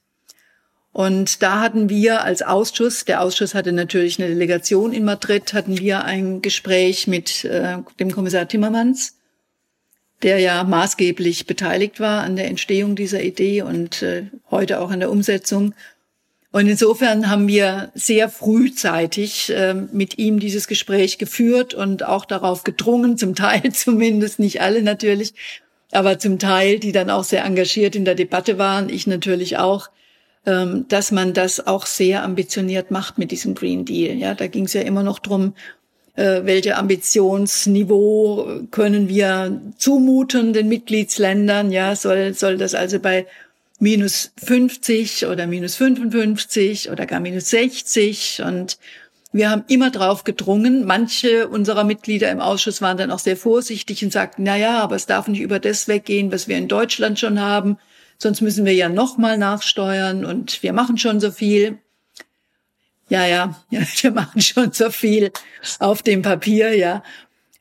Und 0.92 1.42
da 1.42 1.60
hatten 1.60 1.90
wir 1.90 2.24
als 2.24 2.40
Ausschuss, 2.40 3.04
der 3.04 3.20
Ausschuss 3.20 3.54
hatte 3.54 3.72
natürlich 3.72 4.18
eine 4.18 4.30
Delegation 4.30 4.94
in 4.94 5.04
Madrid, 5.04 5.52
hatten 5.52 5.78
wir 5.78 6.04
ein 6.04 6.40
Gespräch 6.40 7.06
mit 7.06 7.44
äh, 7.44 7.76
dem 8.00 8.10
Kommissar 8.10 8.48
Timmermans, 8.48 9.18
der 10.22 10.38
ja 10.38 10.64
maßgeblich 10.64 11.46
beteiligt 11.46 12.00
war 12.00 12.22
an 12.22 12.36
der 12.36 12.46
Entstehung 12.46 12.96
dieser 12.96 13.22
Idee 13.22 13.60
und 13.60 14.00
äh, 14.00 14.24
heute 14.50 14.80
auch 14.80 14.90
an 14.90 15.00
der 15.00 15.10
Umsetzung. 15.10 15.74
Und 16.56 16.68
insofern 16.68 17.28
haben 17.28 17.48
wir 17.48 17.90
sehr 17.92 18.30
frühzeitig 18.30 19.52
äh, 19.52 19.74
mit 19.74 20.16
ihm 20.16 20.38
dieses 20.38 20.68
Gespräch 20.68 21.18
geführt 21.18 21.74
und 21.74 22.02
auch 22.02 22.24
darauf 22.24 22.64
gedrungen, 22.64 23.18
zum 23.18 23.34
Teil 23.34 23.72
zumindest, 23.72 24.38
nicht 24.38 24.62
alle 24.62 24.82
natürlich, 24.82 25.34
aber 25.92 26.18
zum 26.18 26.38
Teil, 26.38 26.78
die 26.78 26.92
dann 26.92 27.10
auch 27.10 27.24
sehr 27.24 27.44
engagiert 27.44 27.94
in 27.94 28.06
der 28.06 28.14
Debatte 28.14 28.56
waren, 28.56 28.88
ich 28.88 29.06
natürlich 29.06 29.58
auch, 29.58 29.90
ähm, 30.46 30.86
dass 30.88 31.12
man 31.12 31.34
das 31.34 31.66
auch 31.66 31.84
sehr 31.84 32.22
ambitioniert 32.22 32.90
macht 32.90 33.18
mit 33.18 33.32
diesem 33.32 33.54
Green 33.54 33.84
Deal. 33.84 34.16
Ja, 34.16 34.32
da 34.32 34.46
ging 34.46 34.64
es 34.64 34.72
ja 34.72 34.80
immer 34.80 35.02
noch 35.02 35.18
drum, 35.18 35.52
äh, 36.14 36.40
welche 36.44 36.76
Ambitionsniveau 36.78 38.62
können 38.70 39.10
wir 39.10 39.60
zumuten 39.76 40.54
den 40.54 40.68
Mitgliedsländern? 40.68 41.70
Ja, 41.70 41.94
soll, 41.94 42.32
soll 42.32 42.56
das 42.56 42.74
also 42.74 42.98
bei 42.98 43.26
minus 43.78 44.32
50 44.44 45.26
oder 45.26 45.46
minus 45.46 45.76
55 45.76 46.90
oder 46.90 47.06
gar 47.06 47.20
minus 47.20 47.50
60 47.50 48.42
und 48.42 48.78
wir 49.32 49.50
haben 49.50 49.64
immer 49.68 49.90
drauf 49.90 50.24
gedrungen. 50.24 50.86
Manche 50.86 51.48
unserer 51.48 51.84
Mitglieder 51.84 52.30
im 52.30 52.40
Ausschuss 52.40 52.80
waren 52.80 52.96
dann 52.96 53.10
auch 53.10 53.18
sehr 53.18 53.36
vorsichtig 53.36 54.02
und 54.02 54.12
sagten, 54.12 54.44
na 54.44 54.56
ja, 54.56 54.80
aber 54.80 54.96
es 54.96 55.04
darf 55.04 55.28
nicht 55.28 55.40
über 55.40 55.58
das 55.58 55.88
weggehen, 55.88 56.32
was 56.32 56.48
wir 56.48 56.56
in 56.56 56.68
Deutschland 56.68 57.18
schon 57.18 57.38
haben. 57.38 57.76
Sonst 58.18 58.40
müssen 58.40 58.64
wir 58.64 58.72
ja 58.72 58.88
nochmal 58.88 59.36
nachsteuern 59.36 60.24
und 60.24 60.62
wir 60.62 60.72
machen 60.72 60.96
schon 60.96 61.20
so 61.20 61.30
viel. 61.30 61.78
Ja, 63.08 63.26
ja, 63.26 63.62
ja, 63.70 63.80
wir 64.00 64.10
machen 64.10 64.40
schon 64.40 64.72
so 64.72 64.90
viel 64.90 65.30
auf 65.80 66.02
dem 66.02 66.22
Papier, 66.22 66.74
ja. 66.74 67.02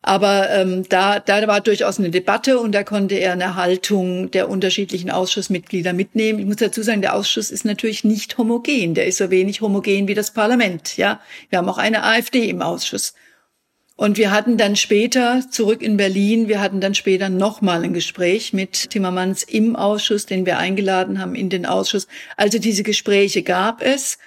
Aber 0.08 0.52
ähm, 0.52 0.88
da, 0.88 1.20
da 1.20 1.48
war 1.48 1.62
durchaus 1.62 1.98
eine 1.98 2.12
Debatte 2.12 2.60
und 2.60 2.74
da 2.74 2.84
konnte 2.84 3.15
er 3.15 3.32
eine 3.32 3.56
Haltung 3.56 4.30
der 4.30 4.50
unterschiedlichen 4.50 5.10
Ausschussmitglieder 5.10 5.94
mitnehmen. 5.94 6.38
Ich 6.38 6.46
muss 6.46 6.58
dazu 6.58 6.84
sagen, 6.84 7.02
der 7.02 7.15
Ausschuss 7.15 7.50
ist 7.50 7.65
natürlich 7.65 8.04
nicht 8.04 8.38
homogen. 8.38 8.94
Der 8.94 9.08
ist 9.08 9.18
so 9.18 9.32
wenig 9.32 9.62
homogen 9.62 10.08
wie 10.08 10.13
das 10.13 10.30
Parlament. 10.30 10.96
Ja, 10.96 11.22
wir 11.50 11.58
haben 11.58 11.68
auch 11.68 11.80
eine 11.80 12.04
AfD 12.04 12.48
im 12.48 12.62
Ausschuss. 12.62 13.15
Und 13.96 14.18
wir 14.20 14.30
hatten 14.30 14.58
dann 14.58 14.76
später 14.76 15.41
zurück 15.50 15.82
in 15.82 15.98
Berlin, 15.98 16.50
wir 16.50 16.62
hatten 16.62 16.82
dann 16.82 16.94
später 16.94 17.30
nochmal 17.30 17.84
ein 17.84 17.94
Gespräch 17.94 18.54
mit 18.54 18.91
Timmermans 18.91 19.41
im 19.41 19.76
Ausschuss, 19.76 20.28
den 20.28 20.46
wir 20.46 20.60
eingeladen 20.60 21.20
haben 21.20 21.34
in 21.34 21.50
den 21.50 21.65
Ausschuss. 21.65 22.08
Also 22.38 22.60
diese 22.60 22.84
Gespräche 22.84 23.41
gab 23.41 23.82
es. 23.82 24.20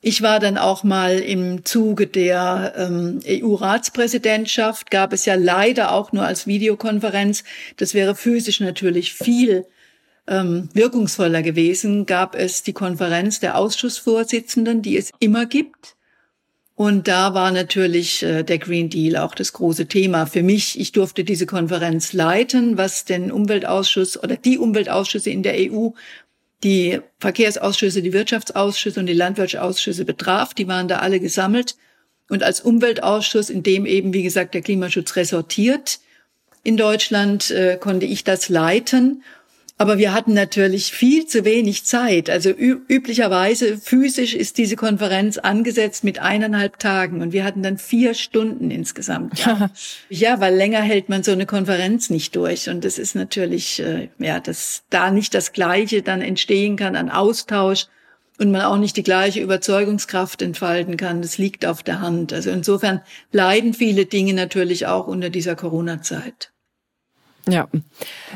Ich 0.00 0.22
war 0.22 0.40
dann 0.40 0.58
auch 0.58 0.84
mal 0.84 1.18
im 1.18 1.64
Zuge 1.64 2.06
der 2.06 2.74
ähm, 2.76 3.20
EU-Ratspräsidentschaft, 3.26 4.90
gab 4.90 5.12
es 5.12 5.24
ja 5.24 5.34
leider 5.34 5.92
auch 5.92 6.12
nur 6.12 6.24
als 6.24 6.46
Videokonferenz. 6.46 7.44
Das 7.76 7.94
wäre 7.94 8.14
physisch 8.14 8.60
natürlich 8.60 9.14
viel 9.14 9.66
ähm, 10.28 10.68
wirkungsvoller 10.74 11.42
gewesen. 11.42 12.06
Gab 12.06 12.34
es 12.34 12.62
die 12.62 12.72
Konferenz 12.72 13.40
der 13.40 13.56
Ausschussvorsitzenden, 13.56 14.82
die 14.82 14.96
es 14.96 15.12
immer 15.18 15.46
gibt. 15.46 15.96
Und 16.74 17.08
da 17.08 17.32
war 17.32 17.52
natürlich 17.52 18.22
äh, 18.22 18.42
der 18.42 18.58
Green 18.58 18.90
Deal 18.90 19.16
auch 19.16 19.34
das 19.34 19.54
große 19.54 19.86
Thema 19.86 20.26
für 20.26 20.42
mich. 20.42 20.78
Ich 20.78 20.92
durfte 20.92 21.24
diese 21.24 21.46
Konferenz 21.46 22.12
leiten, 22.12 22.76
was 22.76 23.06
den 23.06 23.32
Umweltausschuss 23.32 24.22
oder 24.22 24.36
die 24.36 24.58
Umweltausschüsse 24.58 25.30
in 25.30 25.42
der 25.42 25.54
EU 25.56 25.88
die 26.64 27.00
Verkehrsausschüsse, 27.20 28.02
die 28.02 28.12
Wirtschaftsausschüsse 28.12 29.00
und 29.00 29.06
die 29.06 29.12
Landwirtschaftsausschüsse 29.12 30.04
betraf. 30.04 30.54
Die 30.54 30.68
waren 30.68 30.88
da 30.88 30.98
alle 30.98 31.20
gesammelt. 31.20 31.76
Und 32.28 32.42
als 32.42 32.60
Umweltausschuss, 32.60 33.50
in 33.50 33.62
dem 33.62 33.86
eben, 33.86 34.12
wie 34.12 34.22
gesagt, 34.22 34.54
der 34.54 34.62
Klimaschutz 34.62 35.16
resortiert 35.16 36.00
in 36.64 36.76
Deutschland, 36.76 37.50
äh, 37.50 37.76
konnte 37.80 38.06
ich 38.06 38.24
das 38.24 38.48
leiten. 38.48 39.22
Aber 39.78 39.98
wir 39.98 40.14
hatten 40.14 40.32
natürlich 40.32 40.90
viel 40.92 41.26
zu 41.26 41.44
wenig 41.44 41.84
Zeit. 41.84 42.30
Also 42.30 42.48
üblicherweise 42.50 43.76
physisch 43.76 44.34
ist 44.34 44.56
diese 44.56 44.74
Konferenz 44.74 45.36
angesetzt 45.36 46.02
mit 46.02 46.18
eineinhalb 46.18 46.78
Tagen 46.78 47.20
und 47.20 47.32
wir 47.32 47.44
hatten 47.44 47.62
dann 47.62 47.76
vier 47.76 48.14
Stunden 48.14 48.70
insgesamt. 48.70 49.44
Ja, 49.44 49.70
ja 50.08 50.40
weil 50.40 50.54
länger 50.54 50.80
hält 50.80 51.10
man 51.10 51.22
so 51.22 51.32
eine 51.32 51.44
Konferenz 51.44 52.08
nicht 52.08 52.36
durch. 52.36 52.70
Und 52.70 52.84
das 52.86 52.96
ist 52.96 53.14
natürlich, 53.14 53.80
äh, 53.80 54.08
ja, 54.18 54.40
dass 54.40 54.84
da 54.88 55.10
nicht 55.10 55.34
das 55.34 55.52
Gleiche 55.52 56.00
dann 56.00 56.22
entstehen 56.22 56.76
kann 56.76 56.96
an 56.96 57.10
Austausch 57.10 57.86
und 58.38 58.50
man 58.50 58.62
auch 58.62 58.78
nicht 58.78 58.96
die 58.96 59.02
gleiche 59.02 59.42
Überzeugungskraft 59.42 60.40
entfalten 60.40 60.96
kann. 60.96 61.20
Das 61.20 61.36
liegt 61.36 61.66
auf 61.66 61.82
der 61.82 62.00
Hand. 62.00 62.32
Also 62.32 62.48
insofern 62.50 63.02
leiden 63.30 63.74
viele 63.74 64.06
Dinge 64.06 64.32
natürlich 64.32 64.86
auch 64.86 65.06
unter 65.06 65.28
dieser 65.28 65.54
Corona-Zeit. 65.54 66.50
Ja, 67.48 67.68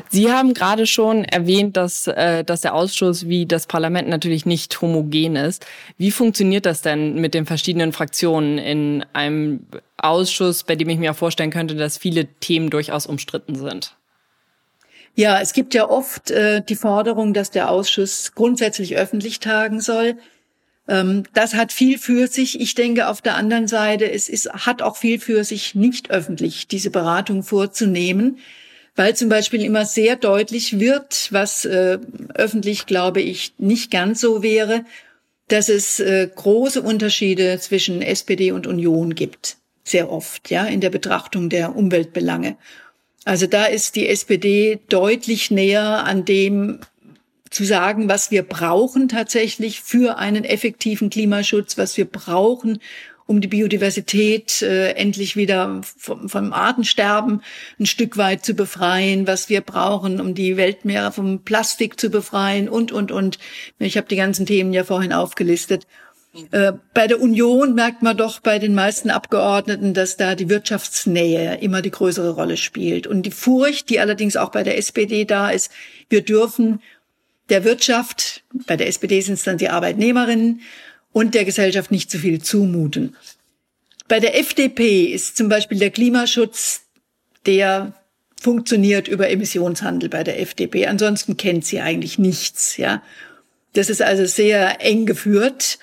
Sie 0.09 0.31
haben 0.31 0.53
gerade 0.53 0.87
schon 0.87 1.25
erwähnt, 1.25 1.75
dass, 1.75 2.07
äh, 2.07 2.45
dass 2.45 2.61
der 2.61 2.73
Ausschuss 2.73 3.27
wie 3.27 3.45
das 3.45 3.67
Parlament 3.67 4.07
natürlich 4.07 4.45
nicht 4.45 4.81
homogen 4.81 5.35
ist. 5.35 5.65
Wie 5.97 6.11
funktioniert 6.11 6.65
das 6.65 6.81
denn 6.81 7.15
mit 7.15 7.33
den 7.33 7.45
verschiedenen 7.45 7.91
Fraktionen 7.91 8.57
in 8.57 9.05
einem 9.11 9.65
Ausschuss, 9.97 10.63
bei 10.63 10.77
dem 10.77 10.87
ich 10.87 10.97
mir 10.97 11.11
auch 11.11 11.17
vorstellen 11.17 11.51
könnte, 11.51 11.75
dass 11.75 11.97
viele 11.97 12.25
Themen 12.39 12.69
durchaus 12.69 13.05
umstritten 13.05 13.55
sind? 13.55 13.97
Ja, 15.15 15.41
es 15.41 15.51
gibt 15.51 15.73
ja 15.73 15.89
oft 15.89 16.31
äh, 16.31 16.61
die 16.61 16.75
Forderung, 16.75 17.33
dass 17.33 17.51
der 17.51 17.69
Ausschuss 17.69 18.31
grundsätzlich 18.33 18.95
öffentlich 18.95 19.41
tagen 19.41 19.81
soll. 19.81 20.15
Ähm, 20.87 21.23
das 21.33 21.53
hat 21.53 21.73
viel 21.73 21.97
für 21.97 22.27
sich. 22.27 22.61
Ich 22.61 22.75
denke 22.75 23.09
auf 23.09 23.21
der 23.21 23.35
anderen 23.35 23.67
Seite, 23.67 24.09
es 24.09 24.29
ist, 24.29 24.49
hat 24.53 24.81
auch 24.81 24.95
viel 24.95 25.19
für 25.19 25.43
sich, 25.43 25.75
nicht 25.75 26.11
öffentlich 26.11 26.69
diese 26.69 26.91
Beratung 26.91 27.43
vorzunehmen 27.43 28.37
weil 28.95 29.15
zum 29.15 29.29
Beispiel 29.29 29.63
immer 29.63 29.85
sehr 29.85 30.15
deutlich 30.15 30.79
wird, 30.79 31.29
was 31.31 31.65
äh, 31.65 31.99
öffentlich, 32.33 32.85
glaube 32.85 33.21
ich, 33.21 33.53
nicht 33.57 33.91
ganz 33.91 34.21
so 34.21 34.43
wäre, 34.43 34.85
dass 35.47 35.69
es 35.69 35.99
äh, 35.99 36.29
große 36.33 36.81
Unterschiede 36.81 37.59
zwischen 37.59 38.01
SPD 38.01 38.51
und 38.51 38.67
Union 38.67 39.15
gibt. 39.15 39.57
Sehr 39.83 40.11
oft, 40.11 40.49
ja, 40.49 40.65
in 40.65 40.81
der 40.81 40.89
Betrachtung 40.89 41.49
der 41.49 41.75
Umweltbelange. 41.75 42.57
Also 43.25 43.47
da 43.47 43.65
ist 43.65 43.95
die 43.95 44.07
SPD 44.07 44.79
deutlich 44.89 45.51
näher 45.51 46.03
an 46.05 46.25
dem 46.25 46.79
zu 47.49 47.65
sagen, 47.65 48.07
was 48.07 48.31
wir 48.31 48.43
brauchen 48.43 49.09
tatsächlich 49.09 49.81
für 49.81 50.17
einen 50.17 50.45
effektiven 50.45 51.09
Klimaschutz, 51.09 51.77
was 51.77 51.97
wir 51.97 52.05
brauchen, 52.05 52.79
um 53.25 53.41
die 53.41 53.47
Biodiversität 53.47 54.61
äh, 54.61 54.91
endlich 54.91 55.35
wieder 55.35 55.81
vom, 55.97 56.27
vom 56.29 56.53
Artensterben 56.53 57.41
ein 57.79 57.85
Stück 57.85 58.17
weit 58.17 58.43
zu 58.43 58.53
befreien, 58.53 59.27
was 59.27 59.49
wir 59.49 59.61
brauchen, 59.61 60.19
um 60.19 60.33
die 60.33 60.57
Weltmeere 60.57 61.11
vom 61.11 61.43
Plastik 61.43 61.99
zu 61.99 62.09
befreien 62.09 62.69
und, 62.69 62.91
und, 62.91 63.11
und. 63.11 63.39
Ich 63.79 63.97
habe 63.97 64.07
die 64.07 64.15
ganzen 64.15 64.45
Themen 64.45 64.73
ja 64.73 64.83
vorhin 64.83 65.13
aufgelistet. 65.13 65.87
Äh, 66.51 66.73
bei 66.93 67.07
der 67.07 67.21
Union 67.21 67.75
merkt 67.75 68.01
man 68.01 68.15
doch 68.15 68.39
bei 68.39 68.57
den 68.57 68.73
meisten 68.73 69.09
Abgeordneten, 69.09 69.93
dass 69.93 70.15
da 70.15 70.35
die 70.35 70.49
Wirtschaftsnähe 70.49 71.57
immer 71.57 71.81
die 71.81 71.91
größere 71.91 72.31
Rolle 72.31 72.57
spielt. 72.57 73.05
Und 73.05 73.23
die 73.23 73.31
Furcht, 73.31 73.89
die 73.89 73.99
allerdings 73.99 74.37
auch 74.37 74.49
bei 74.49 74.63
der 74.63 74.77
SPD 74.77 75.25
da 75.25 75.49
ist, 75.49 75.71
wir 76.09 76.23
dürfen 76.23 76.81
der 77.49 77.65
Wirtschaft, 77.65 78.43
bei 78.65 78.77
der 78.77 78.87
SPD 78.87 79.19
sind 79.19 79.33
es 79.33 79.43
dann 79.43 79.57
die 79.57 79.67
Arbeitnehmerinnen, 79.67 80.61
und 81.13 81.35
der 81.35 81.45
Gesellschaft 81.45 81.91
nicht 81.91 82.09
zu 82.09 82.17
viel 82.19 82.41
zumuten. 82.41 83.15
Bei 84.07 84.19
der 84.19 84.37
FDP 84.37 85.05
ist 85.05 85.37
zum 85.37 85.49
Beispiel 85.49 85.79
der 85.79 85.91
Klimaschutz, 85.91 86.81
der 87.45 87.93
funktioniert 88.39 89.07
über 89.07 89.29
Emissionshandel 89.29 90.09
bei 90.09 90.23
der 90.23 90.39
FDP. 90.41 90.87
Ansonsten 90.87 91.37
kennt 91.37 91.65
sie 91.65 91.79
eigentlich 91.79 92.17
nichts, 92.17 92.77
ja. 92.77 93.01
Das 93.73 93.89
ist 93.89 94.01
also 94.01 94.25
sehr 94.25 94.83
eng 94.83 95.05
geführt. 95.05 95.79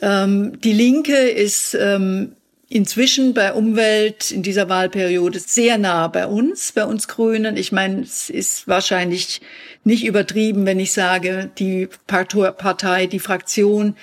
Ähm, 0.00 0.60
die 0.62 0.72
Linke 0.72 1.16
ist 1.16 1.74
ähm, 1.74 2.34
inzwischen 2.68 3.34
bei 3.34 3.52
Umwelt 3.52 4.30
in 4.30 4.42
dieser 4.42 4.68
Wahlperiode 4.68 5.38
sehr 5.40 5.76
nah 5.76 6.08
bei 6.08 6.26
uns, 6.26 6.72
bei 6.72 6.84
uns 6.84 7.06
Grünen. 7.06 7.56
Ich 7.56 7.70
meine, 7.70 8.02
es 8.02 8.30
ist 8.30 8.66
wahrscheinlich 8.66 9.42
nicht 9.84 10.04
übertrieben, 10.04 10.66
wenn 10.66 10.80
ich 10.80 10.92
sage, 10.92 11.50
die 11.58 11.88
Partei, 12.06 13.06
die 13.06 13.18
Fraktion, 13.18 13.96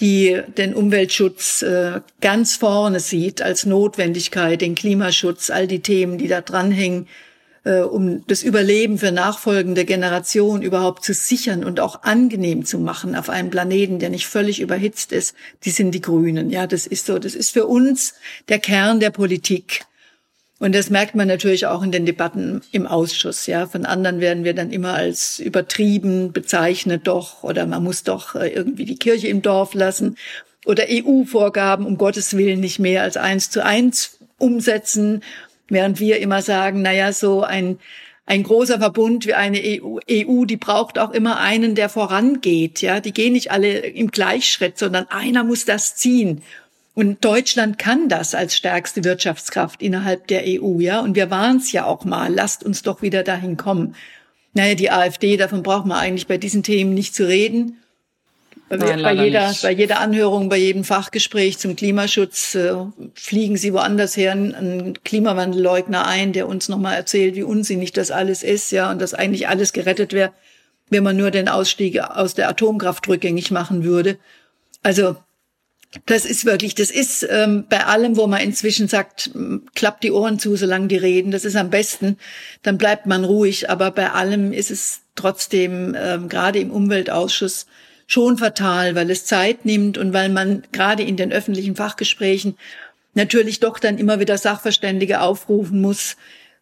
die 0.00 0.40
den 0.56 0.74
Umweltschutz 0.74 1.62
äh, 1.62 2.00
ganz 2.20 2.56
vorne 2.56 3.00
sieht 3.00 3.42
als 3.42 3.66
Notwendigkeit, 3.66 4.60
den 4.60 4.74
Klimaschutz, 4.74 5.50
all 5.50 5.66
die 5.66 5.80
Themen, 5.80 6.18
die 6.18 6.28
da 6.28 6.40
dranhängen, 6.40 7.08
äh, 7.64 7.80
um 7.80 8.24
das 8.26 8.42
Überleben 8.42 8.98
für 8.98 9.10
nachfolgende 9.10 9.84
Generationen 9.84 10.62
überhaupt 10.62 11.04
zu 11.04 11.12
sichern 11.12 11.64
und 11.64 11.80
auch 11.80 12.02
angenehm 12.02 12.64
zu 12.64 12.78
machen 12.78 13.16
auf 13.16 13.28
einem 13.28 13.50
Planeten, 13.50 13.98
der 13.98 14.10
nicht 14.10 14.26
völlig 14.26 14.60
überhitzt 14.60 15.12
ist, 15.12 15.34
die 15.64 15.70
sind 15.70 15.92
die 15.92 16.00
Grünen. 16.00 16.50
Ja, 16.50 16.66
das 16.66 16.86
ist 16.86 17.06
so. 17.06 17.18
Das 17.18 17.34
ist 17.34 17.50
für 17.50 17.66
uns 17.66 18.14
der 18.48 18.60
Kern 18.60 19.00
der 19.00 19.10
Politik. 19.10 19.84
Und 20.58 20.74
das 20.74 20.90
merkt 20.90 21.14
man 21.14 21.28
natürlich 21.28 21.66
auch 21.66 21.82
in 21.82 21.92
den 21.92 22.04
Debatten 22.04 22.62
im 22.72 22.86
Ausschuss. 22.86 23.46
Ja, 23.46 23.66
von 23.66 23.86
anderen 23.86 24.20
werden 24.20 24.42
wir 24.44 24.54
dann 24.54 24.70
immer 24.70 24.94
als 24.94 25.38
übertrieben 25.38 26.32
bezeichnet, 26.32 27.02
doch 27.06 27.44
oder 27.44 27.66
man 27.66 27.84
muss 27.84 28.02
doch 28.02 28.34
äh, 28.34 28.48
irgendwie 28.48 28.84
die 28.84 28.96
Kirche 28.96 29.28
im 29.28 29.42
Dorf 29.42 29.74
lassen 29.74 30.16
oder 30.66 30.84
EU-Vorgaben 30.88 31.86
um 31.86 31.96
Gottes 31.96 32.36
Willen 32.36 32.60
nicht 32.60 32.78
mehr 32.78 33.02
als 33.02 33.16
eins 33.16 33.50
zu 33.50 33.64
eins 33.64 34.18
umsetzen 34.38 35.22
Während 35.68 36.00
wir 36.00 36.18
immer 36.20 36.42
sagen, 36.42 36.82
naja, 36.82 37.12
so 37.12 37.42
ein, 37.42 37.78
ein 38.24 38.42
großer 38.42 38.78
Verbund 38.78 39.26
wie 39.26 39.34
eine 39.34 39.58
EU, 39.58 39.98
EU, 40.10 40.44
die 40.44 40.56
braucht 40.56 40.98
auch 40.98 41.10
immer 41.10 41.38
einen, 41.40 41.74
der 41.74 41.88
vorangeht. 41.88 42.80
Ja, 42.80 43.00
die 43.00 43.12
gehen 43.12 43.34
nicht 43.34 43.50
alle 43.50 43.78
im 43.78 44.10
Gleichschritt, 44.10 44.78
sondern 44.78 45.08
einer 45.10 45.44
muss 45.44 45.66
das 45.66 45.96
ziehen. 45.96 46.42
Und 46.98 47.24
Deutschland 47.24 47.78
kann 47.78 48.08
das 48.08 48.34
als 48.34 48.56
stärkste 48.56 49.04
Wirtschaftskraft 49.04 49.82
innerhalb 49.82 50.26
der 50.26 50.42
EU, 50.44 50.80
ja. 50.80 50.98
Und 50.98 51.14
wir 51.14 51.30
waren 51.30 51.58
es 51.58 51.70
ja 51.70 51.84
auch 51.84 52.04
mal. 52.04 52.34
Lasst 52.34 52.64
uns 52.64 52.82
doch 52.82 53.02
wieder 53.02 53.22
dahin 53.22 53.56
kommen. 53.56 53.94
Naja, 54.52 54.74
die 54.74 54.90
AfD, 54.90 55.36
davon 55.36 55.62
braucht 55.62 55.86
man 55.86 55.96
eigentlich 55.96 56.26
bei 56.26 56.38
diesen 56.38 56.64
Themen 56.64 56.94
nicht 56.94 57.14
zu 57.14 57.28
reden. 57.28 57.76
Nein, 58.68 59.00
bei, 59.00 59.12
jeder, 59.12 59.54
bei 59.62 59.70
jeder 59.70 60.00
Anhörung, 60.00 60.48
bei 60.48 60.56
jedem 60.56 60.82
Fachgespräch 60.82 61.58
zum 61.58 61.76
Klimaschutz 61.76 62.56
äh, 62.56 62.74
fliegen 63.14 63.56
Sie 63.56 63.72
woanders 63.72 64.16
her 64.16 64.32
einen 64.32 64.98
Klimawandelleugner 65.04 66.04
ein, 66.04 66.32
der 66.32 66.48
uns 66.48 66.68
nochmal 66.68 66.96
erzählt, 66.96 67.36
wie 67.36 67.44
unsinnig 67.44 67.92
das 67.92 68.10
alles 68.10 68.42
ist, 68.42 68.72
ja, 68.72 68.90
und 68.90 69.00
dass 69.00 69.14
eigentlich 69.14 69.46
alles 69.46 69.72
gerettet 69.72 70.14
wäre, 70.14 70.32
wenn 70.90 71.04
man 71.04 71.16
nur 71.16 71.30
den 71.30 71.48
Ausstieg 71.48 72.00
aus 72.00 72.34
der 72.34 72.48
Atomkraft 72.48 73.06
rückgängig 73.06 73.52
machen 73.52 73.84
würde. 73.84 74.18
Also 74.82 75.14
das 76.06 76.24
ist 76.26 76.44
wirklich, 76.44 76.74
das 76.74 76.90
ist 76.90 77.26
ähm, 77.30 77.64
bei 77.68 77.84
allem, 77.84 78.16
wo 78.16 78.26
man 78.26 78.40
inzwischen 78.40 78.88
sagt, 78.88 79.30
klappt 79.74 80.04
die 80.04 80.12
Ohren 80.12 80.38
zu, 80.38 80.54
solange 80.54 80.88
die 80.88 80.96
reden, 80.96 81.30
das 81.30 81.44
ist 81.44 81.56
am 81.56 81.70
besten, 81.70 82.18
dann 82.62 82.76
bleibt 82.76 83.06
man 83.06 83.24
ruhig. 83.24 83.70
Aber 83.70 83.90
bei 83.90 84.10
allem 84.10 84.52
ist 84.52 84.70
es 84.70 85.00
trotzdem, 85.14 85.96
ähm, 85.98 86.28
gerade 86.28 86.58
im 86.58 86.70
Umweltausschuss, 86.70 87.66
schon 88.06 88.38
fatal, 88.38 88.94
weil 88.94 89.10
es 89.10 89.26
Zeit 89.26 89.64
nimmt 89.64 89.98
und 89.98 90.12
weil 90.12 90.30
man 90.30 90.62
gerade 90.72 91.02
in 91.02 91.16
den 91.16 91.32
öffentlichen 91.32 91.76
Fachgesprächen 91.76 92.56
natürlich 93.14 93.60
doch 93.60 93.78
dann 93.78 93.98
immer 93.98 94.20
wieder 94.20 94.38
Sachverständige 94.38 95.20
aufrufen 95.20 95.80
muss, 95.80 96.16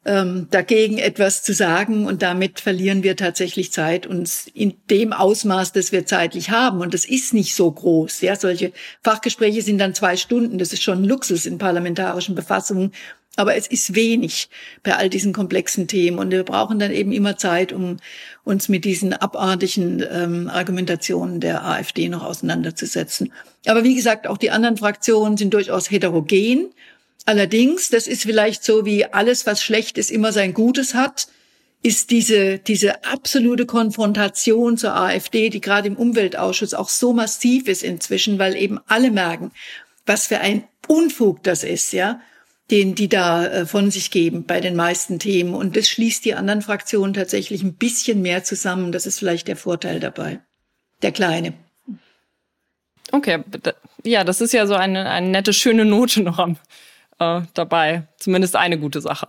ähm, 0.06 0.46
dagegen 0.50 0.98
etwas 0.98 1.42
zu 1.42 1.52
sagen 1.52 2.06
und 2.06 2.22
damit 2.22 2.60
verlieren 2.60 3.02
wir 3.02 3.16
tatsächlich 3.16 3.72
Zeit 3.72 4.06
uns 4.06 4.48
in 4.54 4.74
dem 4.88 5.12
Ausmaß, 5.12 5.72
das 5.72 5.92
wir 5.92 6.06
zeitlich 6.06 6.50
haben 6.50 6.80
und 6.80 6.94
das 6.94 7.04
ist 7.04 7.34
nicht 7.34 7.54
so 7.54 7.70
groß. 7.70 8.20
Ja, 8.22 8.36
solche 8.36 8.72
Fachgespräche 9.02 9.62
sind 9.62 9.78
dann 9.78 9.94
zwei 9.94 10.16
Stunden, 10.16 10.58
das 10.58 10.72
ist 10.72 10.82
schon 10.82 11.04
Luxus 11.04 11.44
in 11.44 11.58
parlamentarischen 11.58 12.34
Befassungen 12.34 12.92
aber 13.36 13.54
es 13.54 13.66
ist 13.66 13.94
wenig 13.94 14.48
bei 14.82 14.96
all 14.96 15.10
diesen 15.10 15.32
komplexen 15.32 15.86
Themen 15.86 16.18
und 16.18 16.30
wir 16.30 16.42
brauchen 16.42 16.78
dann 16.78 16.90
eben 16.90 17.12
immer 17.12 17.36
Zeit, 17.36 17.72
um 17.72 17.98
uns 18.44 18.68
mit 18.68 18.84
diesen 18.84 19.12
abartigen 19.12 20.02
ähm, 20.10 20.48
Argumentationen 20.48 21.40
der 21.40 21.64
AfD 21.64 22.08
noch 22.08 22.24
auseinanderzusetzen. 22.24 23.32
Aber 23.66 23.84
wie 23.84 23.94
gesagt, 23.94 24.26
auch 24.26 24.38
die 24.38 24.50
anderen 24.50 24.78
Fraktionen 24.78 25.36
sind 25.36 25.52
durchaus 25.52 25.90
heterogen. 25.90 26.70
Allerdings, 27.26 27.90
das 27.90 28.06
ist 28.06 28.22
vielleicht 28.22 28.64
so 28.64 28.86
wie 28.86 29.04
alles, 29.04 29.44
was 29.46 29.62
schlecht 29.62 29.98
ist, 29.98 30.10
immer 30.10 30.32
sein 30.32 30.54
Gutes 30.54 30.94
hat, 30.94 31.28
ist 31.82 32.10
diese, 32.10 32.58
diese 32.58 33.04
absolute 33.04 33.66
Konfrontation 33.66 34.78
zur 34.78 34.96
AfD, 34.96 35.50
die 35.50 35.60
gerade 35.60 35.88
im 35.88 35.96
Umweltausschuss 35.96 36.72
auch 36.72 36.88
so 36.88 37.12
massiv 37.12 37.68
ist 37.68 37.82
inzwischen, 37.82 38.38
weil 38.38 38.56
eben 38.56 38.80
alle 38.86 39.10
merken, 39.10 39.52
was 40.06 40.26
für 40.26 40.38
ein 40.38 40.64
Unfug 40.88 41.42
das 41.42 41.62
ist, 41.62 41.92
ja 41.92 42.20
den 42.70 42.94
die 42.94 43.08
da 43.08 43.46
äh, 43.46 43.66
von 43.66 43.90
sich 43.90 44.10
geben 44.10 44.44
bei 44.44 44.60
den 44.60 44.74
meisten 44.74 45.18
Themen. 45.18 45.54
Und 45.54 45.76
das 45.76 45.88
schließt 45.88 46.24
die 46.24 46.34
anderen 46.34 46.62
Fraktionen 46.62 47.14
tatsächlich 47.14 47.62
ein 47.62 47.74
bisschen 47.74 48.22
mehr 48.22 48.44
zusammen. 48.44 48.92
Das 48.92 49.06
ist 49.06 49.18
vielleicht 49.18 49.48
der 49.48 49.56
Vorteil 49.56 50.00
dabei. 50.00 50.40
Der 51.02 51.12
kleine. 51.12 51.54
Okay, 53.12 53.44
ja, 54.02 54.24
das 54.24 54.40
ist 54.40 54.52
ja 54.52 54.66
so 54.66 54.74
eine, 54.74 55.08
eine 55.08 55.28
nette, 55.28 55.52
schöne 55.52 55.84
Note 55.84 56.22
noch 56.22 56.40
am, 56.40 56.56
äh, 57.18 57.42
dabei. 57.54 58.08
Zumindest 58.18 58.56
eine 58.56 58.78
gute 58.78 59.00
Sache. 59.00 59.28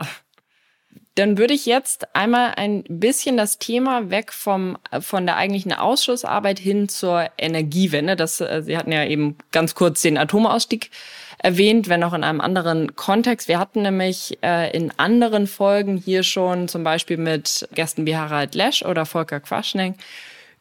Dann 1.15 1.39
würde 1.39 1.55
ich 1.55 1.65
jetzt 1.65 2.15
einmal 2.15 2.53
ein 2.57 2.83
bisschen 2.87 3.37
das 3.37 3.57
Thema 3.57 4.11
weg 4.11 4.31
vom, 4.31 4.77
von 4.99 5.25
der 5.25 5.35
eigentlichen 5.37 5.73
Ausschussarbeit 5.73 6.59
hin 6.59 6.89
zur 6.89 7.27
Energiewende. 7.39 8.15
Das, 8.15 8.39
äh, 8.39 8.61
Sie 8.63 8.77
hatten 8.77 8.91
ja 8.91 9.03
eben 9.03 9.35
ganz 9.51 9.73
kurz 9.73 10.03
den 10.03 10.17
Atomausstieg 10.17 10.91
erwähnt, 11.39 11.89
wenn 11.89 12.03
auch 12.03 12.13
in 12.13 12.23
einem 12.23 12.41
anderen 12.41 12.95
Kontext. 12.95 13.47
Wir 13.47 13.57
hatten 13.57 13.81
nämlich 13.81 14.37
äh, 14.43 14.75
in 14.75 14.91
anderen 14.97 15.47
Folgen 15.47 15.97
hier 15.97 16.21
schon 16.21 16.67
zum 16.67 16.83
Beispiel 16.83 17.17
mit 17.17 17.67
Gästen 17.73 18.05
wie 18.05 18.15
Harald 18.15 18.53
Lesch 18.53 18.83
oder 18.83 19.05
Volker 19.05 19.39
Quaschning 19.39 19.95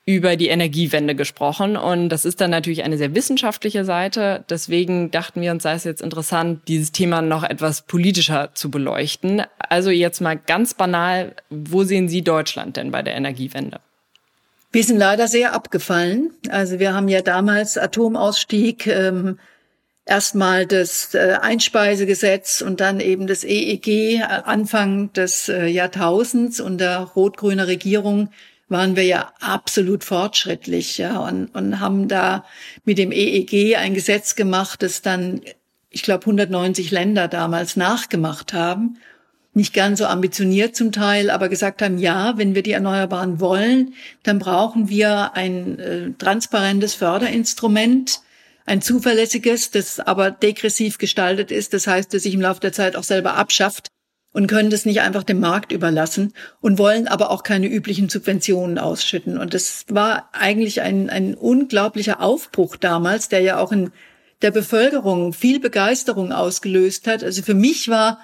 über 0.09 0.37
die 0.37 0.47
Energiewende 0.47 1.16
gesprochen. 1.16 1.77
Und 1.77 2.09
das 2.11 2.25
ist 2.25 2.40
dann 2.40 2.53
natürlich 2.53 2.85
eine 2.85 2.97
sehr 2.97 3.16
wissenschaftliche 3.16 3.85
Seite. 3.85 4.45
Deswegen 4.49 5.11
dachten 5.11 5.40
wir 5.40 5.51
uns, 5.51 5.64
sei 5.64 5.75
es 5.75 5.83
jetzt 5.83 6.01
interessant, 6.01 6.61
dieses 6.69 6.92
Thema 6.92 7.23
noch 7.23 7.42
etwas 7.42 7.83
politischer 7.83 8.51
zu 8.55 8.71
beleuchten. 8.71 9.42
Also 9.59 9.90
jetzt 9.90 10.21
mal 10.21 10.38
ganz 10.38 10.75
banal, 10.75 11.35
wo 11.51 11.83
sehen 11.83 12.09
Sie 12.09 12.23
Deutschland 12.23 12.77
denn 12.77 12.92
bei 12.92 13.03
der 13.03 13.16
Energiewende? 13.16 13.81
Wir 14.71 14.85
sind 14.85 14.99
leider 14.99 15.27
sehr 15.27 15.55
abgefallen. 15.55 16.31
Also 16.51 16.79
wir 16.79 16.95
haben 16.95 17.09
ja 17.09 17.23
damals 17.23 17.77
Atomausstieg 17.77 18.87
ähm, 18.87 19.40
erstmal 20.05 20.66
das 20.66 21.14
äh, 21.14 21.38
Einspeisegesetz 21.40 22.62
und 22.62 22.81
dann 22.81 23.01
eben 23.01 23.27
das 23.27 23.42
EEG 23.42 23.88
äh, 23.88 24.23
Anfang 24.23 25.12
des 25.14 25.49
äh, 25.49 25.66
Jahrtausends 25.66 26.61
unter 26.61 26.99
rot-grüner 27.16 27.66
Regierung 27.66 28.29
waren 28.68 28.96
wir 28.96 29.05
ja 29.05 29.33
absolut 29.40 30.05
fortschrittlich, 30.05 30.98
ja, 30.98 31.18
und, 31.20 31.46
und 31.55 31.81
haben 31.81 32.09
da 32.09 32.44
mit 32.85 32.98
dem 32.98 33.12
EEG 33.12 33.76
ein 33.76 33.94
Gesetz 33.94 34.35
gemacht, 34.35 34.83
das 34.83 35.02
dann, 35.02 35.40
ich 35.90 36.02
glaube, 36.02 36.22
190 36.22 36.90
Länder 36.90 37.29
damals 37.29 37.76
nachgemacht 37.76 38.52
haben. 38.52 38.98
Nicht 39.55 39.72
ganz 39.72 40.00
so 40.00 40.07
ambitioniert 40.07 40.76
zum 40.76 40.92
Teil, 40.92 41.31
aber 41.31 41.48
gesagt 41.48 41.81
haben, 41.81 41.96
ja, 41.96 42.37
wenn 42.37 42.55
wir 42.55 42.62
die 42.62 42.72
Erneuerbaren 42.72 43.40
wollen, 43.40 43.94
dann 44.22 44.38
brauchen 44.38 44.88
wir 44.88 45.35
ein 45.35 45.79
äh, 45.79 46.11
transparentes 46.18 46.94
Förderinstrument, 46.94 48.20
ein 48.66 48.83
zuverlässiges, 48.83 49.70
das 49.70 50.00
aber 50.00 50.31
degressiv 50.33 50.98
gestaltet 50.98 51.52
ist. 51.52 51.72
Das 51.72 51.87
heißt, 51.87 52.12
das 52.12 52.24
sich 52.24 52.35
im 52.35 52.40
Laufe 52.40 52.61
der 52.61 52.72
Zeit 52.72 52.96
auch 52.96 53.05
selber 53.05 53.35
abschafft 53.35 53.88
und 54.37 54.49
können 54.49 54.68
das 54.68 54.85
nicht 54.85 55.01
einfach 55.01 55.22
dem 55.22 55.40
Markt 55.40 55.72
überlassen 55.72 56.35
und 56.61 56.77
wollen 56.77 57.09
aber 57.09 57.31
auch 57.31 57.42
keine 57.42 57.68
üblichen 57.68 58.11
Subventionen 58.11 58.79
ausschütten. 58.79 59.38
Und 59.38 59.55
das 59.55 59.87
war 59.88 60.29
eigentlich 60.33 60.83
ein, 60.83 61.09
ein 61.09 61.35
unglaublicher 61.35 62.20
Aufbruch 62.20 62.77
damals, 62.77 63.31
der 63.31 63.40
ja 63.40 63.59
auch 63.59 63.72
in 63.72 63.92
der 64.42 64.51
Bevölkerung 64.51 65.33
viel 65.33 65.59
Begeisterung 65.59 66.33
ausgelöst 66.33 67.07
hat. 67.07 67.25
Also 67.25 67.40
für 67.40 67.55
mich 67.55 67.88
war 67.88 68.20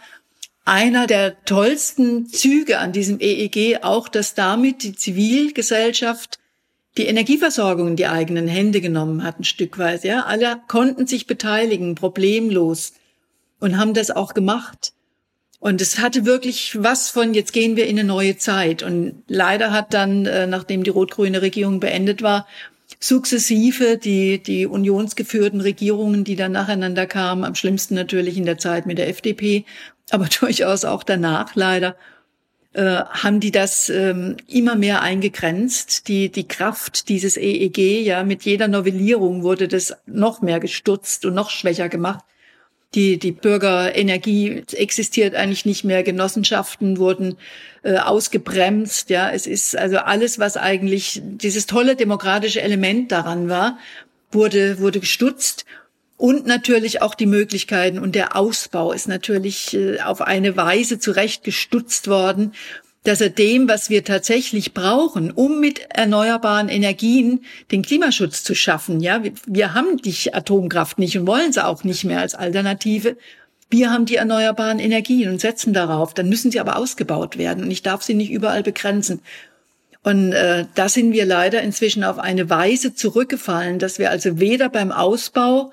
einer 0.66 1.06
der 1.06 1.42
tollsten 1.46 2.26
Züge 2.26 2.78
an 2.78 2.92
diesem 2.92 3.18
EEG 3.18 3.78
auch, 3.80 4.06
dass 4.06 4.34
damit 4.34 4.82
die 4.82 4.94
Zivilgesellschaft 4.94 6.38
die 6.98 7.06
Energieversorgung 7.06 7.88
in 7.88 7.96
die 7.96 8.08
eigenen 8.08 8.48
Hände 8.48 8.82
genommen 8.82 9.24
hat, 9.24 9.40
ein 9.40 9.44
Stück 9.44 9.78
weit. 9.78 10.04
Ja, 10.04 10.24
alle 10.26 10.60
konnten 10.68 11.06
sich 11.06 11.26
beteiligen, 11.26 11.94
problemlos 11.94 12.92
und 13.60 13.78
haben 13.78 13.94
das 13.94 14.10
auch 14.10 14.34
gemacht. 14.34 14.92
Und 15.62 15.80
es 15.80 16.00
hatte 16.00 16.24
wirklich 16.24 16.82
was 16.82 17.08
von, 17.08 17.34
jetzt 17.34 17.52
gehen 17.52 17.76
wir 17.76 17.86
in 17.86 17.96
eine 17.96 18.08
neue 18.08 18.36
Zeit. 18.36 18.82
Und 18.82 19.22
leider 19.28 19.70
hat 19.70 19.94
dann, 19.94 20.26
äh, 20.26 20.48
nachdem 20.48 20.82
die 20.82 20.90
rot-grüne 20.90 21.40
Regierung 21.40 21.78
beendet 21.78 22.20
war, 22.20 22.48
sukzessive 22.98 23.96
die, 23.96 24.42
die 24.42 24.66
unionsgeführten 24.66 25.60
Regierungen, 25.60 26.24
die 26.24 26.34
dann 26.34 26.50
nacheinander 26.50 27.06
kamen, 27.06 27.44
am 27.44 27.54
schlimmsten 27.54 27.94
natürlich 27.94 28.36
in 28.36 28.44
der 28.44 28.58
Zeit 28.58 28.86
mit 28.86 28.98
der 28.98 29.08
FDP, 29.08 29.64
aber 30.10 30.26
durchaus 30.40 30.84
auch 30.84 31.04
danach 31.04 31.54
leider, 31.54 31.94
äh, 32.72 32.82
haben 32.82 33.38
die 33.38 33.52
das 33.52 33.88
ähm, 33.88 34.38
immer 34.48 34.74
mehr 34.74 35.00
eingegrenzt. 35.00 36.08
Die, 36.08 36.28
die 36.28 36.48
Kraft 36.48 37.08
dieses 37.08 37.36
EEG, 37.36 38.02
ja, 38.04 38.24
mit 38.24 38.42
jeder 38.42 38.66
Novellierung 38.66 39.44
wurde 39.44 39.68
das 39.68 39.94
noch 40.06 40.42
mehr 40.42 40.58
gestutzt 40.58 41.24
und 41.24 41.34
noch 41.34 41.50
schwächer 41.50 41.88
gemacht. 41.88 42.24
Die, 42.94 43.18
die 43.18 43.32
Bürgerenergie 43.32 44.64
existiert 44.72 45.34
eigentlich 45.34 45.64
nicht 45.64 45.82
mehr. 45.84 46.02
Genossenschaften 46.02 46.98
wurden 46.98 47.36
äh, 47.82 47.96
ausgebremst. 47.96 49.08
Ja, 49.08 49.30
es 49.30 49.46
ist 49.46 49.76
also 49.76 49.98
alles, 49.98 50.38
was 50.38 50.56
eigentlich 50.56 51.22
dieses 51.24 51.66
tolle 51.66 51.96
demokratische 51.96 52.60
Element 52.60 53.10
daran 53.10 53.48
war, 53.48 53.78
wurde, 54.30 54.78
wurde 54.78 55.00
gestutzt. 55.00 55.64
Und 56.18 56.46
natürlich 56.46 57.02
auch 57.02 57.16
die 57.16 57.26
Möglichkeiten 57.26 57.98
und 57.98 58.14
der 58.14 58.36
Ausbau 58.36 58.92
ist 58.92 59.08
natürlich 59.08 59.74
äh, 59.74 60.00
auf 60.02 60.20
eine 60.20 60.56
Weise 60.56 61.00
zurecht 61.00 61.42
gestutzt 61.42 62.06
worden, 62.06 62.52
dass 63.04 63.20
er 63.20 63.30
dem, 63.30 63.68
was 63.68 63.90
wir 63.90 64.04
tatsächlich 64.04 64.74
brauchen, 64.74 65.32
um 65.32 65.60
mit 65.60 65.80
erneuerbaren 65.90 66.68
Energien 66.68 67.44
den 67.70 67.82
Klimaschutz 67.82 68.44
zu 68.44 68.54
schaffen, 68.54 69.00
ja, 69.00 69.24
wir, 69.24 69.32
wir 69.46 69.74
haben 69.74 69.96
die 69.96 70.32
Atomkraft 70.32 70.98
nicht 70.98 71.18
und 71.18 71.26
wollen 71.26 71.52
sie 71.52 71.64
auch 71.64 71.84
nicht 71.84 72.04
mehr 72.04 72.20
als 72.20 72.34
Alternative. 72.34 73.16
Wir 73.70 73.90
haben 73.90 74.06
die 74.06 74.16
erneuerbaren 74.16 74.78
Energien 74.78 75.30
und 75.30 75.40
setzen 75.40 75.72
darauf. 75.72 76.14
Dann 76.14 76.28
müssen 76.28 76.52
sie 76.52 76.60
aber 76.60 76.76
ausgebaut 76.76 77.38
werden 77.38 77.64
und 77.64 77.70
ich 77.70 77.82
darf 77.82 78.02
sie 78.02 78.14
nicht 78.14 78.30
überall 78.30 78.62
begrenzen. 78.62 79.20
Und 80.04 80.32
äh, 80.32 80.66
da 80.74 80.88
sind 80.88 81.12
wir 81.12 81.24
leider 81.24 81.62
inzwischen 81.62 82.02
auf 82.02 82.18
eine 82.18 82.50
Weise 82.50 82.94
zurückgefallen, 82.94 83.78
dass 83.78 83.98
wir 83.98 84.10
also 84.10 84.40
weder 84.40 84.68
beim 84.68 84.90
Ausbau 84.90 85.72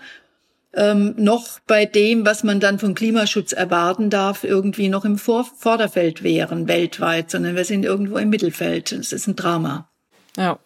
ähm, 0.74 1.16
noch 1.18 1.60
bei 1.66 1.86
dem, 1.86 2.26
was 2.26 2.44
man 2.44 2.60
dann 2.60 2.80
vom 2.80 2.94
Klimaschutz 2.94 3.54
erwarten 3.54 4.10
darf, 4.10 4.44
irgendwie 4.44 4.90
noch 4.90 5.06
im 5.06 5.18
Vor 5.18 5.46
Vorderfeld 5.46 6.24
wären 6.24 6.68
weltweit, 6.68 7.32
sondern 7.32 7.56
wir 7.56 7.66
sind 7.66 7.84
irgendwo 7.84 8.18
im 8.18 8.30
Mittelfeld. 8.30 8.92
Es 8.92 9.12
ist 9.12 9.28
ein 9.28 9.36
Drama. 9.36 9.90
Ja. 10.38 10.60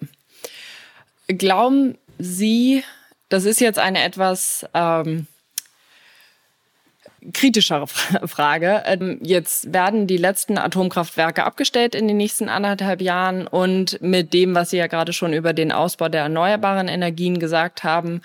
Glauben 1.27 1.97
Sie, 2.19 2.83
das 3.29 3.45
ist 3.45 3.61
jetzt 3.61 3.79
eine 3.79 4.03
etwas 4.03 4.65
ähm, 4.73 5.27
kritischere 7.31 7.87
Frage. 7.87 8.83
Ähm, 8.85 9.19
jetzt 9.23 9.73
werden 9.73 10.07
die 10.07 10.17
letzten 10.17 10.57
Atomkraftwerke 10.57 11.45
abgestellt 11.45 11.95
in 11.95 12.07
den 12.07 12.17
nächsten 12.17 12.49
anderthalb 12.49 13.01
Jahren 13.01 13.47
und 13.47 14.01
mit 14.01 14.33
dem, 14.33 14.53
was 14.53 14.71
Sie 14.71 14.77
ja 14.77 14.87
gerade 14.87 15.13
schon 15.13 15.31
über 15.31 15.53
den 15.53 15.71
Ausbau 15.71 16.09
der 16.09 16.23
erneuerbaren 16.23 16.89
Energien 16.89 17.39
gesagt 17.39 17.83
haben, 17.83 18.21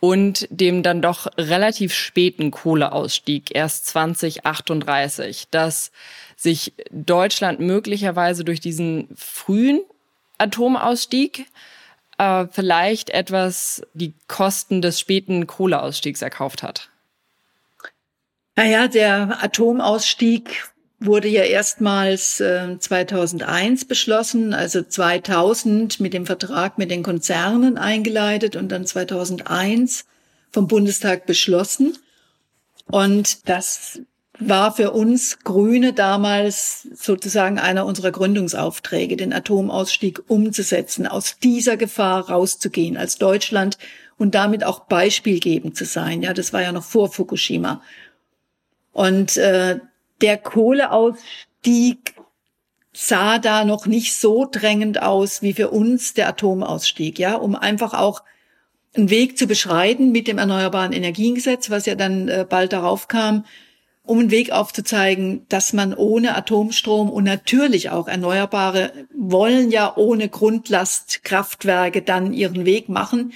und 0.00 0.46
dem 0.50 0.82
dann 0.82 1.02
doch 1.02 1.26
relativ 1.38 1.94
späten 1.94 2.50
Kohleausstieg, 2.50 3.54
erst 3.54 3.86
2038, 3.86 5.48
dass 5.50 5.90
sich 6.36 6.74
Deutschland 6.90 7.60
möglicherweise 7.60 8.44
durch 8.44 8.60
diesen 8.60 9.08
frühen 9.16 9.80
Atomausstieg 10.38 11.46
äh, 12.18 12.46
vielleicht 12.50 13.10
etwas 13.10 13.82
die 13.94 14.12
Kosten 14.28 14.82
des 14.82 15.00
späten 15.00 15.46
Kohleausstiegs 15.46 16.20
erkauft 16.22 16.62
hat. 16.62 16.90
Naja, 18.54 18.88
der 18.88 19.42
Atomausstieg 19.42 20.70
wurde 20.98 21.28
ja 21.28 21.42
erstmals 21.42 22.40
äh, 22.40 22.78
2001 22.78 23.84
beschlossen, 23.84 24.54
also 24.54 24.82
2000 24.82 26.00
mit 26.00 26.14
dem 26.14 26.26
Vertrag 26.26 26.78
mit 26.78 26.90
den 26.90 27.02
Konzernen 27.02 27.76
eingeleitet 27.76 28.56
und 28.56 28.70
dann 28.70 28.86
2001 28.86 30.06
vom 30.50 30.66
Bundestag 30.68 31.26
beschlossen. 31.26 31.98
Und 32.86 33.48
das 33.48 34.00
war 34.38 34.74
für 34.74 34.92
uns 34.92 35.38
Grüne 35.40 35.92
damals 35.92 36.88
sozusagen 36.94 37.58
einer 37.58 37.86
unserer 37.86 38.10
Gründungsaufträge, 38.10 39.16
den 39.16 39.32
Atomausstieg 39.32 40.22
umzusetzen, 40.28 41.06
aus 41.06 41.38
dieser 41.42 41.76
Gefahr 41.76 42.28
rauszugehen 42.28 42.96
als 42.96 43.18
Deutschland 43.18 43.78
und 44.18 44.34
damit 44.34 44.64
auch 44.64 44.80
beispielgebend 44.80 45.76
zu 45.76 45.84
sein. 45.84 46.22
Ja, 46.22 46.32
das 46.32 46.52
war 46.52 46.62
ja 46.62 46.72
noch 46.72 46.84
vor 46.84 47.12
Fukushima. 47.12 47.82
Und 48.92 49.36
äh, 49.36 49.78
der 50.20 50.38
Kohleausstieg 50.38 52.14
sah 52.92 53.38
da 53.38 53.64
noch 53.64 53.86
nicht 53.86 54.14
so 54.14 54.48
drängend 54.50 55.02
aus 55.02 55.42
wie 55.42 55.52
für 55.52 55.70
uns 55.70 56.14
der 56.14 56.28
Atomausstieg, 56.28 57.18
ja, 57.18 57.34
um 57.34 57.54
einfach 57.54 57.92
auch 57.92 58.22
einen 58.96 59.10
Weg 59.10 59.36
zu 59.36 59.46
beschreiten 59.46 60.12
mit 60.12 60.26
dem 60.28 60.38
Erneuerbaren 60.38 60.92
Energiengesetz, 60.92 61.68
was 61.68 61.84
ja 61.84 61.94
dann 61.94 62.28
äh, 62.28 62.46
bald 62.48 62.72
darauf 62.72 63.08
kam, 63.08 63.44
um 64.02 64.20
einen 64.20 64.30
Weg 64.30 64.52
aufzuzeigen, 64.52 65.44
dass 65.48 65.72
man 65.72 65.92
ohne 65.92 66.36
Atomstrom 66.36 67.10
und 67.10 67.24
natürlich 67.24 67.90
auch 67.90 68.08
Erneuerbare 68.08 68.92
wollen 69.14 69.70
ja 69.70 69.94
ohne 69.96 70.28
Grundlastkraftwerke 70.28 72.00
dann 72.00 72.32
ihren 72.32 72.64
Weg 72.64 72.88
machen 72.88 73.32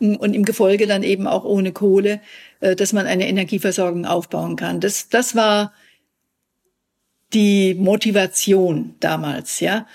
und 0.00 0.34
im 0.34 0.44
Gefolge 0.44 0.86
dann 0.86 1.02
eben 1.02 1.26
auch 1.26 1.44
ohne 1.44 1.72
Kohle, 1.72 2.20
äh, 2.60 2.76
dass 2.76 2.92
man 2.92 3.06
eine 3.06 3.28
Energieversorgung 3.28 4.04
aufbauen 4.04 4.56
kann. 4.56 4.80
Das, 4.80 5.08
das 5.08 5.34
war 5.34 5.72
die 7.34 7.74
Motivation 7.74 8.94
damals, 9.00 9.60
ja. 9.60 9.86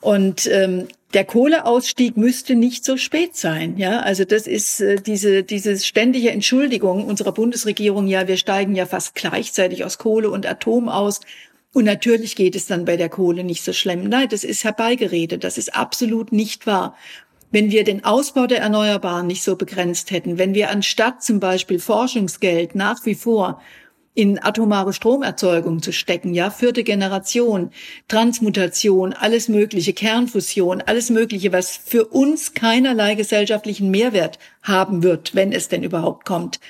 Und 0.00 0.46
ähm, 0.46 0.88
der 1.14 1.24
Kohleausstieg 1.24 2.16
müsste 2.16 2.54
nicht 2.54 2.84
so 2.84 2.96
spät 2.96 3.36
sein, 3.36 3.76
ja. 3.78 4.00
Also 4.00 4.24
das 4.24 4.46
ist 4.46 4.80
äh, 4.80 4.96
diese 4.96 5.42
diese 5.42 5.78
ständige 5.78 6.30
Entschuldigung 6.30 7.06
unserer 7.06 7.32
Bundesregierung. 7.32 8.06
Ja, 8.06 8.28
wir 8.28 8.36
steigen 8.36 8.74
ja 8.74 8.86
fast 8.86 9.14
gleichzeitig 9.14 9.84
aus 9.84 9.98
Kohle 9.98 10.30
und 10.30 10.46
Atom 10.46 10.88
aus. 10.88 11.20
Und 11.72 11.84
natürlich 11.84 12.36
geht 12.36 12.56
es 12.56 12.66
dann 12.66 12.84
bei 12.84 12.96
der 12.96 13.08
Kohle 13.08 13.44
nicht 13.44 13.62
so 13.62 13.72
schlimm. 13.72 14.08
Nein, 14.08 14.28
das 14.30 14.44
ist 14.44 14.64
herbeigeredet. 14.64 15.44
Das 15.44 15.58
ist 15.58 15.74
absolut 15.74 16.32
nicht 16.32 16.66
wahr. 16.66 16.96
Wenn 17.50 17.70
wir 17.70 17.84
den 17.84 18.04
Ausbau 18.04 18.46
der 18.46 18.60
Erneuerbaren 18.60 19.26
nicht 19.26 19.42
so 19.42 19.56
begrenzt 19.56 20.10
hätten, 20.10 20.38
wenn 20.38 20.54
wir 20.54 20.70
anstatt 20.70 21.22
zum 21.22 21.38
Beispiel 21.38 21.78
Forschungsgeld 21.78 22.74
nach 22.74 23.04
wie 23.06 23.14
vor 23.14 23.60
in 24.16 24.42
atomare 24.42 24.92
Stromerzeugung 24.94 25.82
zu 25.82 25.92
stecken, 25.92 26.32
ja, 26.32 26.48
vierte 26.50 26.84
Generation, 26.84 27.70
Transmutation, 28.08 29.12
alles 29.12 29.48
mögliche, 29.48 29.92
Kernfusion, 29.92 30.80
alles 30.80 31.10
mögliche, 31.10 31.52
was 31.52 31.76
für 31.76 32.06
uns 32.06 32.54
keinerlei 32.54 33.14
gesellschaftlichen 33.14 33.90
Mehrwert 33.90 34.38
haben 34.62 35.02
wird, 35.02 35.34
wenn 35.34 35.52
es 35.52 35.68
denn 35.68 35.82
überhaupt 35.82 36.24
kommt. 36.24 36.60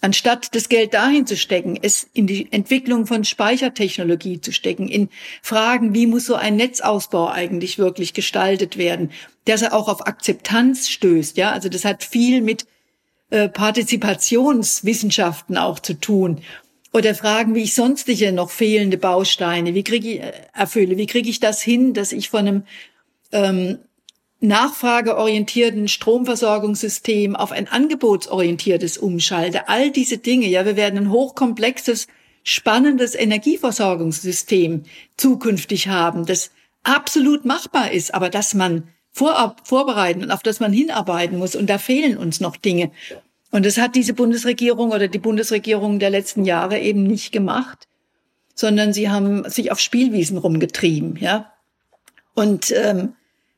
Anstatt 0.00 0.56
das 0.56 0.68
Geld 0.68 0.94
dahin 0.94 1.28
zu 1.28 1.36
stecken, 1.36 1.78
es 1.80 2.08
in 2.12 2.26
die 2.26 2.50
Entwicklung 2.50 3.06
von 3.06 3.24
Speichertechnologie 3.24 4.40
zu 4.40 4.50
stecken, 4.50 4.88
in 4.88 5.10
Fragen, 5.42 5.94
wie 5.94 6.08
muss 6.08 6.26
so 6.26 6.34
ein 6.34 6.56
Netzausbau 6.56 7.28
eigentlich 7.28 7.78
wirklich 7.78 8.14
gestaltet 8.14 8.78
werden, 8.78 9.12
dass 9.44 9.62
er 9.62 9.74
auch 9.74 9.88
auf 9.88 10.08
Akzeptanz 10.08 10.88
stößt, 10.88 11.36
ja, 11.36 11.52
also 11.52 11.68
das 11.68 11.84
hat 11.84 12.02
viel 12.02 12.40
mit 12.40 12.66
äh, 13.30 13.48
Partizipationswissenschaften 13.48 15.56
auch 15.56 15.78
zu 15.78 15.94
tun 15.94 16.40
oder 16.92 17.14
Fragen, 17.14 17.54
wie 17.54 17.62
ich 17.62 17.74
sonstige 17.74 18.32
noch 18.32 18.50
fehlende 18.50 18.98
Bausteine, 18.98 19.74
wie 19.74 19.84
kriege 19.84 20.08
ich, 20.08 20.20
äh, 20.20 20.32
erfülle, 20.52 20.96
wie 20.96 21.06
kriege 21.06 21.30
ich 21.30 21.40
das 21.40 21.62
hin, 21.62 21.94
dass 21.94 22.12
ich 22.12 22.30
von 22.30 22.40
einem 22.40 22.62
ähm, 23.32 23.78
nachfrageorientierten 24.40 25.86
Stromversorgungssystem 25.86 27.36
auf 27.36 27.52
ein 27.52 27.68
angebotsorientiertes 27.68 28.98
umschalte. 28.98 29.68
All 29.68 29.90
diese 29.90 30.18
Dinge, 30.18 30.48
ja, 30.48 30.64
wir 30.64 30.76
werden 30.76 30.98
ein 30.98 31.10
hochkomplexes, 31.10 32.06
spannendes 32.42 33.14
Energieversorgungssystem 33.14 34.84
zukünftig 35.16 35.88
haben, 35.88 36.24
das 36.24 36.50
absolut 36.82 37.44
machbar 37.44 37.92
ist, 37.92 38.14
aber 38.14 38.30
dass 38.30 38.54
man 38.54 38.88
vorab 39.12 39.66
vorbereiten 39.66 40.22
und 40.22 40.30
auf 40.30 40.42
das 40.42 40.60
man 40.60 40.72
hinarbeiten 40.72 41.38
muss. 41.38 41.54
Und 41.54 41.68
da 41.68 41.78
fehlen 41.78 42.16
uns 42.16 42.40
noch 42.40 42.56
Dinge. 42.56 42.90
Und 43.50 43.66
das 43.66 43.78
hat 43.78 43.96
diese 43.96 44.14
Bundesregierung 44.14 44.90
oder 44.92 45.08
die 45.08 45.18
Bundesregierung 45.18 45.98
der 45.98 46.10
letzten 46.10 46.44
Jahre 46.44 46.78
eben 46.78 47.02
nicht 47.02 47.32
gemacht, 47.32 47.88
sondern 48.54 48.92
sie 48.92 49.08
haben 49.08 49.48
sich 49.48 49.72
auf 49.72 49.80
Spielwiesen 49.80 50.38
rumgetrieben, 50.38 51.16
ja. 51.16 51.52
Und 52.34 52.70
ähm, 52.70 53.14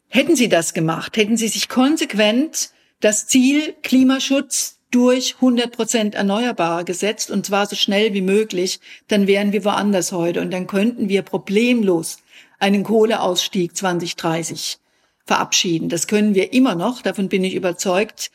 hätten 0.08 0.36
sie 0.36 0.48
das 0.48 0.74
gemacht, 0.74 1.16
hätten 1.16 1.36
sie 1.36 1.48
sich 1.48 1.68
konsequent 1.68 2.70
das 3.00 3.26
Ziel 3.26 3.74
Klimaschutz 3.82 4.78
durch 4.90 5.36
100 5.36 5.72
Prozent 5.72 6.14
Erneuerbare 6.14 6.84
gesetzt 6.84 7.30
und 7.30 7.46
zwar 7.46 7.66
so 7.66 7.76
schnell 7.76 8.14
wie 8.14 8.20
möglich, 8.20 8.80
dann 9.08 9.26
wären 9.26 9.52
wir 9.52 9.64
woanders 9.64 10.12
heute 10.12 10.40
und 10.40 10.50
dann 10.52 10.66
könnten 10.66 11.08
wir 11.08 11.22
problemlos 11.22 12.18
einen 12.58 12.84
Kohleausstieg 12.84 13.76
2030 13.76 14.78
verabschieden. 15.24 15.88
Das 15.88 16.06
können 16.06 16.34
wir 16.34 16.52
immer 16.52 16.74
noch, 16.74 17.02
davon 17.02 17.28
bin 17.28 17.42
ich 17.42 17.54
überzeugt. 17.54 18.30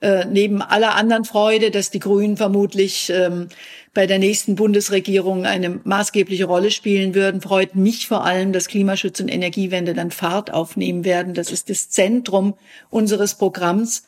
Äh, 0.00 0.26
neben 0.26 0.60
aller 0.60 0.94
anderen 0.94 1.24
Freude, 1.24 1.70
dass 1.70 1.90
die 1.90 2.00
Grünen 2.00 2.36
vermutlich 2.36 3.10
ähm, 3.10 3.48
bei 3.94 4.06
der 4.06 4.18
nächsten 4.18 4.54
Bundesregierung 4.54 5.46
eine 5.46 5.80
maßgebliche 5.84 6.44
Rolle 6.44 6.70
spielen 6.70 7.14
würden, 7.14 7.40
freut 7.40 7.76
mich 7.76 8.06
vor 8.06 8.22
allem, 8.22 8.52
dass 8.52 8.68
Klimaschutz 8.68 9.20
und 9.20 9.28
Energiewende 9.28 9.94
dann 9.94 10.10
Fahrt 10.10 10.52
aufnehmen 10.52 11.06
werden. 11.06 11.32
Das 11.32 11.50
ist 11.50 11.70
das 11.70 11.88
Zentrum 11.88 12.58
unseres 12.90 13.36
Programms. 13.36 14.02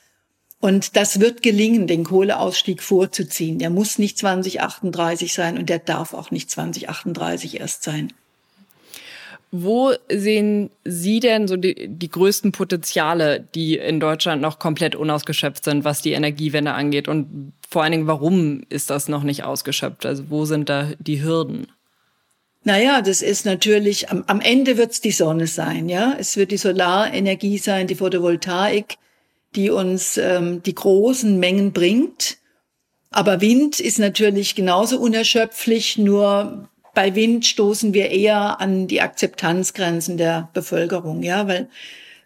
Und 0.60 0.96
das 0.96 1.20
wird 1.20 1.40
gelingen, 1.40 1.86
den 1.86 2.04
Kohleausstieg 2.04 2.82
vorzuziehen. 2.82 3.58
Der 3.58 3.70
muss 3.70 3.98
nicht 3.98 4.18
2038 4.18 5.32
sein 5.32 5.56
und 5.56 5.70
der 5.70 5.78
darf 5.78 6.12
auch 6.12 6.30
nicht 6.30 6.50
2038 6.50 7.60
erst 7.60 7.82
sein. 7.84 8.12
Wo 9.50 9.92
sehen 10.10 10.70
Sie 10.84 11.20
denn 11.20 11.48
so 11.48 11.56
die, 11.56 11.88
die 11.88 12.10
größten 12.10 12.52
Potenziale, 12.52 13.46
die 13.54 13.76
in 13.76 13.98
Deutschland 13.98 14.42
noch 14.42 14.58
komplett 14.58 14.94
unausgeschöpft 14.94 15.64
sind, 15.64 15.84
was 15.84 16.02
die 16.02 16.12
Energiewende 16.12 16.72
angeht? 16.72 17.08
Und 17.08 17.52
vor 17.68 17.82
allen 17.82 17.92
Dingen, 17.92 18.06
warum 18.06 18.62
ist 18.68 18.90
das 18.90 19.08
noch 19.08 19.22
nicht 19.22 19.44
ausgeschöpft? 19.44 20.04
Also 20.04 20.24
wo 20.28 20.44
sind 20.44 20.68
da 20.68 20.90
die 20.98 21.22
Hürden? 21.22 21.66
Naja, 22.64 23.00
das 23.00 23.22
ist 23.22 23.46
natürlich, 23.46 24.10
am, 24.10 24.24
am 24.26 24.40
Ende 24.42 24.76
wird 24.76 24.92
es 24.92 25.00
die 25.00 25.12
Sonne 25.12 25.46
sein, 25.46 25.88
ja. 25.88 26.14
Es 26.18 26.36
wird 26.36 26.50
die 26.50 26.58
Solarenergie 26.58 27.56
sein, 27.56 27.86
die 27.86 27.94
Photovoltaik, 27.94 28.96
die 29.54 29.70
uns 29.70 30.18
ähm, 30.18 30.62
die 30.62 30.74
großen 30.74 31.38
Mengen 31.38 31.72
bringt. 31.72 32.36
Aber 33.10 33.40
Wind 33.40 33.80
ist 33.80 33.98
natürlich 33.98 34.54
genauso 34.54 34.98
unerschöpflich, 34.98 35.96
nur 35.96 36.68
bei 36.94 37.14
Wind 37.14 37.46
stoßen 37.46 37.94
wir 37.94 38.10
eher 38.10 38.60
an 38.60 38.86
die 38.86 39.00
Akzeptanzgrenzen 39.00 40.16
der 40.16 40.48
Bevölkerung, 40.52 41.22
ja, 41.22 41.46
weil 41.46 41.68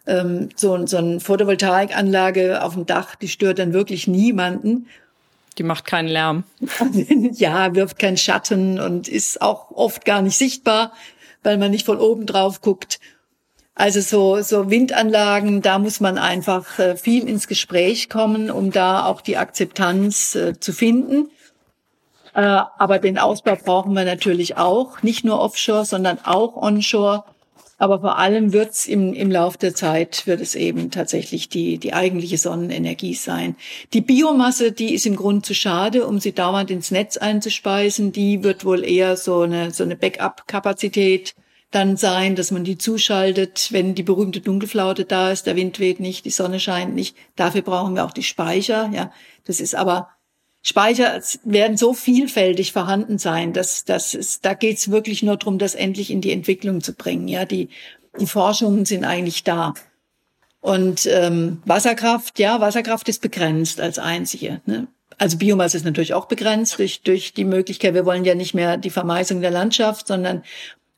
ähm, 0.05 0.49
so, 0.55 0.85
so 0.85 0.97
eine 0.97 1.19
Photovoltaikanlage 1.19 2.63
auf 2.63 2.73
dem 2.73 2.85
Dach, 2.85 3.15
die 3.15 3.27
stört 3.27 3.59
dann 3.59 3.73
wirklich 3.73 4.07
niemanden. 4.07 4.87
Die 5.57 5.63
macht 5.63 5.85
keinen 5.85 6.07
Lärm. 6.07 6.43
ja, 7.33 7.75
wirft 7.75 7.99
keinen 7.99 8.17
Schatten 8.17 8.79
und 8.79 9.07
ist 9.07 9.41
auch 9.41 9.71
oft 9.71 10.03
gar 10.03 10.21
nicht 10.21 10.37
sichtbar, 10.37 10.93
weil 11.43 11.57
man 11.57 11.71
nicht 11.71 11.85
von 11.85 11.99
oben 11.99 12.25
drauf 12.25 12.61
guckt. 12.61 12.99
Also 13.75 14.01
so, 14.01 14.41
so 14.41 14.69
Windanlagen, 14.69 15.61
da 15.61 15.79
muss 15.79 15.99
man 15.99 16.17
einfach 16.17 16.77
äh, 16.77 16.95
viel 16.95 17.27
ins 17.27 17.47
Gespräch 17.47 18.07
kommen, 18.07 18.51
um 18.51 18.71
da 18.71 19.05
auch 19.05 19.21
die 19.21 19.37
Akzeptanz 19.37 20.35
äh, 20.35 20.59
zu 20.59 20.73
finden. 20.73 21.29
Äh, 22.33 22.39
aber 22.41 22.99
den 22.99 23.17
Ausbau 23.17 23.55
brauchen 23.55 23.93
wir 23.93 24.05
natürlich 24.05 24.57
auch, 24.57 25.03
nicht 25.03 25.23
nur 25.23 25.39
offshore, 25.39 25.85
sondern 25.85 26.19
auch 26.23 26.55
onshore. 26.55 27.23
Aber 27.77 27.99
vor 27.99 28.17
allem 28.17 28.53
wird's 28.53 28.87
im, 28.87 29.13
im 29.13 29.29
Lauf 29.29 29.57
der 29.57 29.75
Zeit, 29.75 30.25
wird 30.25 30.41
es 30.41 30.55
eben 30.55 30.89
tatsächlich 30.89 31.49
die, 31.49 31.79
die 31.79 31.93
eigentliche 31.93 32.37
Sonnenenergie 32.37 33.13
sein. 33.13 33.55
Die 33.93 34.01
Biomasse, 34.01 34.71
die 34.71 34.93
ist 34.93 35.05
im 35.05 35.15
Grunde 35.15 35.41
zu 35.41 35.53
schade, 35.53 36.07
um 36.07 36.19
sie 36.19 36.33
dauernd 36.33 36.71
ins 36.71 36.91
Netz 36.91 37.17
einzuspeisen. 37.17 38.11
Die 38.11 38.43
wird 38.43 38.63
wohl 38.63 38.83
eher 38.83 39.17
so 39.17 39.41
eine, 39.41 39.71
so 39.71 39.83
eine 39.83 39.95
Backup-Kapazität 39.95 41.35
dann 41.71 41.97
sein, 41.97 42.35
dass 42.35 42.51
man 42.51 42.63
die 42.63 42.77
zuschaltet, 42.77 43.69
wenn 43.71 43.95
die 43.95 44.03
berühmte 44.03 44.41
Dunkelflaute 44.41 45.05
da 45.05 45.31
ist, 45.31 45.47
der 45.47 45.55
Wind 45.55 45.79
weht 45.79 45.99
nicht, 45.99 46.23
die 46.23 46.29
Sonne 46.29 46.59
scheint 46.59 46.93
nicht. 46.93 47.17
Dafür 47.35 47.63
brauchen 47.63 47.95
wir 47.95 48.05
auch 48.05 48.11
die 48.11 48.23
Speicher, 48.23 48.91
ja. 48.93 49.11
Das 49.45 49.59
ist 49.59 49.75
aber 49.75 50.09
Speicher 50.63 51.21
werden 51.43 51.77
so 51.77 51.93
vielfältig 51.93 52.71
vorhanden 52.71 53.17
sein, 53.17 53.53
dass 53.53 53.85
das 53.85 54.13
ist, 54.13 54.45
da 54.45 54.53
geht 54.53 54.77
es 54.77 54.89
wirklich 54.89 55.21
nur 55.21 55.37
darum, 55.37 55.59
das 55.59 55.75
endlich 55.75 56.09
in 56.09 56.21
die 56.21 56.31
Entwicklung 56.31 56.81
zu 56.81 56.93
bringen. 56.93 57.27
Ja, 57.27 57.45
die 57.45 57.69
die 58.19 58.27
Forschungen 58.27 58.85
sind 58.85 59.05
eigentlich 59.05 59.43
da. 59.43 59.73
Und 60.61 61.05
ähm, 61.07 61.61
Wasserkraft, 61.65 62.39
ja, 62.39 62.61
Wasserkraft 62.61 63.09
ist 63.09 63.21
begrenzt 63.21 63.81
als 63.81 63.99
einzige. 63.99 64.61
Ne? 64.65 64.87
Also 65.17 65.37
Biomasse 65.37 65.77
ist 65.77 65.85
natürlich 65.85 66.13
auch 66.13 66.25
begrenzt 66.25 66.79
durch, 66.79 67.01
durch 67.01 67.33
die 67.33 67.43
Möglichkeit, 67.43 67.93
wir 67.93 68.05
wollen 68.05 68.23
ja 68.23 68.35
nicht 68.35 68.53
mehr 68.53 68.77
die 68.77 68.89
Vermeisung 68.89 69.41
der 69.41 69.51
Landschaft, 69.51 70.07
sondern 70.07 70.43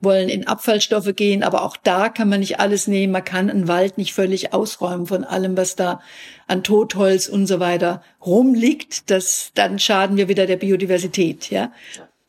wollen 0.05 0.29
in 0.29 0.47
Abfallstoffe 0.47 1.13
gehen, 1.15 1.43
aber 1.43 1.63
auch 1.63 1.75
da 1.75 2.07
kann 2.07 2.29
man 2.29 2.39
nicht 2.39 2.61
alles 2.61 2.87
nehmen. 2.87 3.11
Man 3.11 3.25
kann 3.25 3.49
einen 3.49 3.67
Wald 3.67 3.97
nicht 3.97 4.13
völlig 4.13 4.53
ausräumen 4.53 5.05
von 5.05 5.25
allem, 5.25 5.57
was 5.57 5.75
da 5.75 5.99
an 6.47 6.63
Totholz 6.63 7.27
und 7.27 7.47
so 7.47 7.59
weiter 7.59 8.01
rumliegt. 8.25 9.09
Das, 9.09 9.51
dann 9.55 9.79
schaden 9.79 10.15
wir 10.15 10.29
wieder 10.29 10.45
der 10.45 10.55
Biodiversität, 10.55 11.49
ja. 11.49 11.73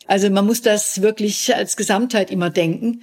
Also 0.09 0.31
man 0.31 0.47
muss 0.47 0.63
das 0.63 1.03
wirklich 1.03 1.55
als 1.55 1.77
Gesamtheit 1.77 2.33
immer 2.33 2.51
denken. 2.51 3.03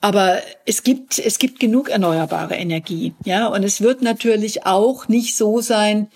Aber 0.00 0.42
es 0.66 0.82
gibt, 0.82 1.18
es 1.18 1.38
gibt 1.38 1.60
genug 1.60 1.88
erneuerbare 1.88 2.56
Energie, 2.56 3.14
ja. 3.24 3.46
Und 3.46 3.62
es 3.62 3.80
wird 3.80 4.02
natürlich 4.02 4.66
auch 4.66 5.08
nicht 5.08 5.34
so 5.34 5.62
sein, 5.62 6.08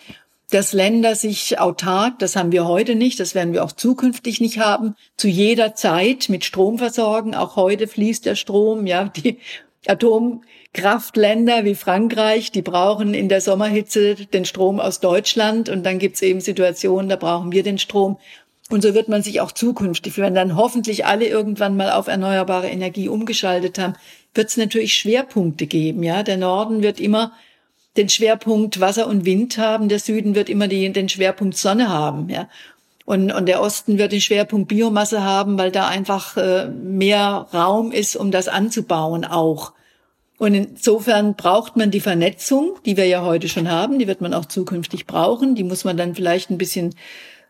dass 0.50 0.72
Länder 0.72 1.14
sich 1.14 1.58
autark, 1.58 2.18
das 2.18 2.34
haben 2.34 2.52
wir 2.52 2.66
heute 2.66 2.94
nicht, 2.94 3.20
das 3.20 3.34
werden 3.34 3.52
wir 3.52 3.64
auch 3.64 3.72
zukünftig 3.72 4.40
nicht 4.40 4.58
haben, 4.58 4.94
zu 5.16 5.28
jeder 5.28 5.74
Zeit 5.74 6.28
mit 6.28 6.44
Strom 6.44 6.78
versorgen. 6.78 7.34
Auch 7.34 7.56
heute 7.56 7.86
fließt 7.86 8.24
der 8.24 8.34
Strom, 8.34 8.86
ja, 8.86 9.04
die 9.04 9.38
Atomkraftländer 9.86 11.64
wie 11.64 11.74
Frankreich, 11.74 12.50
die 12.50 12.62
brauchen 12.62 13.12
in 13.12 13.28
der 13.28 13.40
Sommerhitze 13.40 14.14
den 14.14 14.44
Strom 14.46 14.80
aus 14.80 15.00
Deutschland 15.00 15.68
und 15.68 15.84
dann 15.84 15.98
gibt's 15.98 16.22
eben 16.22 16.40
Situationen, 16.40 17.08
da 17.08 17.16
brauchen 17.16 17.52
wir 17.52 17.62
den 17.62 17.78
Strom. 17.78 18.18
Und 18.70 18.82
so 18.82 18.94
wird 18.94 19.08
man 19.08 19.22
sich 19.22 19.40
auch 19.40 19.52
zukünftig, 19.52 20.18
wenn 20.18 20.34
dann 20.34 20.56
hoffentlich 20.56 21.06
alle 21.06 21.26
irgendwann 21.26 21.76
mal 21.76 21.90
auf 21.90 22.06
erneuerbare 22.06 22.68
Energie 22.68 23.08
umgeschaltet 23.08 23.78
haben, 23.78 23.94
wird 24.34 24.48
es 24.48 24.56
natürlich 24.56 24.94
Schwerpunkte 24.94 25.66
geben. 25.66 26.02
Ja, 26.02 26.22
der 26.22 26.36
Norden 26.36 26.82
wird 26.82 27.00
immer 27.00 27.32
den 27.98 28.08
Schwerpunkt 28.08 28.80
Wasser 28.80 29.06
und 29.06 29.24
Wind 29.24 29.58
haben, 29.58 29.88
der 29.88 29.98
Süden 29.98 30.34
wird 30.34 30.48
immer 30.48 30.68
die, 30.68 30.90
den 30.92 31.08
Schwerpunkt 31.08 31.56
Sonne 31.56 31.88
haben, 31.88 32.30
ja. 32.30 32.48
Und, 33.04 33.32
und 33.32 33.46
der 33.46 33.62
Osten 33.62 33.96
wird 33.96 34.12
den 34.12 34.20
Schwerpunkt 34.20 34.68
Biomasse 34.68 35.24
haben, 35.24 35.56
weil 35.56 35.70
da 35.70 35.88
einfach 35.88 36.36
äh, 36.36 36.68
mehr 36.68 37.46
Raum 37.54 37.90
ist, 37.90 38.16
um 38.16 38.30
das 38.30 38.48
anzubauen 38.48 39.24
auch. 39.24 39.72
Und 40.36 40.54
insofern 40.54 41.34
braucht 41.34 41.76
man 41.76 41.90
die 41.90 42.00
Vernetzung, 42.00 42.76
die 42.84 42.98
wir 42.98 43.06
ja 43.06 43.24
heute 43.24 43.48
schon 43.48 43.70
haben, 43.70 43.98
die 43.98 44.06
wird 44.06 44.20
man 44.20 44.34
auch 44.34 44.44
zukünftig 44.44 45.06
brauchen. 45.06 45.54
Die 45.54 45.64
muss 45.64 45.84
man 45.84 45.96
dann 45.96 46.14
vielleicht 46.14 46.50
ein 46.50 46.58
bisschen 46.58 46.94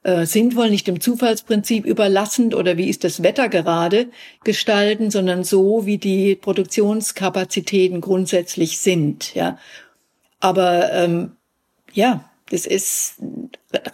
äh, 0.05 0.26
sinnvoll, 0.26 0.70
nicht 0.70 0.86
dem 0.86 1.01
Zufallsprinzip 1.01 1.84
überlassend 1.84 2.55
oder 2.55 2.76
wie 2.76 2.88
ist 2.88 3.05
das 3.05 3.22
Wetter 3.22 3.49
gerade 3.49 4.07
gestalten, 4.44 5.11
sondern 5.11 5.44
so, 5.44 5.86
wie 5.86 5.99
die 5.99 6.34
Produktionskapazitäten 6.34 8.01
grundsätzlich 8.01 8.78
sind. 8.78 9.34
Ja. 9.34 9.59
Aber 10.41 10.93
ähm, 10.93 11.32
ja, 11.93 12.24
das 12.51 12.66
ist 12.66 13.16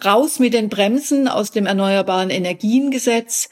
raus 0.03 0.39
mit 0.39 0.53
den 0.53 0.69
Bremsen 0.69 1.27
aus 1.27 1.51
dem 1.51 1.65
Erneuerbaren 1.65 2.29
Energiengesetz, 2.29 3.49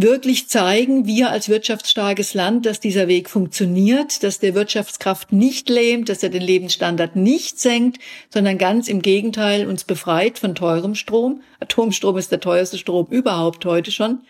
wirklich 0.00 0.48
zeigen, 0.48 1.06
wir 1.06 1.30
als 1.30 1.48
wirtschaftsstarkes 1.48 2.32
Land, 2.32 2.66
dass 2.66 2.78
dieser 2.78 3.08
Weg 3.08 3.28
funktioniert, 3.28 4.22
dass 4.22 4.38
der 4.38 4.54
Wirtschaftskraft 4.54 5.32
nicht 5.32 5.68
lähmt, 5.68 6.08
dass 6.08 6.22
er 6.22 6.28
den 6.28 6.42
Lebensstandard 6.42 7.16
nicht 7.16 7.58
senkt, 7.58 7.98
sondern 8.32 8.58
ganz 8.58 8.86
im 8.86 9.02
Gegenteil 9.02 9.66
uns 9.66 9.82
befreit 9.82 10.38
von 10.38 10.54
teurem 10.54 10.94
Strom. 10.94 11.42
Atomstrom 11.58 12.16
ist 12.16 12.30
der 12.30 12.38
teuerste 12.38 12.78
Strom 12.78 13.08
überhaupt 13.10 13.64
heute 13.64 13.90
schon 13.90 14.20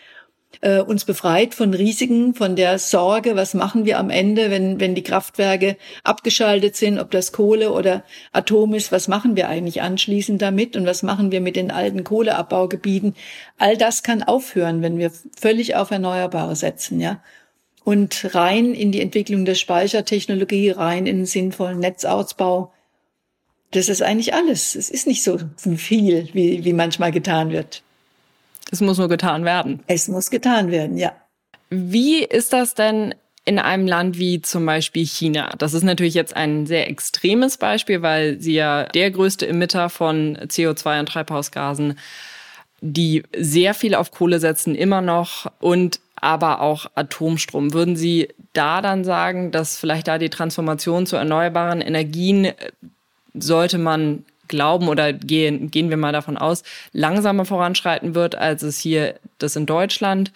äh, 0.60 0.80
uns 0.80 1.04
befreit 1.04 1.54
von 1.54 1.72
Risiken, 1.72 2.34
von 2.34 2.56
der 2.56 2.78
Sorge, 2.78 3.36
was 3.36 3.54
machen 3.54 3.84
wir 3.84 3.98
am 3.98 4.10
Ende, 4.10 4.50
wenn, 4.50 4.80
wenn 4.80 4.94
die 4.94 5.02
Kraftwerke 5.02 5.76
abgeschaltet 6.04 6.74
sind, 6.76 6.98
ob 6.98 7.10
das 7.10 7.32
Kohle 7.32 7.72
oder 7.72 8.02
Atom 8.32 8.74
ist, 8.74 8.90
was 8.90 9.08
machen 9.08 9.36
wir 9.36 9.48
eigentlich 9.48 9.82
anschließend 9.82 10.42
damit 10.42 10.76
und 10.76 10.86
was 10.86 11.02
machen 11.02 11.30
wir 11.30 11.40
mit 11.40 11.56
den 11.56 11.70
alten 11.70 12.02
Kohleabbaugebieten. 12.02 13.14
All 13.58 13.76
das 13.76 14.02
kann 14.02 14.22
aufhören, 14.22 14.82
wenn 14.82 14.98
wir 14.98 15.12
völlig 15.36 15.76
auf 15.76 15.90
Erneuerbare 15.90 16.56
setzen, 16.56 17.00
ja. 17.00 17.22
Und 17.84 18.34
rein 18.34 18.74
in 18.74 18.92
die 18.92 19.00
Entwicklung 19.00 19.46
der 19.46 19.54
Speichertechnologie, 19.54 20.70
rein 20.70 21.06
in 21.06 21.18
den 21.18 21.26
sinnvollen 21.26 21.78
Netzausbau. 21.78 22.72
Das 23.70 23.88
ist 23.88 24.02
eigentlich 24.02 24.34
alles. 24.34 24.74
Es 24.74 24.90
ist 24.90 25.06
nicht 25.06 25.22
so 25.22 25.38
viel, 25.76 26.28
wie, 26.34 26.64
wie 26.64 26.72
manchmal 26.74 27.12
getan 27.12 27.50
wird. 27.50 27.82
Es 28.70 28.80
muss 28.80 28.98
nur 28.98 29.08
getan 29.08 29.44
werden. 29.44 29.82
Es 29.86 30.08
muss 30.08 30.30
getan 30.30 30.70
werden, 30.70 30.96
ja. 30.96 31.12
Wie 31.70 32.22
ist 32.22 32.52
das 32.52 32.74
denn 32.74 33.14
in 33.44 33.58
einem 33.58 33.86
Land 33.86 34.18
wie 34.18 34.42
zum 34.42 34.66
Beispiel 34.66 35.06
China? 35.06 35.54
Das 35.58 35.74
ist 35.74 35.82
natürlich 35.82 36.14
jetzt 36.14 36.36
ein 36.36 36.66
sehr 36.66 36.88
extremes 36.88 37.56
Beispiel, 37.56 38.02
weil 38.02 38.40
sie 38.40 38.54
ja 38.54 38.84
der 38.84 39.10
größte 39.10 39.46
Emitter 39.46 39.88
von 39.88 40.36
CO2 40.36 41.00
und 41.00 41.06
Treibhausgasen, 41.06 41.98
die 42.80 43.24
sehr 43.36 43.74
viel 43.74 43.94
auf 43.94 44.10
Kohle 44.10 44.38
setzen, 44.38 44.74
immer 44.74 45.00
noch 45.00 45.50
und 45.60 46.00
aber 46.20 46.60
auch 46.60 46.86
Atomstrom. 46.94 47.72
Würden 47.72 47.96
Sie 47.96 48.28
da 48.52 48.82
dann 48.82 49.04
sagen, 49.04 49.50
dass 49.50 49.78
vielleicht 49.78 50.08
da 50.08 50.18
die 50.18 50.30
Transformation 50.30 51.06
zu 51.06 51.16
erneuerbaren 51.16 51.80
Energien 51.80 52.46
äh, 52.46 52.54
sollte 53.34 53.78
man 53.78 54.24
glauben 54.48 54.88
oder 54.88 55.12
gehen, 55.12 55.70
gehen 55.70 55.90
wir 55.90 55.96
mal 55.96 56.12
davon 56.12 56.36
aus, 56.36 56.62
langsamer 56.92 57.44
voranschreiten 57.44 58.14
wird, 58.14 58.34
als 58.34 58.62
es 58.62 58.78
hier 58.78 59.14
das 59.38 59.56
in 59.56 59.66
Deutschland 59.66 60.32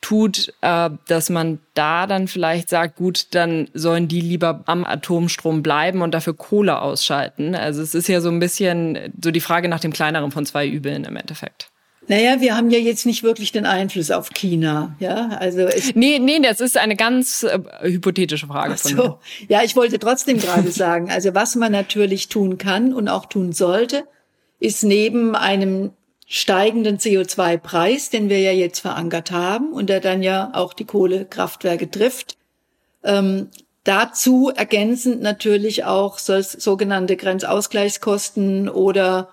tut, 0.00 0.52
äh, 0.60 0.90
dass 1.08 1.30
man 1.30 1.58
da 1.74 2.06
dann 2.06 2.28
vielleicht 2.28 2.68
sagt, 2.68 2.96
gut, 2.96 3.34
dann 3.34 3.68
sollen 3.74 4.08
die 4.08 4.20
lieber 4.20 4.62
am 4.66 4.84
Atomstrom 4.84 5.62
bleiben 5.62 6.02
und 6.02 6.12
dafür 6.12 6.34
Kohle 6.34 6.80
ausschalten. 6.80 7.54
Also 7.54 7.82
es 7.82 7.94
ist 7.94 8.08
ja 8.08 8.20
so 8.20 8.28
ein 8.28 8.38
bisschen 8.38 9.12
so 9.22 9.30
die 9.30 9.40
Frage 9.40 9.68
nach 9.68 9.80
dem 9.80 9.92
kleineren 9.92 10.30
von 10.30 10.46
zwei 10.46 10.66
Übeln 10.66 11.04
im 11.04 11.16
Endeffekt. 11.16 11.70
Naja, 12.08 12.40
wir 12.40 12.56
haben 12.56 12.70
ja 12.70 12.78
jetzt 12.78 13.04
nicht 13.04 13.22
wirklich 13.22 13.52
den 13.52 13.66
Einfluss 13.66 14.10
auf 14.10 14.30
China, 14.30 14.96
ja. 14.98 15.28
Also 15.38 15.60
es 15.60 15.94
nee, 15.94 16.18
nee, 16.18 16.40
das 16.40 16.60
ist 16.60 16.78
eine 16.78 16.96
ganz 16.96 17.42
äh, 17.42 17.60
hypothetische 17.82 18.46
Frage 18.46 18.74
Ach 18.74 18.78
so. 18.78 18.96
Mir. 18.96 19.18
Ja, 19.48 19.62
ich 19.62 19.76
wollte 19.76 19.98
trotzdem 19.98 20.38
gerade 20.38 20.70
sagen, 20.72 21.10
also 21.10 21.34
was 21.34 21.54
man 21.54 21.70
natürlich 21.70 22.28
tun 22.28 22.56
kann 22.56 22.94
und 22.94 23.08
auch 23.08 23.26
tun 23.26 23.52
sollte, 23.52 24.04
ist 24.58 24.84
neben 24.84 25.36
einem 25.36 25.92
steigenden 26.26 26.98
CO2-Preis, 26.98 28.10
den 28.10 28.28
wir 28.28 28.40
ja 28.40 28.52
jetzt 28.52 28.80
verankert 28.80 29.30
haben 29.30 29.72
und 29.72 29.88
der 29.88 30.00
dann 30.00 30.22
ja 30.22 30.50
auch 30.54 30.74
die 30.74 30.84
Kohlekraftwerke 30.84 31.90
trifft, 31.90 32.36
Ähm, 33.04 33.48
dazu 33.84 34.50
ergänzend 34.54 35.22
natürlich 35.22 35.84
auch 35.84 36.18
so, 36.18 36.40
sogenannte 36.42 37.16
Grenzausgleichskosten 37.16 38.68
oder 38.68 39.28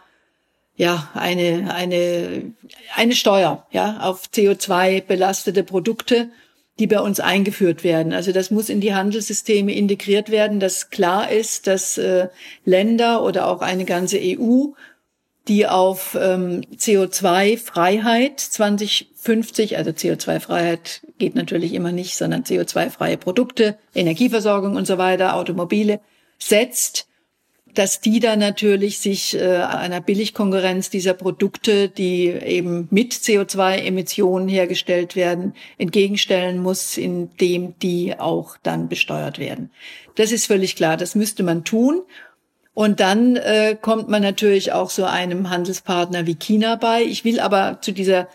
ja 0.75 1.09
eine 1.13 1.73
eine 1.73 2.53
eine 2.95 3.15
Steuer 3.15 3.65
ja 3.71 3.99
auf 4.01 4.29
CO2 4.33 5.01
belastete 5.01 5.63
Produkte 5.63 6.29
die 6.79 6.87
bei 6.87 6.99
uns 6.99 7.19
eingeführt 7.19 7.83
werden. 7.83 8.13
Also 8.13 8.31
das 8.31 8.51
muss 8.51 8.69
in 8.69 8.81
die 8.81 8.93
Handelssysteme 8.93 9.73
integriert 9.73 10.29
werden, 10.29 10.59
dass 10.59 10.89
klar 10.89 11.31
ist, 11.31 11.67
dass 11.67 11.97
äh, 11.97 12.27
Länder 12.65 13.23
oder 13.23 13.47
auch 13.47 13.61
eine 13.61 13.85
ganze 13.85 14.19
EU, 14.21 14.73
die 15.47 15.67
auf 15.67 16.17
ähm, 16.19 16.61
CO2-Freiheit 16.75 18.39
2050, 18.39 19.77
also 19.77 19.91
CO2-Freiheit 19.91 21.01
geht 21.17 21.35
natürlich 21.35 21.73
immer 21.73 21.91
nicht, 21.93 22.17
sondern 22.17 22.43
CO2-freie 22.43 23.17
Produkte, 23.17 23.77
Energieversorgung 23.93 24.75
und 24.75 24.85
so 24.85 24.97
weiter, 24.97 25.35
Automobile 25.35 26.01
setzt, 26.39 27.07
dass 27.75 28.01
die 28.01 28.19
da 28.19 28.35
natürlich 28.35 28.99
sich 28.99 29.35
äh, 29.35 29.57
einer 29.57 30.01
Billigkonkurrenz 30.01 30.89
dieser 30.89 31.13
Produkte, 31.13 31.89
die 31.89 32.27
eben 32.27 32.87
mit 32.89 33.13
CO2-Emissionen 33.13 34.47
hergestellt 34.47 35.15
werden, 35.15 35.53
entgegenstellen 35.77 36.59
muss, 36.59 36.97
indem 36.97 37.77
die 37.79 38.17
auch 38.17 38.57
dann 38.63 38.89
besteuert 38.89 39.37
werden. 39.37 39.69
Das 40.15 40.31
ist 40.31 40.47
völlig 40.47 40.75
klar, 40.75 40.97
das 40.97 41.15
müsste 41.15 41.43
man 41.43 41.63
tun. 41.63 42.01
Und 42.73 42.99
dann 42.99 43.35
äh, 43.37 43.77
kommt 43.79 44.09
man 44.09 44.21
natürlich 44.21 44.73
auch 44.73 44.89
so 44.89 45.05
einem 45.05 45.49
Handelspartner 45.49 46.25
wie 46.25 46.35
China 46.35 46.75
bei. 46.75 47.03
Ich 47.03 47.23
will 47.23 47.39
aber 47.39 47.79
zu 47.81 47.91
dieser 47.91 48.27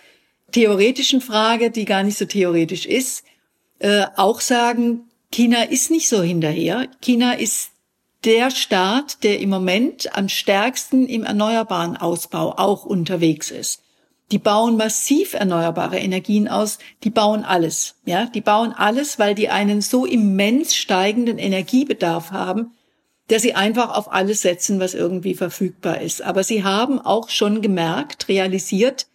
theoretischen 0.53 1.21
Frage, 1.21 1.71
die 1.71 1.85
gar 1.85 2.03
nicht 2.03 2.17
so 2.17 2.25
theoretisch 2.25 2.87
ist, 2.87 3.25
äh, 3.81 4.07
auch 4.17 4.41
sagen, 4.41 5.11
China 5.31 5.63
ist 5.63 5.91
nicht 5.91 6.09
so 6.09 6.23
hinterher. 6.23 6.89
China 7.01 7.33
ist 7.33 7.70
der 8.25 8.51
Staat, 8.51 9.23
der 9.25 9.41
im 9.41 9.51
Moment 9.51 10.17
am 10.17 10.29
stärksten 10.29 11.07
im 11.07 11.25
erneuerbaren 11.25 11.97
Ausbau 11.97 12.55
auch 12.57 12.85
unterwegs 12.85 13.51
ist. 13.51 13.83
Die 14.31 14.39
bauen 14.39 14.77
massiv 14.77 15.35
erneuerbare 15.35 15.99
Energien 15.99 16.47
aus, 16.47 16.79
die 17.03 17.11
bauen 17.11 17.45
alles, 17.45 17.97
ja, 18.05 18.27
die 18.27 18.41
bauen 18.41 18.73
alles, 18.73 19.19
weil 19.19 19.35
die 19.35 19.49
einen 19.49 19.81
so 19.81 20.05
immens 20.05 20.77
steigenden 20.77 21.39
Energiebedarf 21.39 22.31
haben, 22.31 22.73
dass 23.27 23.43
sie 23.43 23.55
einfach 23.55 23.97
auf 23.97 24.13
alles 24.13 24.43
setzen, 24.43 24.79
was 24.79 24.95
irgendwie 24.95 25.35
verfügbar 25.35 26.01
ist. 26.01 26.23
Aber 26.23 26.45
sie 26.45 26.63
haben 26.63 27.01
auch 27.01 27.29
schon 27.29 27.61
gemerkt, 27.61 28.29
realisiert, 28.29 29.07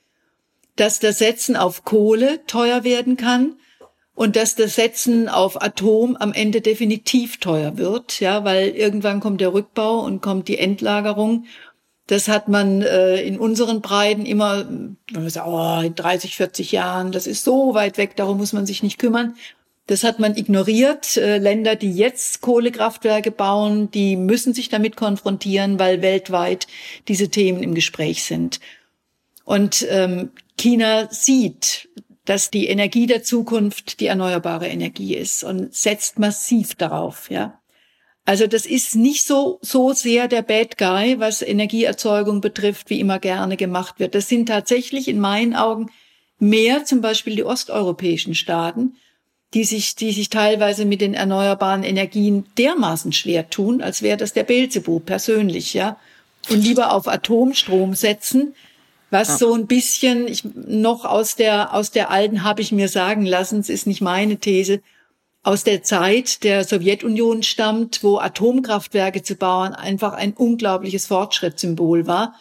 dass 0.75 0.99
das 0.99 1.19
Setzen 1.19 1.55
auf 1.55 1.85
Kohle 1.85 2.45
teuer 2.45 2.83
werden 2.83 3.15
kann 3.15 3.55
und 4.15 4.37
dass 4.37 4.55
das 4.55 4.75
Setzen 4.75 5.27
auf 5.29 5.61
Atom 5.61 6.15
am 6.15 6.33
Ende 6.33 6.61
definitiv 6.61 7.37
teuer 7.37 7.77
wird, 7.77 8.21
ja, 8.21 8.45
weil 8.45 8.69
irgendwann 8.69 9.19
kommt 9.19 9.41
der 9.41 9.53
Rückbau 9.53 9.99
und 9.99 10.21
kommt 10.21 10.47
die 10.47 10.57
Endlagerung. 10.57 11.45
Das 12.07 12.27
hat 12.27 12.47
man 12.47 12.81
äh, 12.81 13.21
in 13.21 13.37
unseren 13.37 13.81
Breiten 13.81 14.25
immer, 14.25 14.65
man 15.11 15.29
sagt, 15.29 15.47
oh, 15.47 15.81
in 15.85 15.95
30, 15.95 16.35
40 16.35 16.71
Jahren, 16.71 17.11
das 17.11 17.27
ist 17.27 17.43
so 17.43 17.73
weit 17.73 17.97
weg, 17.97 18.15
darum 18.15 18.37
muss 18.37 18.53
man 18.53 18.65
sich 18.65 18.83
nicht 18.83 18.99
kümmern. 18.99 19.35
Das 19.87 20.03
hat 20.03 20.19
man 20.19 20.35
ignoriert. 20.35 21.17
Äh, 21.17 21.37
Länder, 21.37 21.75
die 21.75 21.91
jetzt 21.91 22.41
Kohlekraftwerke 22.41 23.31
bauen, 23.31 23.91
die 23.91 24.15
müssen 24.15 24.53
sich 24.53 24.69
damit 24.69 24.95
konfrontieren, 24.95 25.77
weil 25.77 26.01
weltweit 26.01 26.67
diese 27.07 27.29
Themen 27.29 27.61
im 27.61 27.75
Gespräch 27.75 28.23
sind. 28.23 28.59
Und 29.43 29.85
ähm, 29.89 30.31
China 30.57 31.07
sieht, 31.11 31.89
dass 32.25 32.49
die 32.49 32.67
Energie 32.67 33.07
der 33.07 33.23
Zukunft 33.23 33.99
die 33.99 34.07
erneuerbare 34.07 34.67
Energie 34.67 35.15
ist 35.15 35.43
und 35.43 35.73
setzt 35.73 36.19
massiv 36.19 36.75
darauf, 36.75 37.29
ja. 37.29 37.59
Also 38.27 38.47
das 38.47 38.65
ist 38.65 38.95
nicht 38.95 39.23
so, 39.23 39.59
so 39.61 39.93
sehr 39.93 40.27
der 40.27 40.41
Bad 40.41 40.79
Guy, 40.79 41.19
was 41.19 41.43
Energieerzeugung 41.43 42.41
betrifft, 42.41 42.89
wie 42.89 42.99
immer 42.99 43.19
gerne 43.19 43.55
gemacht 43.55 43.99
wird. 43.99 44.15
Das 44.15 44.27
sind 44.27 44.47
tatsächlich 44.47 45.07
in 45.07 45.19
meinen 45.19 45.55
Augen 45.55 45.91
mehr 46.39 46.85
zum 46.85 47.01
Beispiel 47.01 47.35
die 47.35 47.43
osteuropäischen 47.43 48.33
Staaten, 48.33 48.95
die 49.53 49.63
sich, 49.63 49.95
die 49.95 50.11
sich 50.11 50.29
teilweise 50.29 50.85
mit 50.85 51.01
den 51.01 51.13
erneuerbaren 51.13 51.83
Energien 51.83 52.45
dermaßen 52.57 53.13
schwer 53.13 53.49
tun, 53.51 53.81
als 53.81 54.01
wäre 54.01 54.17
das 54.17 54.33
der 54.33 54.43
Beelzebub 54.43 55.05
persönlich, 55.05 55.75
ja. 55.75 55.97
Und 56.49 56.63
lieber 56.63 56.93
auf 56.93 57.07
Atomstrom 57.07 57.93
setzen, 57.93 58.55
was 59.09 59.27
ja. 59.27 59.37
so 59.37 59.53
ein 59.53 59.67
bisschen 59.67 60.27
ich, 60.27 60.43
noch 60.43 61.05
aus 61.05 61.35
der, 61.35 61.73
aus 61.73 61.91
der 61.91 62.09
alten 62.09 62.43
habe 62.43 62.61
ich 62.61 62.71
mir 62.71 62.89
sagen 62.89 63.25
lassen, 63.25 63.59
es 63.59 63.69
ist 63.69 63.87
nicht 63.87 64.01
meine 64.01 64.37
These, 64.37 64.81
aus 65.43 65.63
der 65.63 65.83
Zeit 65.83 66.43
der 66.43 66.63
Sowjetunion 66.63 67.43
stammt, 67.43 68.03
wo 68.03 68.17
Atomkraftwerke 68.17 69.21
zu 69.21 69.35
bauen 69.35 69.73
einfach 69.73 70.13
ein 70.13 70.33
unglaubliches 70.33 71.05
Fortschrittssymbol 71.05 72.07
war, 72.07 72.33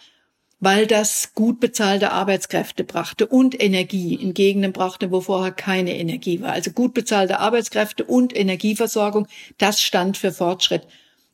weil 0.58 0.86
das 0.86 1.34
gut 1.34 1.60
bezahlte 1.60 2.12
Arbeitskräfte 2.12 2.82
brachte 2.82 3.26
und 3.26 3.62
Energie 3.62 4.14
in 4.14 4.32
Gegenden 4.32 4.72
brachte, 4.72 5.10
wo 5.10 5.20
vorher 5.20 5.52
keine 5.52 5.94
Energie 5.98 6.40
war. 6.40 6.52
Also 6.52 6.70
gut 6.70 6.94
bezahlte 6.94 7.40
Arbeitskräfte 7.40 8.04
und 8.04 8.34
Energieversorgung, 8.34 9.28
das 9.58 9.82
stand 9.82 10.16
für 10.16 10.32
Fortschritt. 10.32 10.86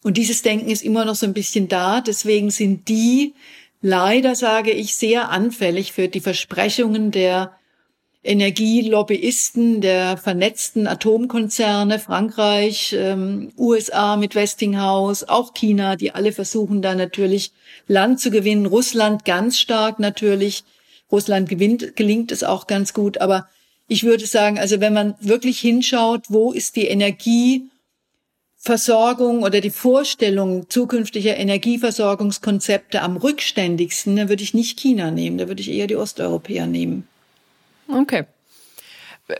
Und 0.03 0.17
dieses 0.17 0.43
Denken 0.43 0.71
ist 0.71 0.83
immer 0.83 1.05
noch 1.05 1.15
so 1.15 1.27
ein 1.27 1.35
bisschen 1.35 1.69
da. 1.69 2.01
Deswegen 2.01 2.51
sind 2.51 2.89
die 2.89 3.35
leider, 3.81 4.35
sage 4.35 4.71
ich, 4.71 4.97
sehr 4.97 5.31
anfällig 5.31 5.93
für 5.93 6.09
die 6.09 6.21
Versprechungen 6.21 7.11
der 7.11 7.53
Energielobbyisten, 8.23 9.81
der 9.81 10.19
vernetzten 10.19 10.87
Atomkonzerne, 10.87 11.99
Frankreich, 11.99 12.95
ähm, 12.99 13.51
USA 13.57 14.17
mit 14.17 14.35
Westinghouse, 14.35 15.27
auch 15.27 15.55
China, 15.55 15.97
die 15.97 16.13
alle 16.13 16.33
versuchen 16.33 16.83
da 16.83 16.95
natürlich 16.95 17.53
Land 17.89 18.21
zu 18.21 18.31
gewinnen. 18.31 18.67
Russland 18.67 19.25
ganz 19.25 19.59
stark 19.59 19.99
natürlich. 19.99 20.65
Russland 21.11 21.49
gewinnt, 21.49 21.97
gelingt 21.97 22.31
es 22.31 22.45
auch 22.45 22.67
ganz 22.67 22.93
gut. 22.93 23.19
Aber 23.19 23.49
ich 23.89 24.05
würde 24.05 24.27
sagen, 24.27 24.59
also 24.59 24.81
wenn 24.81 24.93
man 24.93 25.15
wirklich 25.21 25.59
hinschaut, 25.59 26.27
wo 26.29 26.53
ist 26.53 26.77
die 26.77 26.87
Energie 26.87 27.70
Versorgung 28.63 29.43
oder 29.43 29.63
die 29.63 29.71
Vorstellung 29.71 30.69
zukünftiger 30.69 31.35
Energieversorgungskonzepte 31.39 33.01
am 33.01 33.17
rückständigsten, 33.17 34.17
dann 34.17 34.29
würde 34.29 34.43
ich 34.43 34.53
nicht 34.53 34.79
China 34.79 35.11
nehmen, 35.11 35.39
da 35.39 35.49
würde 35.49 35.63
ich 35.63 35.71
eher 35.71 35.87
die 35.87 35.97
Osteuropäer 35.97 36.67
nehmen. 36.67 37.09
Okay. 37.89 38.25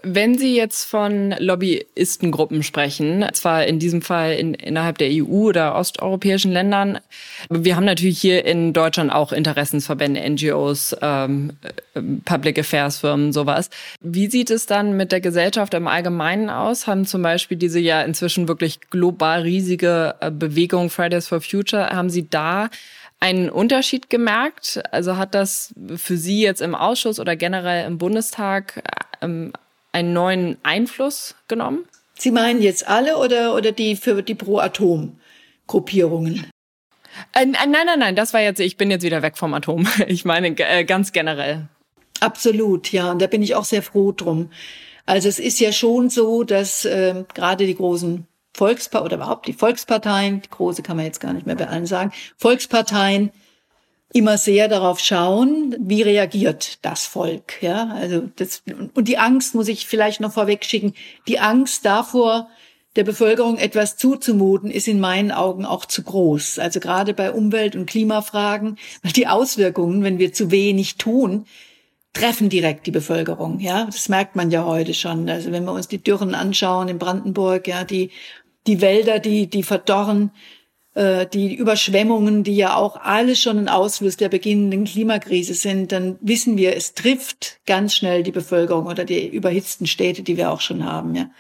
Wenn 0.03 0.39
Sie 0.39 0.57
jetzt 0.57 0.85
von 0.85 1.35
Lobbyistengruppen 1.39 2.63
sprechen, 2.63 3.27
zwar 3.33 3.65
in 3.65 3.79
diesem 3.79 4.03
Fall 4.03 4.35
in, 4.35 4.55
innerhalb 4.55 4.99
der 4.99 5.09
EU 5.11 5.49
oder 5.49 5.75
osteuropäischen 5.75 6.53
Ländern, 6.53 6.99
wir 7.49 7.77
haben 7.77 7.85
natürlich 7.85 8.21
hier 8.21 8.45
in 8.45 8.73
Deutschland 8.73 9.13
auch 9.13 9.33
Interessensverbände, 9.33 10.21
NGOs, 10.29 10.97
ähm, 11.03 11.53
äh, 11.95 12.01
Public 12.25 12.59
Affairs 12.59 12.99
Firmen, 12.99 13.33
sowas. 13.33 13.71
Wie 14.01 14.29
sieht 14.29 14.51
es 14.51 14.67
dann 14.67 14.97
mit 14.97 15.13
der 15.13 15.21
Gesellschaft 15.21 15.75
im 15.75 15.89
Allgemeinen 15.89 16.51
aus? 16.51 16.87
Haben 16.87 17.07
zum 17.07 17.23
Beispiel 17.23 17.57
diese 17.57 17.81
ja 17.81 18.03
inzwischen 18.03 18.49
wirklich 18.49 18.81
global 18.91 19.43
riesige 19.43 20.15
äh, 20.21 20.31
Bewegung 20.31 20.91
Fridays 20.91 21.29
for 21.29 21.41
Future, 21.41 21.91
haben 21.91 22.11
Sie 22.11 22.29
da 22.29 22.69
einen 23.21 23.51
Unterschied 23.51 24.11
gemerkt? 24.11 24.81
Also 24.93 25.17
hat 25.17 25.35
das 25.35 25.75
für 25.97 26.17
Sie 26.17 26.43
jetzt 26.43 26.63
im 26.63 26.75
Ausschuss 26.75 27.21
oder 27.21 27.37
generell 27.37 27.87
im 27.87 27.99
Bundestag 27.99 28.83
ähm, 29.21 29.53
einen 29.93 30.13
neuen 30.13 30.59
Einfluss 30.63 31.35
genommen? 31.49 31.87
Sie 32.15 32.31
meinen 32.31 32.63
jetzt 32.63 32.87
alle 32.87 33.17
oder, 33.17 33.55
oder 33.55 33.73
die 33.73 33.97
für 33.97 34.23
die 34.23 34.35
Pro-Atom-Gruppierungen? 34.35 36.47
Äh, 37.33 37.47
nein, 37.47 37.71
nein, 37.71 37.99
nein, 37.99 38.17
das 38.17 38.35
war 38.35 38.41
jetzt, 38.41 38.61
ich 38.61 38.77
bin 38.77 38.91
jetzt 38.91 39.03
wieder 39.03 39.23
weg 39.23 39.39
vom 39.39 39.55
Atom. 39.55 39.89
Ich 40.07 40.25
meine 40.25 40.49
äh, 40.49 40.85
ganz 40.85 41.13
generell. 41.13 41.69
Absolut, 42.21 42.93
ja, 42.93 43.11
und 43.11 43.23
da 43.23 43.27
bin 43.27 43.43
ich 43.43 43.55
auch 43.55 43.65
sehr 43.65 43.83
froh 43.83 44.13
drum. 44.13 44.51
Also 45.07 45.29
es 45.29 45.39
ist 45.39 45.61
ja 45.61 45.73
schon 45.73 46.11
so, 46.11 46.45
dass 46.45 46.85
äh, 46.85 47.25
gerade 47.35 47.67
die 47.67 47.75
großen 47.75 48.27
Volksparteien 48.55 49.07
oder 49.07 49.17
überhaupt 49.17 49.47
die 49.47 49.53
Volksparteien, 49.53 50.43
die 50.43 50.51
große 50.51 50.83
kann 50.83 50.97
man 50.97 51.07
jetzt 51.07 51.21
gar 51.21 51.33
nicht 51.33 51.47
mehr 51.47 51.57
bei 51.57 51.69
allen 51.69 51.87
sagen, 51.87 52.13
Volksparteien 52.37 53.31
immer 54.13 54.39
sehr 54.39 54.69
darauf 54.69 54.99
schauen, 54.99 55.77
wie 55.79 56.03
reagiert 56.03 56.79
das 56.83 57.07
Volk, 57.07 57.63
ja, 57.63 57.89
also 57.95 58.29
das, 58.37 58.63
und 58.95 59.07
die 59.07 59.19
Angst 59.19 59.55
muss 59.55 59.69
ich 59.69 59.87
vielleicht 59.87 60.21
noch 60.21 60.33
vorweg 60.33 60.65
schicken, 60.65 60.95
die 61.29 61.39
Angst 61.39 61.85
davor, 61.85 62.49
der 62.97 63.05
Bevölkerung 63.05 63.57
etwas 63.57 63.97
zuzumuten, 63.97 64.71
ist 64.71 64.89
in 64.89 64.99
meinen 64.99 65.31
Augen 65.31 65.65
auch 65.65 65.85
zu 65.85 66.03
groß. 66.03 66.59
Also 66.59 66.81
gerade 66.81 67.15
bei 67.15 67.31
Umwelt- 67.31 67.77
und 67.77 67.87
Klimafragen, 67.87 68.79
weil 69.03 69.13
die 69.13 69.29
Auswirkungen, 69.29 70.03
wenn 70.03 70.19
wir 70.19 70.33
zu 70.33 70.51
wenig 70.51 70.97
tun, 70.97 71.47
treffen 72.13 72.49
direkt 72.49 72.89
die 72.89 72.91
Bevölkerung. 72.91 73.61
Ja, 73.61 73.85
das 73.85 74.09
merkt 74.09 74.35
man 74.35 74.51
ja 74.51 74.65
heute 74.65 74.95
schon. 74.95 75.29
Also 75.31 75.53
wenn 75.53 75.65
wir 75.65 75.73
uns 75.73 75.87
die 75.87 76.03
Dürren 76.03 76.35
anschauen 76.35 76.89
in 76.89 76.99
Brandenburg, 76.99 77.69
ja, 77.69 77.85
die 77.85 78.11
die 78.67 78.81
Wälder, 78.81 79.21
die 79.21 79.47
die 79.47 79.63
verdorren, 79.63 80.33
die 80.97 81.55
Überschwemmungen, 81.55 82.43
die 82.43 82.57
ja 82.57 82.75
auch 82.75 82.97
alles 82.97 83.41
schon 83.41 83.59
ein 83.59 83.69
Ausfluss 83.69 84.17
der 84.17 84.29
beginnenden 84.29 84.85
Klimakrise 84.85 85.55
sind, 85.55 85.93
dann 85.93 86.19
wissen 86.21 86.57
wir, 86.57 86.77
es 86.77 86.95
trifft 86.95 87.61
ganz 87.65 87.95
schnell 87.95 88.25
die 88.25 88.33
Bevölkerung 88.33 88.87
oder 88.87 89.05
die 89.05 89.29
überhitzten 89.29 89.87
Städte, 89.87 90.23
die 90.23 90.37
wir 90.37 90.51
auch 90.51 90.61
schon 90.61 90.85
haben. 90.85 91.15
Ja. 91.15 91.31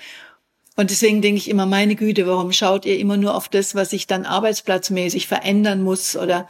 Und 0.77 0.91
deswegen 0.91 1.21
denke 1.21 1.39
ich 1.39 1.51
immer, 1.51 1.67
meine 1.67 1.97
Güte, 1.97 2.27
warum 2.27 2.53
schaut 2.53 2.87
ihr 2.87 2.99
immer 2.99 3.17
nur 3.17 3.35
auf 3.35 3.49
das, 3.49 3.75
was 3.75 3.91
sich 3.91 4.07
dann 4.07 4.25
arbeitsplatzmäßig 4.25 5.27
verändern 5.27 5.83
muss 5.83 6.17
oder 6.17 6.49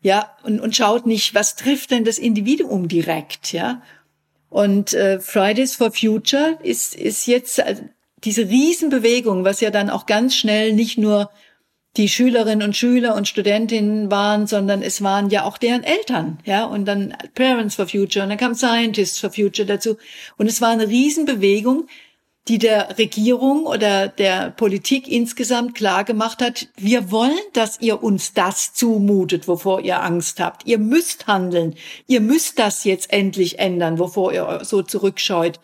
ja, 0.00 0.30
und, 0.44 0.60
und 0.60 0.74
schaut 0.74 1.06
nicht, 1.06 1.34
was 1.34 1.56
trifft 1.56 1.90
denn 1.90 2.04
das 2.04 2.18
Individuum 2.18 2.88
direkt, 2.88 3.52
ja? 3.52 3.82
Und 4.48 4.94
äh, 4.94 5.20
Fridays 5.20 5.76
for 5.76 5.92
Future 5.92 6.58
ist, 6.62 6.94
ist 6.94 7.26
jetzt 7.26 7.60
also 7.60 7.82
diese 8.24 8.48
Riesenbewegung, 8.48 9.44
was 9.44 9.60
ja 9.60 9.70
dann 9.70 9.90
auch 9.90 10.06
ganz 10.06 10.34
schnell 10.34 10.72
nicht 10.72 10.96
nur 10.96 11.30
die 11.96 12.08
Schülerinnen 12.08 12.66
und 12.66 12.76
Schüler 12.76 13.16
und 13.16 13.26
Studentinnen 13.26 14.10
waren, 14.10 14.46
sondern 14.46 14.80
es 14.82 15.02
waren 15.02 15.28
ja 15.28 15.44
auch 15.44 15.58
deren 15.58 15.82
Eltern, 15.82 16.38
ja, 16.44 16.64
und 16.64 16.84
dann 16.84 17.16
Parents 17.34 17.74
for 17.74 17.88
Future 17.88 18.22
und 18.22 18.30
dann 18.30 18.38
kam 18.38 18.54
Scientists 18.54 19.18
for 19.18 19.32
Future 19.32 19.66
dazu. 19.66 19.96
Und 20.36 20.46
es 20.46 20.60
war 20.60 20.70
eine 20.70 20.88
Riesenbewegung, 20.88 21.88
die 22.48 22.58
der 22.58 22.98
Regierung 22.98 23.66
oder 23.66 24.08
der 24.08 24.50
Politik 24.50 25.08
insgesamt 25.08 25.74
klar 25.74 26.04
gemacht 26.04 26.40
hat, 26.42 26.68
wir 26.76 27.10
wollen, 27.10 27.38
dass 27.52 27.80
ihr 27.80 28.02
uns 28.02 28.32
das 28.32 28.72
zumutet, 28.72 29.46
wovor 29.46 29.82
ihr 29.82 30.02
Angst 30.02 30.40
habt. 30.40 30.66
Ihr 30.66 30.78
müsst 30.78 31.26
handeln. 31.26 31.74
Ihr 32.06 32.20
müsst 32.20 32.58
das 32.58 32.84
jetzt 32.84 33.12
endlich 33.12 33.58
ändern, 33.58 33.98
wovor 33.98 34.32
ihr 34.32 34.60
so 34.64 34.82
zurückscheut. 34.82 35.60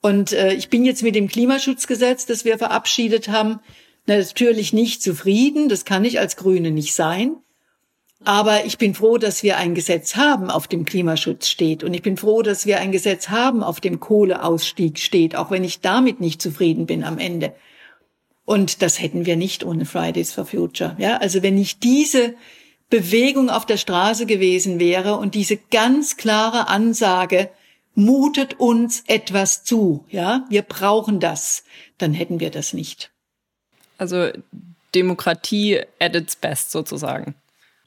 Und 0.00 0.32
äh, 0.32 0.54
ich 0.54 0.70
bin 0.70 0.84
jetzt 0.84 1.02
mit 1.02 1.14
dem 1.14 1.28
Klimaschutzgesetz, 1.28 2.26
das 2.26 2.44
wir 2.44 2.58
verabschiedet 2.58 3.28
haben, 3.28 3.60
natürlich 4.06 4.72
nicht 4.72 5.02
zufrieden. 5.02 5.68
Das 5.68 5.84
kann 5.84 6.04
ich 6.04 6.18
als 6.18 6.36
Grüne 6.36 6.70
nicht 6.70 6.94
sein. 6.94 7.36
Aber 8.24 8.64
ich 8.64 8.78
bin 8.78 8.94
froh, 8.94 9.18
dass 9.18 9.42
wir 9.42 9.58
ein 9.58 9.74
Gesetz 9.74 10.16
haben, 10.16 10.50
auf 10.50 10.66
dem 10.66 10.86
Klimaschutz 10.86 11.48
steht. 11.48 11.84
Und 11.84 11.92
ich 11.92 12.02
bin 12.02 12.16
froh, 12.16 12.42
dass 12.42 12.64
wir 12.64 12.80
ein 12.80 12.90
Gesetz 12.90 13.28
haben, 13.28 13.62
auf 13.62 13.80
dem 13.80 14.00
Kohleausstieg 14.00 14.98
steht, 14.98 15.36
auch 15.36 15.50
wenn 15.50 15.62
ich 15.62 15.80
damit 15.80 16.20
nicht 16.20 16.40
zufrieden 16.40 16.86
bin 16.86 17.04
am 17.04 17.18
Ende. 17.18 17.54
Und 18.46 18.82
das 18.82 19.00
hätten 19.00 19.26
wir 19.26 19.36
nicht 19.36 19.64
ohne 19.64 19.84
Fridays 19.84 20.32
for 20.32 20.46
Future. 20.46 20.96
Ja, 20.98 21.18
also 21.18 21.42
wenn 21.42 21.54
nicht 21.54 21.82
diese 21.82 22.34
Bewegung 22.88 23.50
auf 23.50 23.66
der 23.66 23.76
Straße 23.76 24.24
gewesen 24.24 24.78
wäre 24.78 25.16
und 25.16 25.34
diese 25.34 25.56
ganz 25.56 26.16
klare 26.16 26.68
Ansage, 26.68 27.50
mutet 27.94 28.58
uns 28.58 29.04
etwas 29.06 29.64
zu, 29.64 30.04
ja, 30.08 30.44
wir 30.48 30.62
brauchen 30.62 31.20
das, 31.20 31.64
dann 31.98 32.12
hätten 32.12 32.40
wir 32.40 32.50
das 32.50 32.72
nicht. 32.72 33.13
Also 33.98 34.30
Demokratie 34.94 35.80
at 36.00 36.14
its 36.14 36.36
best 36.36 36.70
sozusagen. 36.70 37.34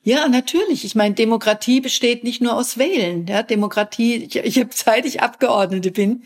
Ja, 0.04 0.30
natürlich. 0.30 0.86
Ich 0.86 0.96
meine, 0.96 1.16
Demokratie 1.16 1.82
besteht 1.82 2.24
nicht 2.24 2.42
nur 2.42 2.56
aus 2.56 2.78
Wählen. 2.78 3.28
Ja, 3.28 3.44
Demokratie, 3.44 4.16
ich, 4.16 4.36
ich 4.38 4.58
habe 4.60 4.70
seit 4.74 5.06
ich 5.06 5.22
Abgeordnete 5.22 5.92
bin, 5.92 6.24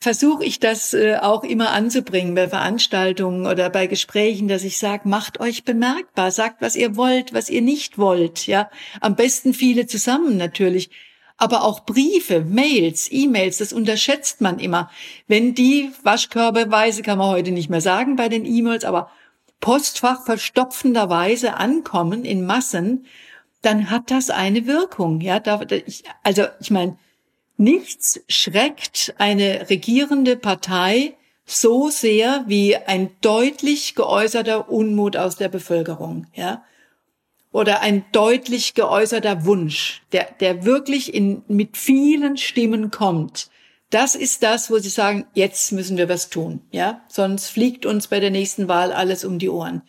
versuche 0.00 0.44
ich 0.44 0.60
das 0.60 0.94
äh, 0.94 1.16
auch 1.16 1.44
immer 1.44 1.72
anzubringen 1.72 2.34
bei 2.34 2.48
Veranstaltungen 2.48 3.46
oder 3.46 3.68
bei 3.68 3.86
Gesprächen, 3.86 4.48
dass 4.48 4.64
ich 4.64 4.78
sage, 4.78 5.08
macht 5.08 5.40
euch 5.40 5.64
bemerkbar, 5.64 6.30
sagt, 6.30 6.62
was 6.62 6.76
ihr 6.76 6.96
wollt, 6.96 7.34
was 7.34 7.50
ihr 7.50 7.62
nicht 7.62 7.98
wollt. 7.98 8.46
Ja, 8.46 8.70
am 9.00 9.16
besten 9.16 9.52
viele 9.52 9.86
zusammen 9.86 10.36
natürlich. 10.36 10.90
Aber 11.36 11.64
auch 11.64 11.84
Briefe, 11.84 12.40
Mails, 12.40 13.08
E-Mails, 13.12 13.58
das 13.58 13.72
unterschätzt 13.72 14.40
man 14.40 14.58
immer. 14.58 14.90
Wenn 15.28 15.54
die 15.54 15.90
Waschkörbeweise 16.02 17.02
kann 17.02 17.18
man 17.18 17.28
heute 17.28 17.52
nicht 17.52 17.70
mehr 17.70 17.80
sagen 17.80 18.16
bei 18.16 18.28
den 18.28 18.44
E-Mails, 18.44 18.84
aber 18.84 19.10
Postfach 19.60 20.24
verstopfenderweise 20.24 21.54
ankommen 21.54 22.24
in 22.24 22.46
Massen, 22.46 23.06
dann 23.62 23.90
hat 23.90 24.10
das 24.10 24.30
eine 24.30 24.66
Wirkung. 24.66 25.20
Ja, 25.20 25.40
da, 25.40 25.60
ich, 25.86 26.04
also 26.22 26.44
ich 26.60 26.70
meine, 26.70 26.96
nichts 27.56 28.20
schreckt 28.28 29.14
eine 29.18 29.68
regierende 29.68 30.36
Partei 30.36 31.14
so 31.44 31.88
sehr 31.88 32.44
wie 32.46 32.76
ein 32.76 33.10
deutlich 33.20 33.94
geäußerter 33.94 34.70
Unmut 34.70 35.16
aus 35.16 35.36
der 35.36 35.48
Bevölkerung. 35.48 36.26
Ja, 36.34 36.62
oder 37.52 37.80
ein 37.80 38.04
deutlich 38.12 38.74
geäußerter 38.74 39.44
Wunsch, 39.44 40.02
der, 40.12 40.28
der 40.40 40.64
wirklich 40.64 41.14
in, 41.14 41.42
mit 41.48 41.76
vielen 41.76 42.36
Stimmen 42.36 42.90
kommt. 42.90 43.50
Das 43.90 44.14
ist 44.14 44.42
das, 44.42 44.70
wo 44.70 44.78
sie 44.78 44.90
sagen, 44.90 45.26
jetzt 45.32 45.72
müssen 45.72 45.96
wir 45.96 46.08
was 46.08 46.28
tun, 46.28 46.60
ja? 46.70 47.02
Sonst 47.08 47.48
fliegt 47.48 47.86
uns 47.86 48.08
bei 48.08 48.20
der 48.20 48.30
nächsten 48.30 48.68
Wahl 48.68 48.92
alles 48.92 49.24
um 49.24 49.38
die 49.38 49.48
Ohren. 49.48 49.82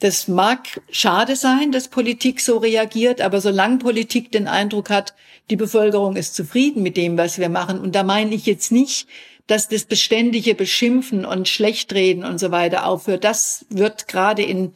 Das 0.00 0.28
mag 0.28 0.80
schade 0.90 1.36
sein, 1.36 1.72
dass 1.72 1.88
Politik 1.88 2.40
so 2.40 2.56
reagiert, 2.56 3.20
aber 3.20 3.40
solange 3.40 3.78
Politik 3.78 4.32
den 4.32 4.48
Eindruck 4.48 4.90
hat, 4.90 5.14
die 5.50 5.56
Bevölkerung 5.56 6.16
ist 6.16 6.34
zufrieden 6.34 6.82
mit 6.82 6.96
dem, 6.96 7.18
was 7.18 7.38
wir 7.38 7.50
machen, 7.50 7.78
und 7.78 7.94
da 7.94 8.02
meine 8.02 8.34
ich 8.34 8.46
jetzt 8.46 8.72
nicht, 8.72 9.06
dass 9.46 9.68
das 9.68 9.84
beständige 9.84 10.54
Beschimpfen 10.54 11.24
und 11.24 11.48
Schlechtreden 11.48 12.24
und 12.24 12.38
so 12.38 12.50
weiter 12.50 12.86
aufhört. 12.86 13.24
Das 13.24 13.66
wird 13.68 14.08
gerade 14.08 14.42
in 14.42 14.74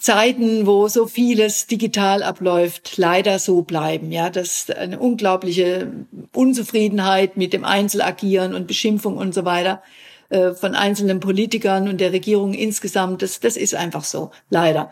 Zeiten, 0.00 0.66
wo 0.66 0.88
so 0.88 1.06
vieles 1.06 1.66
digital 1.66 2.22
abläuft, 2.22 2.96
leider 2.96 3.38
so 3.38 3.60
bleiben. 3.60 4.10
Ja, 4.12 4.30
das 4.30 4.54
ist 4.54 4.74
eine 4.74 4.98
unglaubliche 4.98 5.92
Unzufriedenheit 6.34 7.36
mit 7.36 7.52
dem 7.52 7.64
Einzelagieren 7.64 8.54
und 8.54 8.66
Beschimpfung 8.66 9.18
und 9.18 9.34
so 9.34 9.44
weiter 9.44 9.82
äh, 10.30 10.52
von 10.52 10.74
einzelnen 10.74 11.20
Politikern 11.20 11.86
und 11.86 12.00
der 12.00 12.12
Regierung 12.12 12.54
insgesamt. 12.54 13.20
Das, 13.20 13.40
das 13.40 13.58
ist 13.58 13.74
einfach 13.74 14.04
so, 14.04 14.30
leider. 14.48 14.90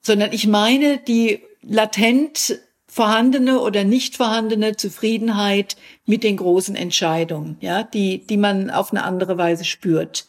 Sondern 0.00 0.32
ich 0.32 0.48
meine 0.48 0.98
die 0.98 1.42
latent 1.62 2.58
vorhandene 2.88 3.60
oder 3.60 3.84
nicht 3.84 4.16
vorhandene 4.16 4.76
Zufriedenheit 4.76 5.76
mit 6.04 6.24
den 6.24 6.36
großen 6.36 6.74
Entscheidungen, 6.74 7.58
ja, 7.60 7.84
die, 7.84 8.26
die 8.26 8.36
man 8.36 8.70
auf 8.70 8.90
eine 8.90 9.04
andere 9.04 9.38
Weise 9.38 9.64
spürt. 9.64 10.26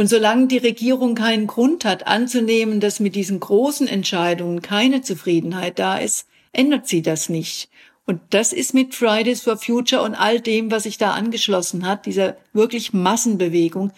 Und 0.00 0.06
solange 0.06 0.46
die 0.46 0.56
Regierung 0.56 1.14
keinen 1.14 1.46
Grund 1.46 1.84
hat 1.84 2.06
anzunehmen, 2.06 2.80
dass 2.80 3.00
mit 3.00 3.14
diesen 3.14 3.38
großen 3.38 3.86
Entscheidungen 3.86 4.62
keine 4.62 5.02
Zufriedenheit 5.02 5.78
da 5.78 5.98
ist, 5.98 6.26
ändert 6.54 6.88
sie 6.88 7.02
das 7.02 7.28
nicht. 7.28 7.68
Und 8.06 8.22
das 8.30 8.54
ist 8.54 8.72
mit 8.72 8.94
Fridays 8.94 9.42
for 9.42 9.58
Future 9.58 10.00
und 10.00 10.14
all 10.14 10.40
dem, 10.40 10.70
was 10.70 10.84
sich 10.84 10.96
da 10.96 11.10
angeschlossen 11.12 11.86
hat, 11.86 12.06
dieser 12.06 12.38
wirklich 12.54 12.94
Massenbewegung, 12.94 13.92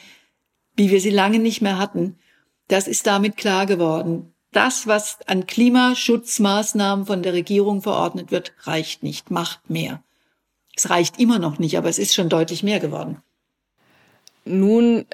wie 0.75 0.91
wir 0.91 1.01
sie 1.01 1.11
lange 1.11 1.39
nicht 1.39 1.63
mehr 1.63 1.79
hatten, 1.79 2.19
das 2.67 2.89
ist 2.89 3.07
damit 3.07 3.37
klar 3.37 3.67
geworden. 3.67 4.35
Das, 4.51 4.89
was 4.89 5.19
an 5.29 5.47
Klimaschutzmaßnahmen 5.47 7.07
von 7.07 7.23
der 7.23 7.33
Regierung 7.33 7.81
verordnet 7.81 8.33
wird, 8.33 8.55
reicht 8.65 9.05
nicht, 9.05 9.31
macht 9.31 9.71
mehr. 9.71 10.03
Es 10.75 10.91
reicht 10.91 11.21
immer 11.21 11.39
noch 11.39 11.61
nicht, 11.61 11.79
aber 11.79 11.89
es 11.89 12.01
ist 12.01 12.13
schon 12.13 12.29
deutlich 12.29 12.65
mehr 12.65 12.81
geworden. 12.81 13.23
Nun 14.45 15.07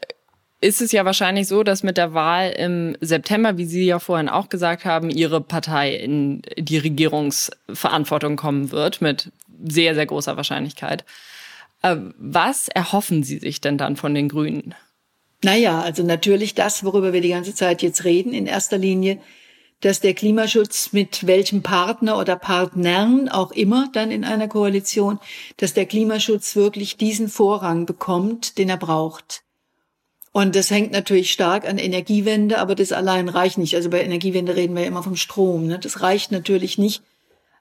ist 0.61 0.81
es 0.81 0.93
ja 0.93 1.05
wahrscheinlich 1.05 1.47
so, 1.47 1.63
dass 1.63 1.83
mit 1.83 1.97
der 1.97 2.15
Wahl 2.15 2.51
im 2.51 2.97
September, 3.01 3.59
wie 3.59 3.65
Sie 3.65 3.85
ja 3.85 3.99
vorhin 3.99 4.29
auch 4.29 4.49
gesagt 4.49 4.85
haben, 4.85 5.11
Ihre 5.11 5.41
Partei 5.41 5.95
in 5.95 6.43
die 6.57 6.79
Regierungsverantwortung 6.79 8.37
kommen 8.37 8.73
wird, 8.73 9.01
mit 9.01 9.31
sehr, 9.65 9.95
sehr 9.95 10.07
großer 10.07 10.37
Wahrscheinlichkeit. 10.37 11.05
Äh, 11.83 11.97
was 12.19 12.69
erhoffen 12.69 13.23
Sie 13.23 13.39
sich 13.39 13.61
denn 13.61 13.79
dann 13.79 13.97
von 13.97 14.15
den 14.15 14.29
Grünen? 14.29 14.75
Naja, 15.43 15.81
also 15.81 16.03
natürlich 16.03 16.55
das, 16.55 16.83
worüber 16.83 17.13
wir 17.13 17.21
die 17.21 17.29
ganze 17.29 17.55
Zeit 17.55 17.83
jetzt 17.83 18.05
reden, 18.05 18.33
in 18.33 18.47
erster 18.47 18.79
Linie, 18.79 19.21
dass 19.81 20.01
der 20.01 20.15
Klimaschutz 20.15 20.93
mit 20.93 21.29
welchem 21.29 21.63
Partner 21.63 22.19
oder 22.19 22.35
Partnern 22.35 23.29
auch 23.29 23.53
immer 23.53 23.89
dann 23.93 24.11
in 24.11 24.25
einer 24.25 24.49
Koalition, 24.49 25.21
dass 25.57 25.75
der 25.75 25.87
Klimaschutz 25.87 26.57
wirklich 26.57 26.97
diesen 26.97 27.29
Vorrang 27.29 27.87
bekommt, 27.87 28.59
den 28.59 28.69
er 28.69 28.77
braucht. 28.77 29.45
Und 30.39 30.55
das 30.55 30.71
hängt 30.71 30.93
natürlich 30.93 31.33
stark 31.33 31.69
an 31.69 31.79
Energiewende, 31.79 32.59
aber 32.59 32.77
das 32.77 32.93
allein 32.93 33.29
reicht 33.29 33.59
nicht. 33.59 33.75
Also 33.75 33.91
bei 33.91 34.05
Energiewende 34.05 34.55
reden 34.55 34.77
wir 34.77 34.83
ja 34.83 34.87
immer 34.87 35.03
vom 35.03 35.17
Strom. 35.17 35.67
Ne? 35.67 35.81
Das 35.81 36.01
reicht 36.01 36.31
natürlich 36.31 36.79
nicht. 36.79 37.03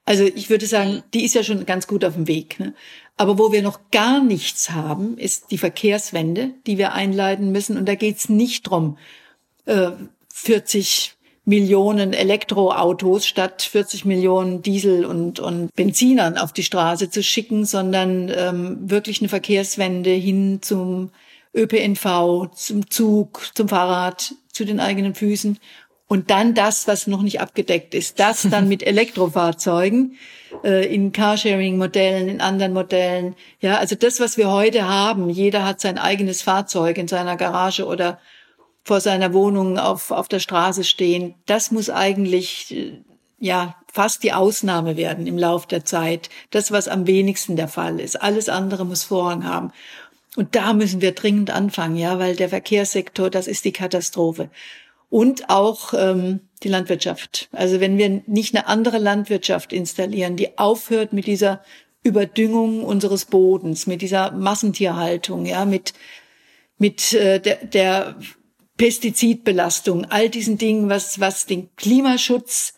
Also 0.05 0.25
ich 0.25 0.51
würde 0.51 0.67
sagen, 0.67 1.01
die 1.11 1.25
ist 1.25 1.33
ja 1.33 1.41
schon 1.41 1.65
ganz 1.65 1.87
gut 1.87 2.05
auf 2.05 2.13
dem 2.13 2.27
Weg. 2.27 2.59
Ne? 2.59 2.75
Aber 3.15 3.39
wo 3.39 3.51
wir 3.51 3.63
noch 3.63 3.79
gar 3.89 4.23
nichts 4.23 4.69
haben, 4.69 5.17
ist 5.17 5.49
die 5.49 5.57
Verkehrswende, 5.57 6.51
die 6.67 6.77
wir 6.77 6.93
einleiten 6.93 7.51
müssen. 7.51 7.77
Und 7.77 7.89
da 7.89 7.95
geht's 7.95 8.29
nicht 8.29 8.69
drum, 8.69 8.99
äh, 9.65 9.89
40 10.31 11.15
Millionen 11.45 12.13
Elektroautos 12.13 13.25
statt 13.25 13.63
40 13.63 14.05
Millionen 14.05 14.61
Diesel 14.61 15.03
und, 15.03 15.39
und 15.39 15.73
Benzinern 15.73 16.37
auf 16.37 16.53
die 16.53 16.61
Straße 16.61 17.09
zu 17.09 17.23
schicken, 17.23 17.65
sondern 17.65 18.31
ähm, 18.31 18.77
wirklich 18.87 19.19
eine 19.19 19.29
Verkehrswende 19.29 20.11
hin 20.11 20.59
zum 20.61 21.09
ÖPNV, 21.57 22.51
zum 22.53 22.89
Zug, 22.89 23.51
zum 23.53 23.67
Fahrrad, 23.67 24.35
zu 24.51 24.65
den 24.65 24.79
eigenen 24.79 25.15
Füßen. 25.15 25.59
Und 26.09 26.29
dann 26.29 26.53
das, 26.53 26.87
was 26.87 27.05
noch 27.07 27.21
nicht 27.21 27.41
abgedeckt 27.41 27.93
ist, 27.93 28.19
das 28.19 28.47
dann 28.49 28.69
mit 28.69 28.81
Elektrofahrzeugen 28.87 30.15
äh, 30.63 30.93
in 30.93 31.11
Carsharing-Modellen, 31.11 32.29
in 32.29 32.39
anderen 32.39 32.71
Modellen. 32.71 33.35
Ja, 33.59 33.77
also 33.77 33.95
das, 33.95 34.21
was 34.21 34.37
wir 34.37 34.49
heute 34.49 34.87
haben, 34.87 35.29
jeder 35.29 35.65
hat 35.65 35.81
sein 35.81 35.97
eigenes 35.97 36.41
Fahrzeug 36.41 36.97
in 36.97 37.09
seiner 37.09 37.35
Garage 37.35 37.85
oder 37.85 38.19
vor 38.85 39.01
seiner 39.01 39.33
Wohnung 39.33 39.77
auf, 39.77 40.11
auf 40.11 40.29
der 40.29 40.39
Straße 40.39 40.85
stehen. 40.85 41.35
Das 41.45 41.71
muss 41.71 41.89
eigentlich, 41.89 42.73
äh, 42.73 43.01
ja, 43.37 43.75
fast 43.91 44.23
die 44.23 44.31
Ausnahme 44.31 44.95
werden 44.95 45.27
im 45.27 45.37
Lauf 45.37 45.65
der 45.65 45.83
Zeit. 45.83 46.29
Das, 46.51 46.71
was 46.71 46.87
am 46.87 47.05
wenigsten 47.05 47.57
der 47.57 47.67
Fall 47.67 47.99
ist. 47.99 48.15
Alles 48.15 48.47
andere 48.47 48.85
muss 48.85 49.03
Vorrang 49.03 49.43
haben. 49.43 49.73
Und 50.37 50.55
da 50.55 50.73
müssen 50.73 51.01
wir 51.01 51.13
dringend 51.13 51.49
anfangen, 51.49 51.95
ja, 51.97 52.19
weil 52.19 52.35
der 52.35 52.49
Verkehrssektor, 52.49 53.31
das 53.31 53.47
ist 53.47 53.65
die 53.65 53.71
Katastrophe. 53.71 54.51
Und 55.09 55.49
auch 55.49 55.95
ähm, 55.95 56.41
die 56.61 56.67
Landwirtschaft. 56.67 57.49
Also 57.51 57.79
wenn 57.79 57.97
wir 57.97 58.21
nicht 58.27 58.55
eine 58.55 58.67
andere 58.67 58.99
Landwirtschaft 58.99 59.73
installieren, 59.73 60.35
die 60.35 60.59
aufhört 60.59 61.11
mit 61.11 61.25
dieser 61.25 61.63
Überdüngung 62.03 62.83
unseres 62.83 63.25
Bodens, 63.25 63.87
mit 63.87 64.03
dieser 64.03 64.31
Massentierhaltung, 64.31 65.47
ja, 65.47 65.65
mit 65.65 65.95
mit 66.77 67.13
äh, 67.13 67.39
der, 67.39 67.65
der 67.65 68.15
Pestizidbelastung, 68.77 70.05
all 70.05 70.29
diesen 70.29 70.59
Dingen, 70.59 70.87
was 70.87 71.19
was 71.19 71.47
den 71.47 71.75
Klimaschutz 71.77 72.75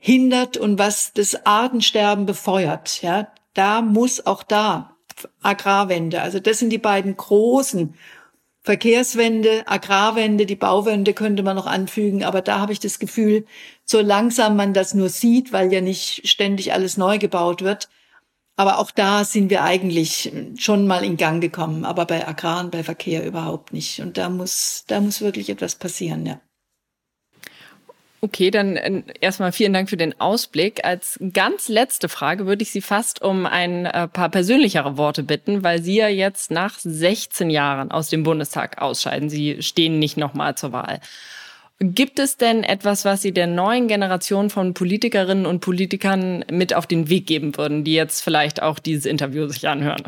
hindert 0.00 0.56
und 0.56 0.76
was 0.76 1.12
das 1.12 1.46
Artensterben 1.46 2.26
befeuert, 2.26 3.00
ja, 3.00 3.32
da 3.54 3.80
muss 3.80 4.26
auch 4.26 4.42
da 4.42 4.91
Agrarwende. 5.42 6.22
Also 6.22 6.40
das 6.40 6.58
sind 6.58 6.70
die 6.70 6.78
beiden 6.78 7.16
großen 7.16 7.94
Verkehrswende, 8.64 9.64
Agrarwende, 9.66 10.46
die 10.46 10.56
Bauwende 10.56 11.14
könnte 11.14 11.42
man 11.42 11.56
noch 11.56 11.66
anfügen, 11.66 12.22
aber 12.22 12.42
da 12.42 12.60
habe 12.60 12.72
ich 12.72 12.78
das 12.78 13.00
Gefühl, 13.00 13.44
so 13.84 14.00
langsam 14.00 14.54
man 14.56 14.72
das 14.72 14.94
nur 14.94 15.08
sieht, 15.08 15.52
weil 15.52 15.72
ja 15.72 15.80
nicht 15.80 16.28
ständig 16.28 16.72
alles 16.72 16.96
neu 16.96 17.18
gebaut 17.18 17.62
wird. 17.62 17.88
Aber 18.56 18.78
auch 18.78 18.90
da 18.92 19.24
sind 19.24 19.50
wir 19.50 19.64
eigentlich 19.64 20.32
schon 20.56 20.86
mal 20.86 21.04
in 21.04 21.16
Gang 21.16 21.40
gekommen, 21.42 21.84
aber 21.84 22.06
bei 22.06 22.26
Agrar 22.26 22.60
und 22.60 22.70
bei 22.70 22.84
Verkehr 22.84 23.26
überhaupt 23.26 23.72
nicht. 23.72 24.00
Und 24.00 24.18
da 24.18 24.28
muss, 24.30 24.84
da 24.86 25.00
muss 25.00 25.20
wirklich 25.20 25.50
etwas 25.50 25.74
passieren, 25.76 26.26
ja. 26.26 26.40
Okay, 28.24 28.52
dann 28.52 28.76
äh, 28.76 29.02
erstmal 29.20 29.50
vielen 29.50 29.72
Dank 29.72 29.90
für 29.90 29.96
den 29.96 30.20
Ausblick. 30.20 30.84
Als 30.84 31.18
ganz 31.32 31.68
letzte 31.68 32.08
Frage 32.08 32.46
würde 32.46 32.62
ich 32.62 32.70
Sie 32.70 32.80
fast 32.80 33.20
um 33.20 33.46
ein 33.46 33.84
äh, 33.84 34.06
paar 34.06 34.28
persönlichere 34.28 34.96
Worte 34.96 35.24
bitten, 35.24 35.64
weil 35.64 35.82
Sie 35.82 35.96
ja 35.96 36.06
jetzt 36.06 36.52
nach 36.52 36.78
16 36.78 37.50
Jahren 37.50 37.90
aus 37.90 38.10
dem 38.10 38.22
Bundestag 38.22 38.80
ausscheiden. 38.80 39.28
Sie 39.28 39.60
stehen 39.60 39.98
nicht 39.98 40.16
nochmal 40.16 40.54
zur 40.54 40.70
Wahl. 40.70 41.00
Gibt 41.80 42.20
es 42.20 42.36
denn 42.36 42.62
etwas, 42.62 43.04
was 43.04 43.22
Sie 43.22 43.32
der 43.32 43.48
neuen 43.48 43.88
Generation 43.88 44.50
von 44.50 44.72
Politikerinnen 44.72 45.44
und 45.44 45.58
Politikern 45.58 46.44
mit 46.48 46.74
auf 46.74 46.86
den 46.86 47.10
Weg 47.10 47.26
geben 47.26 47.56
würden, 47.56 47.82
die 47.82 47.94
jetzt 47.94 48.20
vielleicht 48.20 48.62
auch 48.62 48.78
dieses 48.78 49.04
Interview 49.04 49.48
sich 49.48 49.66
anhören? 49.66 50.04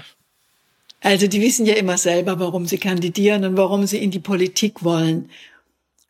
Also 1.01 1.27
die 1.27 1.43
wissen 1.43 1.67
ja 1.67 1.75
immer 1.75 1.99
selber, 1.99 2.39
warum 2.39 2.67
sie 2.67 2.79
kandidieren 2.79 3.45
und 3.45 3.57
warum 3.57 3.87
sie 3.87 3.99
in 3.99 4.13
die 4.13 4.21
Politik 4.21 4.85
wollen. 4.85 5.29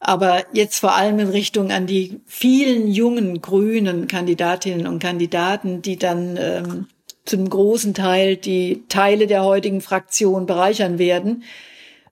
Aber 0.06 0.44
jetzt 0.52 0.80
vor 0.80 0.94
allem 0.94 1.18
in 1.18 1.30
Richtung 1.30 1.72
an 1.72 1.86
die 1.86 2.20
vielen 2.26 2.88
jungen 2.88 3.40
grünen 3.40 4.06
Kandidatinnen 4.06 4.86
und 4.86 4.98
Kandidaten, 4.98 5.80
die 5.80 5.96
dann 5.96 6.36
ähm, 6.38 6.88
zum 7.24 7.48
großen 7.48 7.94
Teil 7.94 8.36
die 8.36 8.84
Teile 8.90 9.26
der 9.26 9.44
heutigen 9.44 9.80
Fraktion 9.80 10.44
bereichern 10.44 10.98
werden. 10.98 11.42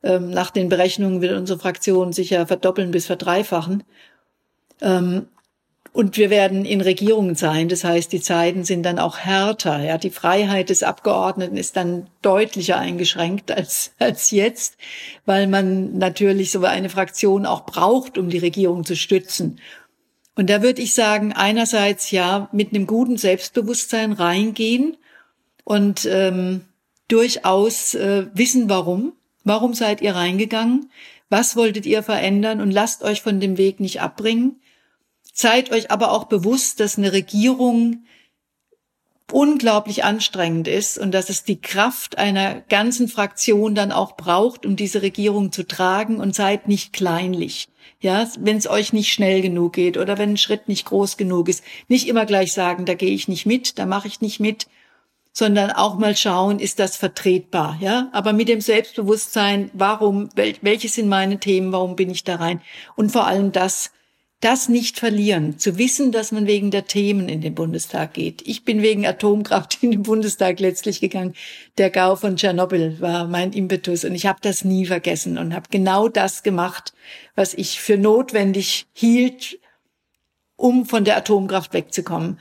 Ähm, 0.02 0.30
nach 0.30 0.50
den 0.50 0.70
Berechnungen 0.70 1.20
wird 1.20 1.36
unsere 1.36 1.58
Fraktion 1.58 2.14
sicher 2.14 2.46
verdoppeln 2.46 2.92
bis 2.92 3.04
verdreifachen. 3.04 3.82
Ähm, 4.80 5.26
und 5.92 6.16
wir 6.16 6.30
werden 6.30 6.64
in 6.64 6.80
Regierungen 6.80 7.34
sein. 7.34 7.68
Das 7.68 7.84
heißt, 7.84 8.12
die 8.12 8.22
Zeiten 8.22 8.64
sind 8.64 8.82
dann 8.82 8.98
auch 8.98 9.18
härter. 9.18 9.84
Ja, 9.84 9.98
die 9.98 10.10
Freiheit 10.10 10.70
des 10.70 10.82
Abgeordneten 10.82 11.58
ist 11.58 11.76
dann 11.76 12.08
deutlicher 12.22 12.78
eingeschränkt 12.78 13.50
als, 13.50 13.92
als 13.98 14.30
jetzt, 14.30 14.78
weil 15.26 15.46
man 15.46 15.98
natürlich 15.98 16.50
so 16.50 16.64
eine 16.64 16.88
Fraktion 16.88 17.44
auch 17.44 17.66
braucht, 17.66 18.16
um 18.16 18.30
die 18.30 18.38
Regierung 18.38 18.84
zu 18.84 18.96
stützen. 18.96 19.60
Und 20.34 20.48
da 20.48 20.62
würde 20.62 20.80
ich 20.80 20.94
sagen, 20.94 21.34
einerseits 21.34 22.10
ja 22.10 22.48
mit 22.52 22.70
einem 22.70 22.86
guten 22.86 23.18
Selbstbewusstsein 23.18 24.12
reingehen 24.12 24.96
und 25.64 26.06
ähm, 26.06 26.62
durchaus 27.08 27.94
äh, 27.94 28.26
wissen, 28.32 28.70
warum. 28.70 29.12
Warum 29.44 29.74
seid 29.74 30.00
ihr 30.00 30.14
reingegangen? 30.14 30.90
Was 31.28 31.54
wolltet 31.54 31.84
ihr 31.84 32.02
verändern? 32.02 32.62
Und 32.62 32.70
lasst 32.70 33.02
euch 33.02 33.20
von 33.20 33.40
dem 33.40 33.58
Weg 33.58 33.78
nicht 33.78 34.00
abbringen. 34.00 34.61
Seid 35.32 35.72
euch 35.72 35.90
aber 35.90 36.12
auch 36.12 36.24
bewusst, 36.24 36.80
dass 36.80 36.98
eine 36.98 37.12
Regierung 37.12 38.04
unglaublich 39.32 40.04
anstrengend 40.04 40.68
ist 40.68 40.98
und 40.98 41.12
dass 41.12 41.30
es 41.30 41.42
die 41.42 41.60
Kraft 41.60 42.18
einer 42.18 42.60
ganzen 42.68 43.08
Fraktion 43.08 43.74
dann 43.74 43.90
auch 43.90 44.16
braucht, 44.16 44.66
um 44.66 44.76
diese 44.76 45.02
Regierung 45.02 45.52
zu 45.52 45.66
tragen 45.66 46.18
und 46.18 46.34
seid 46.34 46.68
nicht 46.68 46.92
kleinlich. 46.92 47.68
Ja, 48.00 48.28
wenn 48.38 48.58
es 48.58 48.68
euch 48.68 48.92
nicht 48.92 49.12
schnell 49.12 49.42
genug 49.42 49.72
geht 49.74 49.96
oder 49.96 50.18
wenn 50.18 50.30
ein 50.30 50.36
Schritt 50.36 50.68
nicht 50.68 50.84
groß 50.84 51.16
genug 51.16 51.48
ist, 51.48 51.64
nicht 51.88 52.08
immer 52.08 52.26
gleich 52.26 52.52
sagen, 52.52 52.84
da 52.84 52.94
gehe 52.94 53.12
ich 53.12 53.28
nicht 53.28 53.46
mit, 53.46 53.78
da 53.78 53.86
mache 53.86 54.08
ich 54.08 54.20
nicht 54.20 54.38
mit, 54.38 54.66
sondern 55.32 55.70
auch 55.70 55.96
mal 55.96 56.16
schauen, 56.16 56.58
ist 56.58 56.78
das 56.78 56.96
vertretbar, 56.96 57.78
ja? 57.80 58.10
Aber 58.12 58.32
mit 58.32 58.48
dem 58.48 58.60
Selbstbewusstsein, 58.60 59.70
warum, 59.72 60.28
wel, 60.34 60.54
welche 60.60 60.88
sind 60.88 61.08
meine 61.08 61.38
Themen, 61.38 61.72
warum 61.72 61.96
bin 61.96 62.10
ich 62.10 62.24
da 62.24 62.36
rein? 62.36 62.60
Und 62.96 63.12
vor 63.12 63.26
allem 63.26 63.50
das, 63.50 63.92
das 64.42 64.68
nicht 64.68 64.98
verlieren, 64.98 65.58
zu 65.58 65.78
wissen, 65.78 66.10
dass 66.10 66.32
man 66.32 66.48
wegen 66.48 66.72
der 66.72 66.86
Themen 66.86 67.28
in 67.28 67.40
den 67.40 67.54
Bundestag 67.54 68.14
geht. 68.14 68.42
Ich 68.44 68.64
bin 68.64 68.82
wegen 68.82 69.06
Atomkraft 69.06 69.78
in 69.82 69.92
den 69.92 70.02
Bundestag 70.02 70.58
letztlich 70.58 71.00
gegangen. 71.00 71.34
Der 71.78 71.90
Gau 71.90 72.16
von 72.16 72.36
Tschernobyl 72.36 73.00
war 73.00 73.28
mein 73.28 73.52
Impetus 73.52 74.04
und 74.04 74.14
ich 74.14 74.26
habe 74.26 74.40
das 74.42 74.64
nie 74.64 74.84
vergessen 74.84 75.38
und 75.38 75.54
habe 75.54 75.68
genau 75.70 76.08
das 76.08 76.42
gemacht, 76.42 76.92
was 77.36 77.54
ich 77.54 77.80
für 77.80 77.96
notwendig 77.96 78.86
hielt, 78.92 79.60
um 80.56 80.86
von 80.86 81.04
der 81.04 81.16
Atomkraft 81.16 81.72
wegzukommen. 81.72 82.40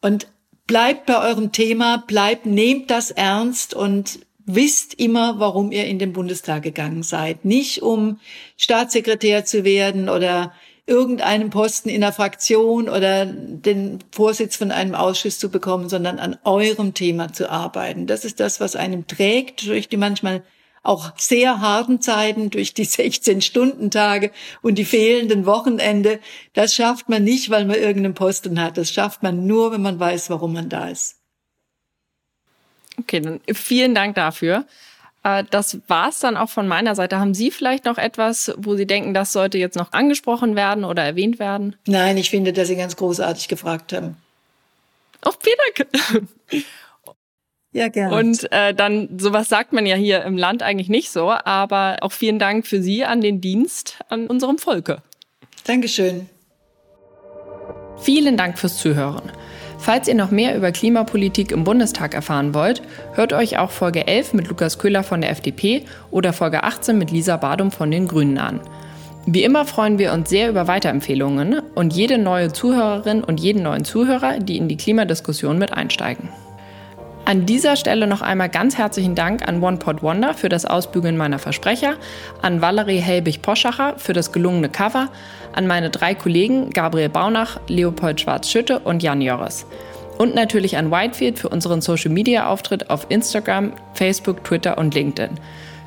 Und 0.00 0.28
bleibt 0.66 1.04
bei 1.04 1.20
eurem 1.22 1.52
Thema, 1.52 1.98
bleibt, 2.06 2.46
nehmt 2.46 2.90
das 2.90 3.10
ernst 3.10 3.74
und 3.74 4.20
wisst 4.46 4.94
immer, 4.94 5.38
warum 5.38 5.70
ihr 5.70 5.84
in 5.84 5.98
den 5.98 6.14
Bundestag 6.14 6.62
gegangen 6.62 7.02
seid. 7.02 7.44
Nicht 7.44 7.82
um 7.82 8.20
Staatssekretär 8.56 9.44
zu 9.44 9.64
werden 9.64 10.08
oder 10.08 10.54
irgendeinen 10.86 11.50
Posten 11.50 11.88
in 11.88 12.00
der 12.00 12.12
Fraktion 12.12 12.88
oder 12.88 13.26
den 13.26 13.98
Vorsitz 14.12 14.56
von 14.56 14.70
einem 14.70 14.94
Ausschuss 14.94 15.38
zu 15.38 15.50
bekommen, 15.50 15.88
sondern 15.88 16.18
an 16.20 16.38
eurem 16.44 16.94
Thema 16.94 17.32
zu 17.32 17.50
arbeiten. 17.50 18.06
Das 18.06 18.24
ist 18.24 18.38
das, 18.38 18.60
was 18.60 18.76
einem 18.76 19.06
trägt 19.06 19.66
durch 19.66 19.88
die 19.88 19.96
manchmal 19.96 20.42
auch 20.84 21.18
sehr 21.18 21.60
harten 21.60 22.00
Zeiten, 22.00 22.50
durch 22.50 22.72
die 22.72 22.86
16-Stunden-Tage 22.86 24.30
und 24.62 24.76
die 24.76 24.84
fehlenden 24.84 25.44
Wochenende. 25.44 26.20
Das 26.52 26.74
schafft 26.74 27.08
man 27.08 27.24
nicht, 27.24 27.50
weil 27.50 27.64
man 27.64 27.76
irgendeinen 27.76 28.14
Posten 28.14 28.60
hat. 28.60 28.78
Das 28.78 28.92
schafft 28.92 29.24
man 29.24 29.46
nur, 29.46 29.72
wenn 29.72 29.82
man 29.82 29.98
weiß, 29.98 30.30
warum 30.30 30.52
man 30.52 30.68
da 30.68 30.88
ist. 30.88 31.16
Okay, 32.98 33.20
dann 33.20 33.40
vielen 33.52 33.94
Dank 33.94 34.14
dafür. 34.14 34.64
Äh, 35.26 35.44
das 35.50 35.78
war's 35.88 36.20
dann 36.20 36.36
auch 36.36 36.50
von 36.50 36.68
meiner 36.68 36.94
Seite. 36.94 37.18
Haben 37.18 37.34
Sie 37.34 37.50
vielleicht 37.50 37.84
noch 37.84 37.98
etwas, 37.98 38.54
wo 38.56 38.76
Sie 38.76 38.86
denken, 38.86 39.12
das 39.12 39.32
sollte 39.32 39.58
jetzt 39.58 39.76
noch 39.76 39.92
angesprochen 39.92 40.54
werden 40.54 40.84
oder 40.84 41.02
erwähnt 41.02 41.40
werden? 41.40 41.74
Nein, 41.86 42.16
ich 42.16 42.30
finde, 42.30 42.52
dass 42.52 42.68
Sie 42.68 42.76
ganz 42.76 42.94
großartig 42.94 43.48
gefragt 43.48 43.92
haben. 43.92 44.16
Oh, 45.24 45.32
vielen 45.40 45.56
Dank. 45.76 46.28
Ja, 47.72 47.88
gerne. 47.88 48.16
Und 48.16 48.50
äh, 48.52 48.72
dann, 48.72 49.18
sowas 49.18 49.50
sagt 49.50 49.74
man 49.74 49.84
ja 49.84 49.96
hier 49.96 50.22
im 50.22 50.38
Land 50.38 50.62
eigentlich 50.62 50.88
nicht 50.88 51.10
so, 51.10 51.30
aber 51.30 51.98
auch 52.00 52.12
vielen 52.12 52.38
Dank 52.38 52.66
für 52.66 52.80
Sie 52.80 53.04
an 53.04 53.20
den 53.20 53.42
Dienst 53.42 53.98
an 54.08 54.28
unserem 54.28 54.56
Volke. 54.56 55.02
Dankeschön. 55.64 56.26
Vielen 57.98 58.38
Dank 58.38 58.58
fürs 58.58 58.78
Zuhören. 58.78 59.30
Falls 59.78 60.08
ihr 60.08 60.14
noch 60.14 60.30
mehr 60.30 60.56
über 60.56 60.72
Klimapolitik 60.72 61.52
im 61.52 61.64
Bundestag 61.64 62.14
erfahren 62.14 62.54
wollt, 62.54 62.82
hört 63.14 63.32
euch 63.32 63.58
auch 63.58 63.70
Folge 63.70 64.06
11 64.06 64.32
mit 64.32 64.48
Lukas 64.48 64.78
Köhler 64.78 65.02
von 65.02 65.20
der 65.20 65.30
FDP 65.30 65.84
oder 66.10 66.32
Folge 66.32 66.64
18 66.64 66.96
mit 66.98 67.10
Lisa 67.10 67.36
Badum 67.36 67.70
von 67.70 67.90
den 67.90 68.08
Grünen 68.08 68.38
an. 68.38 68.60
Wie 69.26 69.42
immer 69.42 69.64
freuen 69.64 69.98
wir 69.98 70.12
uns 70.12 70.30
sehr 70.30 70.48
über 70.48 70.68
Weiterempfehlungen 70.68 71.60
und 71.74 71.92
jede 71.92 72.16
neue 72.16 72.52
Zuhörerin 72.52 73.24
und 73.24 73.40
jeden 73.40 73.62
neuen 73.62 73.84
Zuhörer, 73.84 74.38
die 74.38 74.56
in 74.56 74.68
die 74.68 74.76
Klimadiskussion 74.76 75.58
mit 75.58 75.72
einsteigen. 75.72 76.28
An 77.26 77.44
dieser 77.44 77.74
Stelle 77.74 78.06
noch 78.06 78.22
einmal 78.22 78.48
ganz 78.48 78.78
herzlichen 78.78 79.16
Dank 79.16 79.48
an 79.48 79.60
One 79.60 79.80
Wonder 80.00 80.32
für 80.32 80.48
das 80.48 80.64
Ausbügeln 80.64 81.16
meiner 81.16 81.40
Versprecher, 81.40 81.96
an 82.40 82.62
Valerie 82.62 83.00
Helbig-Poschacher 83.00 83.94
für 83.96 84.12
das 84.12 84.30
gelungene 84.30 84.68
Cover, 84.68 85.08
an 85.52 85.66
meine 85.66 85.90
drei 85.90 86.14
Kollegen 86.14 86.70
Gabriel 86.70 87.08
Baunach, 87.08 87.58
Leopold 87.66 88.20
Schwarz-Schütte 88.20 88.78
und 88.78 89.02
Jan 89.02 89.20
Jorres. 89.20 89.66
Und 90.18 90.36
natürlich 90.36 90.76
an 90.76 90.92
Whitefield 90.92 91.40
für 91.40 91.48
unseren 91.48 91.80
Social-Media-Auftritt 91.80 92.90
auf 92.90 93.06
Instagram, 93.08 93.72
Facebook, 93.94 94.44
Twitter 94.44 94.78
und 94.78 94.94
LinkedIn. 94.94 95.30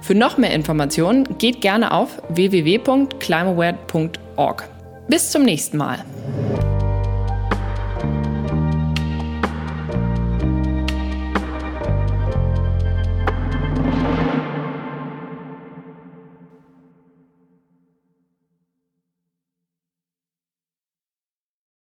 Für 0.02 0.16
noch 0.16 0.38
mehr 0.38 0.52
Informationen 0.52 1.38
geht 1.38 1.62
gerne 1.62 1.94
auf 1.94 2.22
www.climaware.org. 2.28 4.70
Bis 5.08 5.32
zum 5.32 5.44
nächsten 5.44 5.78
Mal. 5.78 6.04